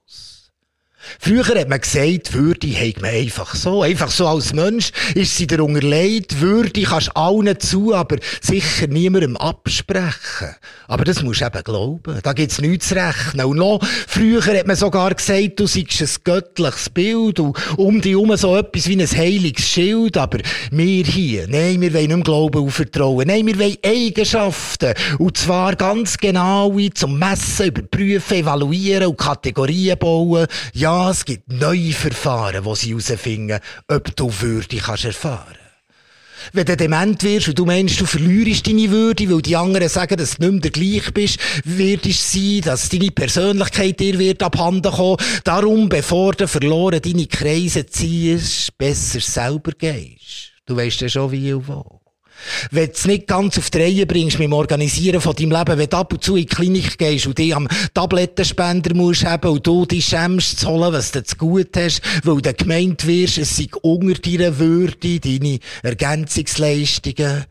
Früher 1.18 1.44
hat 1.46 1.68
man 1.68 1.80
gesagt, 1.80 2.32
Würde 2.34 2.68
hat 2.68 3.00
man 3.00 3.10
einfach 3.10 3.54
so. 3.54 3.82
Einfach 3.82 4.10
so 4.10 4.26
als 4.26 4.52
Mensch 4.52 4.90
ist 5.14 5.36
sie 5.36 5.46
dir 5.46 5.62
unterlegt. 5.62 6.40
Würde 6.40 6.82
kannst 6.82 7.16
allen 7.16 7.58
zu, 7.60 7.94
aber 7.94 8.16
sicher 8.40 8.86
niemandem 8.86 9.36
absprechen. 9.36 10.54
Aber 10.88 11.04
das 11.04 11.22
musst 11.22 11.40
du 11.40 11.46
eben 11.46 11.64
glauben. 11.64 12.18
Da 12.22 12.32
gibt's 12.32 12.60
nichts 12.60 12.88
zu 12.88 12.96
rechnen. 12.96 13.46
Und 13.46 13.58
noch 13.58 13.80
früher 14.06 14.44
hat 14.44 14.66
man 14.66 14.76
sogar 14.76 15.14
gesagt, 15.14 15.60
du 15.60 15.66
seist 15.66 16.00
ein 16.00 16.08
göttliches 16.24 16.90
Bild 16.90 17.40
und 17.40 17.56
um 17.76 18.00
dich 18.00 18.12
herum 18.12 18.36
so 18.36 18.56
etwas 18.56 18.88
wie 18.88 19.00
ein 19.00 19.06
heiliges 19.06 19.66
Schild. 19.66 20.16
Aber 20.16 20.38
wir 20.70 21.04
hier, 21.04 21.46
nein, 21.48 21.80
wir 21.80 21.92
wollen 21.92 22.08
nicht 22.08 22.24
Glauben 22.24 22.62
und 22.62 22.70
Vertrauen. 22.70 23.26
Nein, 23.26 23.46
wir 23.46 23.58
wollen 23.58 23.76
Eigenschaften. 23.84 24.94
Und 25.18 25.36
zwar 25.36 25.76
ganz 25.76 26.16
genau 26.16 26.74
zum 26.94 27.18
Messen, 27.18 27.66
überprüfen, 27.66 28.38
evaluieren 28.38 29.08
und 29.08 29.18
Kategorien 29.18 29.98
bauen. 29.98 30.46
Ja, 30.72 30.93
es 31.10 31.24
gibt 31.24 31.52
neue 31.52 31.92
Verfahren, 31.92 32.64
wo 32.64 32.74
sie 32.74 32.90
herausfinden, 32.90 33.60
ob 33.88 34.14
du 34.16 34.30
Würde 34.40 34.76
kannst 34.76 35.04
erfahren 35.04 35.56
wenn 36.52 36.66
du 36.66 36.76
dement 36.76 37.22
wirst 37.22 37.48
und 37.48 37.58
du 37.58 37.64
meinst, 37.64 38.00
du 38.00 38.06
verlierst 38.06 38.66
deine 38.66 38.90
Würde, 38.90 39.30
weil 39.30 39.42
die 39.42 39.56
anderen 39.56 39.88
sagen, 39.88 40.16
dass 40.16 40.36
du 40.36 40.50
nicht 40.50 40.62
mehr 40.62 40.70
gleich 40.70 41.14
bist, 41.14 41.38
wird 41.64 42.06
es 42.06 42.32
sein, 42.32 42.60
dass 42.62 42.88
deine 42.88 43.10
Persönlichkeit 43.10 44.00
dir 44.00 44.18
wird 44.18 44.42
abhanden 44.42 44.92
kommen. 44.92 45.16
Darum, 45.44 45.88
bevor 45.88 46.32
du 46.32 46.46
verloren 46.46 47.00
deine 47.00 47.26
Kreise 47.26 47.86
ziehst, 47.86 48.76
besser 48.76 49.20
selber 49.20 49.72
gehst. 49.72 50.52
Du 50.66 50.76
weißt 50.76 51.00
ja 51.00 51.08
schon 51.08 51.32
wie 51.32 51.52
und 51.52 51.68
wo. 51.68 52.03
Wenn 52.70 52.86
du 52.86 52.92
es 52.92 53.04
nicht 53.06 53.26
ganz 53.26 53.58
auf 53.58 53.70
die 53.70 53.78
Reihe 53.78 54.06
bringst 54.06 54.38
mit 54.38 54.46
dem 54.46 54.52
Organisieren 54.52 55.20
von 55.20 55.34
deinem 55.34 55.52
Leben, 55.52 55.78
wenn 55.78 55.88
du 55.88 55.96
ab 55.96 56.12
und 56.12 56.22
zu 56.22 56.36
in 56.36 56.42
die 56.42 56.54
Klinik 56.54 56.98
gehst 56.98 57.26
und 57.26 57.38
dich 57.38 57.54
am 57.54 57.68
Tablettenspender 57.94 58.94
musst 58.94 59.24
haben 59.24 59.50
und 59.50 59.66
du 59.66 59.86
dich 59.86 60.06
schämst 60.06 60.60
zu 60.60 60.68
holen, 60.68 60.92
was 60.92 61.12
du 61.12 61.22
zu 61.22 61.36
gut 61.36 61.76
hast, 61.76 62.02
weil 62.24 62.40
du 62.40 62.54
gemeint 62.54 63.06
wirst, 63.06 63.38
es 63.38 63.56
sei 63.56 63.68
unter 63.82 64.20
deiner 64.20 64.58
Würde, 64.58 65.20
deine 65.20 65.58
Ergänzungsleistungen, 65.82 67.44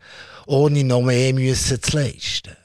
ohne 0.46 0.84
noch 0.84 1.02
mehr 1.02 1.32
müssen 1.32 1.82
zu 1.82 1.96
leisten. 1.96 2.63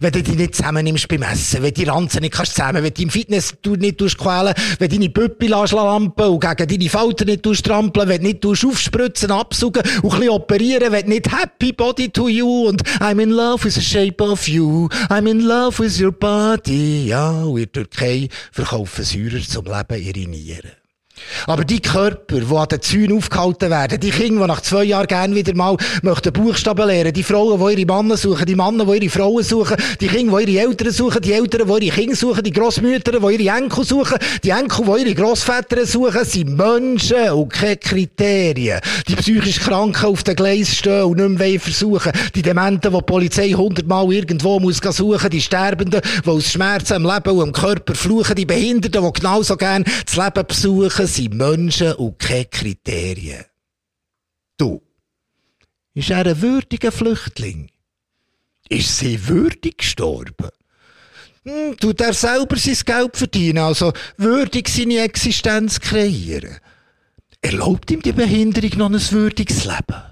Wenn 0.00 0.12
du 0.12 0.22
dich 0.22 0.36
nicht 0.36 0.54
zusammennimmst 0.54 1.08
beim 1.08 1.22
Essen, 1.22 1.62
wenn 1.62 1.74
du 1.74 1.80
die 1.82 1.88
Ranzen 1.88 2.20
nicht 2.20 2.34
kannst 2.34 2.54
zusammen, 2.54 2.82
wenn 2.82 2.92
du 2.92 3.02
im 3.02 3.10
Fitness 3.10 3.54
nicht 3.64 3.98
quälen 3.98 4.54
wenn 4.78 4.88
du 4.88 4.96
deine 4.96 5.10
Püppi 5.10 5.46
lampen 5.46 6.26
und 6.26 6.40
gegen 6.40 6.68
deine 6.68 6.90
Falten 6.90 7.26
nicht 7.26 7.64
trampeln, 7.64 8.08
wenn 8.08 8.22
du 8.22 8.28
nicht 8.28 8.64
aufspritzen, 8.64 9.30
absuchen 9.30 9.82
und 10.02 10.12
ein 10.12 10.20
bisschen 10.20 10.28
operieren, 10.30 10.92
wenn 10.92 11.04
du 11.04 11.10
nicht 11.10 11.32
happy 11.32 11.72
body 11.72 12.08
to 12.08 12.28
you 12.28 12.68
und 12.68 12.82
I'm 13.00 13.20
in 13.22 13.30
love 13.30 13.64
with 13.64 13.74
the 13.74 13.82
shape 13.82 14.22
of 14.22 14.46
you, 14.48 14.88
I'm 15.08 15.28
in 15.28 15.40
love 15.40 15.82
with 15.82 16.00
your 16.00 16.12
body. 16.12 17.06
Ja, 17.06 17.42
und 17.42 17.58
in 17.58 17.64
der 17.64 17.72
Türkei 17.72 18.28
verkaufen 18.52 19.04
Säurer 19.04 19.40
zum 19.42 19.64
Leben 19.64 20.02
ihre 20.02 20.28
Nieren. 20.28 20.79
Aber 21.46 21.64
die 21.64 21.80
Körper, 21.80 22.40
die 22.40 22.56
an 22.56 22.68
den 22.68 22.82
Zäunen 22.82 23.18
aufgehalten 23.18 23.70
werden, 23.70 24.00
die 24.00 24.10
Kinder, 24.10 24.42
die 24.42 24.48
nach 24.48 24.60
zwei 24.60 24.84
Jahren 24.84 25.06
gerne 25.06 25.34
wieder 25.34 25.54
mal 25.54 25.76
möchten 26.02 26.32
Buchstaben 26.32 26.86
lernen, 26.86 27.12
die 27.12 27.22
Frauen, 27.22 27.58
die 27.58 27.82
ihre 27.82 27.92
Männer 27.92 28.16
suchen, 28.16 28.46
die 28.46 28.54
Männer, 28.54 28.84
die 28.84 29.04
ihre 29.04 29.10
Frauen 29.10 29.42
suchen, 29.42 29.76
die 30.00 30.08
Kinder, 30.08 30.38
die 30.44 30.54
ihre 30.54 30.66
Eltern 30.68 30.92
suchen, 30.92 31.22
die 31.22 31.32
Eltern, 31.32 31.66
die 31.66 31.86
ihre 31.86 31.94
Kinder 31.94 32.16
suchen, 32.16 32.42
die 32.42 32.52
Grossmütter, 32.52 33.12
die 33.12 33.44
ihre 33.44 33.56
Enkel 33.56 33.84
suchen, 33.84 34.18
die 34.42 34.50
Enkel, 34.50 34.84
die 34.84 35.02
ihre 35.02 35.14
Grossväter 35.14 35.86
suchen, 35.86 36.24
sind 36.24 36.56
Menschen 36.56 37.30
und 37.30 37.52
keine 37.52 37.76
Kriterien. 37.76 38.80
Die 39.08 39.16
psychisch 39.16 39.60
Kranken 39.60 40.06
auf 40.06 40.22
den 40.22 40.36
Gleis 40.36 40.76
stehen 40.76 41.04
und 41.04 41.18
nicht 41.18 41.38
mehr 41.38 41.60
versuchen. 41.60 42.12
Die 42.34 42.42
Dementen, 42.42 42.92
die 42.92 42.96
die 42.96 43.02
Polizei 43.02 43.50
hundertmal 43.50 44.12
irgendwo 44.12 44.58
muss 44.60 44.78
suchen, 44.78 45.30
die 45.30 45.40
Sterbenden, 45.40 46.00
die 46.24 46.28
aus 46.28 46.50
Schmerzen 46.50 46.94
am 46.94 47.04
Leben 47.04 47.36
und 47.36 47.42
am 47.42 47.52
Körper 47.52 47.94
fluchen, 47.94 48.34
die 48.34 48.46
Behinderten, 48.46 49.02
die 49.04 49.20
genauso 49.20 49.56
gerne 49.56 49.84
das 50.04 50.16
Leben 50.16 50.46
besuchen, 50.46 51.06
sind 51.14 51.34
Menschen 51.34 51.92
und 51.94 52.18
keine 52.18 52.46
Kriterien. 52.46 53.44
Du, 54.56 54.82
ist 55.94 56.10
er 56.10 56.26
ein 56.26 56.40
würdiger 56.40 56.92
Flüchtling? 56.92 57.70
Ist 58.68 58.98
sie 58.98 59.28
würdig 59.28 59.78
gestorben? 59.78 60.50
Hm, 61.44 61.76
tut 61.78 62.00
er 62.00 62.12
selber 62.12 62.56
sein 62.56 62.76
Geld 62.84 63.16
verdienen, 63.16 63.58
also 63.58 63.92
würdig 64.16 64.68
seine 64.68 65.00
Existenz 65.00 65.80
kreieren? 65.80 66.58
Erlaubt 67.40 67.90
ihm 67.90 68.02
die 68.02 68.12
Behinderung 68.12 68.78
noch 68.78 68.90
ein 68.90 69.12
würdiges 69.12 69.64
Leben? 69.64 70.02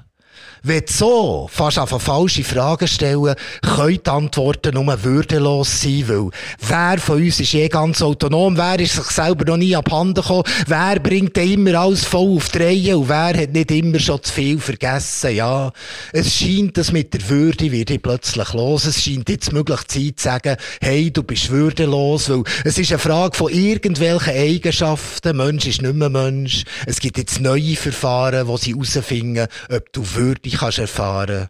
Wenn 0.62 0.80
du 0.80 0.92
so 0.92 1.48
fast 1.50 1.78
auf 1.78 1.90
falsche 2.02 2.44
Fragen 2.44 2.88
stellen, 2.88 3.34
können 3.62 4.00
die 4.04 4.11
Antworten 4.11 4.74
nur 4.74 5.04
würdelos 5.04 5.80
sein, 5.80 6.04
weil 6.09 6.30
wer 6.66 6.98
von 6.98 7.22
uns 7.22 7.40
ist 7.40 7.54
eh 7.54 7.68
ganz 7.68 8.02
autonom, 8.02 8.56
wer 8.56 8.80
ist 8.80 8.94
sich 8.94 9.06
selber 9.06 9.44
noch 9.44 9.56
nie 9.56 9.76
abhanden 9.76 10.22
gekommen, 10.22 10.44
wer 10.66 10.98
bringt 11.00 11.36
immer 11.38 11.74
alles 11.74 12.04
voll 12.04 12.36
auf 12.36 12.48
die 12.48 12.59
Reihe 12.59 12.98
und 12.98 13.09
wer 13.09 13.40
hat 13.40 13.52
nicht 13.52 13.70
immer 13.70 13.98
schon 13.98 14.22
zu 14.22 14.32
viel 14.32 14.59
vergessen, 14.59 15.34
ja. 15.34 15.72
Es 16.12 16.34
scheint, 16.34 16.76
dass 16.76 16.92
mit 16.92 17.14
der 17.14 17.28
Würde 17.28 17.70
wird 17.70 17.90
ich 17.90 18.02
plötzlich 18.02 18.52
los. 18.52 18.84
Es 18.84 19.02
scheint 19.02 19.28
jetzt 19.28 19.52
möglich 19.52 19.86
Zeit 19.86 20.18
zu 20.18 20.24
sagen, 20.24 20.56
hey, 20.80 21.11
du 21.11 21.22
bist 21.22 21.50
würdelos, 21.50 22.28
weil 22.30 22.42
es 22.64 22.78
ist 22.78 22.90
eine 22.90 22.98
Frage 22.98 23.36
von 23.36 23.52
irgendwelchen 23.52 24.34
Eigenschaften. 24.34 25.36
Mensch 25.36 25.66
ist 25.66 25.82
nicht 25.82 25.94
mehr 25.94 26.09
Mensch. 26.09 26.64
Es 26.86 27.00
gibt 27.00 27.18
jetzt 27.18 27.40
neue 27.40 27.76
Verfahren, 27.76 28.48
wo 28.48 28.56
sie 28.56 28.72
herausfinden, 28.72 29.46
ob 29.70 29.92
du 29.92 30.04
würdig 30.14 30.47
dich 30.49 30.59
kannst 30.59 30.78
erfahren. 30.78 31.49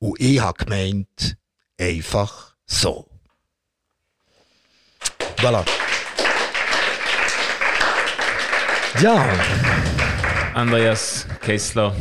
Und 0.00 0.20
ich 0.20 0.40
habe 0.40 0.64
gemeint, 0.64 1.36
einfach 1.78 2.54
so. 2.66 3.08
Voilà. 5.36 5.64
Ja. 9.00 9.28
Andreas 10.54 11.28
Kessler, 11.42 11.94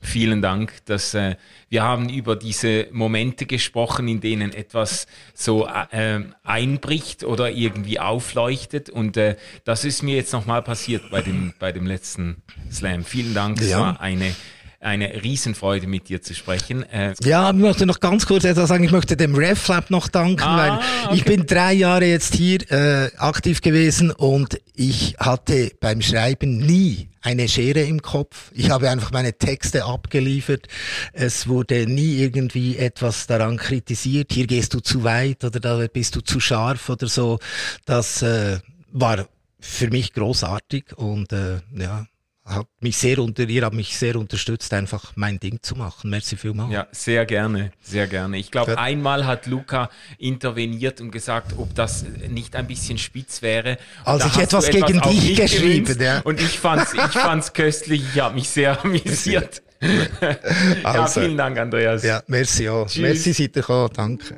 vielen 0.00 0.40
Dank, 0.40 0.72
dass 0.86 1.12
äh, 1.12 1.36
wir 1.68 1.82
haben 1.82 2.08
über 2.08 2.36
diese 2.36 2.88
Momente 2.92 3.44
gesprochen, 3.44 4.08
in 4.08 4.20
denen 4.20 4.54
etwas 4.54 5.06
so 5.34 5.66
äh, 5.66 6.20
einbricht 6.44 7.24
oder 7.24 7.50
irgendwie 7.50 8.00
aufleuchtet. 8.00 8.88
Und 8.88 9.18
äh, 9.18 9.36
das 9.64 9.84
ist 9.84 10.02
mir 10.02 10.16
jetzt 10.16 10.32
nochmal 10.32 10.62
passiert 10.62 11.10
bei 11.10 11.20
dem, 11.20 11.52
bei 11.58 11.72
dem 11.72 11.86
letzten 11.86 12.42
Slam. 12.72 13.04
Vielen 13.04 13.34
Dank. 13.34 13.60
Es 13.60 13.76
war 13.76 14.00
eine 14.00 14.34
eine 14.80 15.22
Riesenfreude, 15.22 15.86
mit 15.86 16.08
dir 16.08 16.22
zu 16.22 16.34
sprechen. 16.34 16.84
Äh 16.84 17.14
ja, 17.22 17.50
ich 17.50 17.56
möchte 17.56 17.84
noch 17.84 18.00
ganz 18.00 18.26
kurz 18.26 18.44
etwas 18.44 18.68
sagen. 18.68 18.84
Ich 18.84 18.92
möchte 18.92 19.16
dem 19.16 19.34
RefLab 19.34 19.90
noch 19.90 20.08
danken, 20.08 20.42
ah, 20.42 20.56
weil 20.56 20.72
okay. 21.06 21.16
ich 21.16 21.24
bin 21.24 21.46
drei 21.46 21.72
Jahre 21.72 22.04
jetzt 22.04 22.34
hier 22.34 22.60
äh, 22.70 23.10
aktiv 23.16 23.60
gewesen 23.60 24.10
und 24.12 24.60
ich 24.74 25.16
hatte 25.18 25.72
beim 25.80 26.00
Schreiben 26.00 26.58
nie 26.58 27.08
eine 27.22 27.48
Schere 27.48 27.82
im 27.82 28.00
Kopf. 28.02 28.52
Ich 28.54 28.70
habe 28.70 28.88
einfach 28.88 29.10
meine 29.10 29.32
Texte 29.32 29.84
abgeliefert. 29.84 30.68
Es 31.12 31.48
wurde 31.48 31.86
nie 31.86 32.16
irgendwie 32.16 32.76
etwas 32.76 33.26
daran 33.26 33.56
kritisiert. 33.56 34.32
Hier 34.32 34.46
gehst 34.46 34.74
du 34.74 34.80
zu 34.80 35.02
weit 35.02 35.44
oder 35.44 35.58
da 35.58 35.84
bist 35.92 36.14
du 36.14 36.20
zu 36.20 36.38
scharf 36.38 36.88
oder 36.88 37.08
so. 37.08 37.40
Das 37.84 38.22
äh, 38.22 38.60
war 38.92 39.26
für 39.60 39.90
mich 39.90 40.12
großartig 40.12 40.96
und 40.96 41.32
äh, 41.32 41.60
ja, 41.76 42.06
hat 42.48 42.66
mich 42.80 42.96
sehr 42.96 43.18
unter, 43.18 43.44
ihr 43.44 43.64
habt 43.64 43.74
mich 43.74 43.96
sehr 43.96 44.16
unterstützt, 44.16 44.72
einfach 44.72 45.12
mein 45.14 45.38
Ding 45.38 45.58
zu 45.62 45.76
machen. 45.76 46.10
Merci 46.10 46.36
vielmals. 46.36 46.72
Ja, 46.72 46.86
sehr 46.92 47.26
gerne, 47.26 47.72
sehr 47.82 48.06
gerne. 48.06 48.38
Ich 48.38 48.50
glaube, 48.50 48.78
einmal 48.78 49.26
hat 49.26 49.46
Luca 49.46 49.90
interveniert 50.18 51.00
und 51.00 51.10
gesagt, 51.10 51.52
ob 51.56 51.74
das 51.74 52.04
nicht 52.28 52.56
ein 52.56 52.66
bisschen 52.66 52.98
spitz 52.98 53.42
wäre. 53.42 53.78
Also 54.04 54.28
ich 54.28 54.38
etwas, 54.38 54.68
etwas 54.68 54.86
gegen 54.86 55.00
dich 55.02 55.36
geschrieben, 55.36 56.00
ja. 56.00 56.20
Und 56.20 56.40
ich 56.40 56.58
fand's, 56.58 56.94
ich 56.94 57.00
fand's 57.00 57.52
köstlich, 57.52 58.02
ich 58.14 58.20
habe 58.20 58.34
mich 58.34 58.48
sehr 58.48 58.82
amüsiert. 58.84 59.62
also, 60.82 60.98
ja, 60.98 61.06
vielen 61.06 61.36
Dank, 61.36 61.58
Andreas. 61.58 62.02
Ja, 62.02 62.22
merci 62.26 62.68
auch. 62.68 62.88
Tschüss. 62.88 63.02
Merci, 63.02 63.32
seid 63.32 63.56
ihr 63.56 63.62
gekommen, 63.62 63.90
danke. 63.94 64.34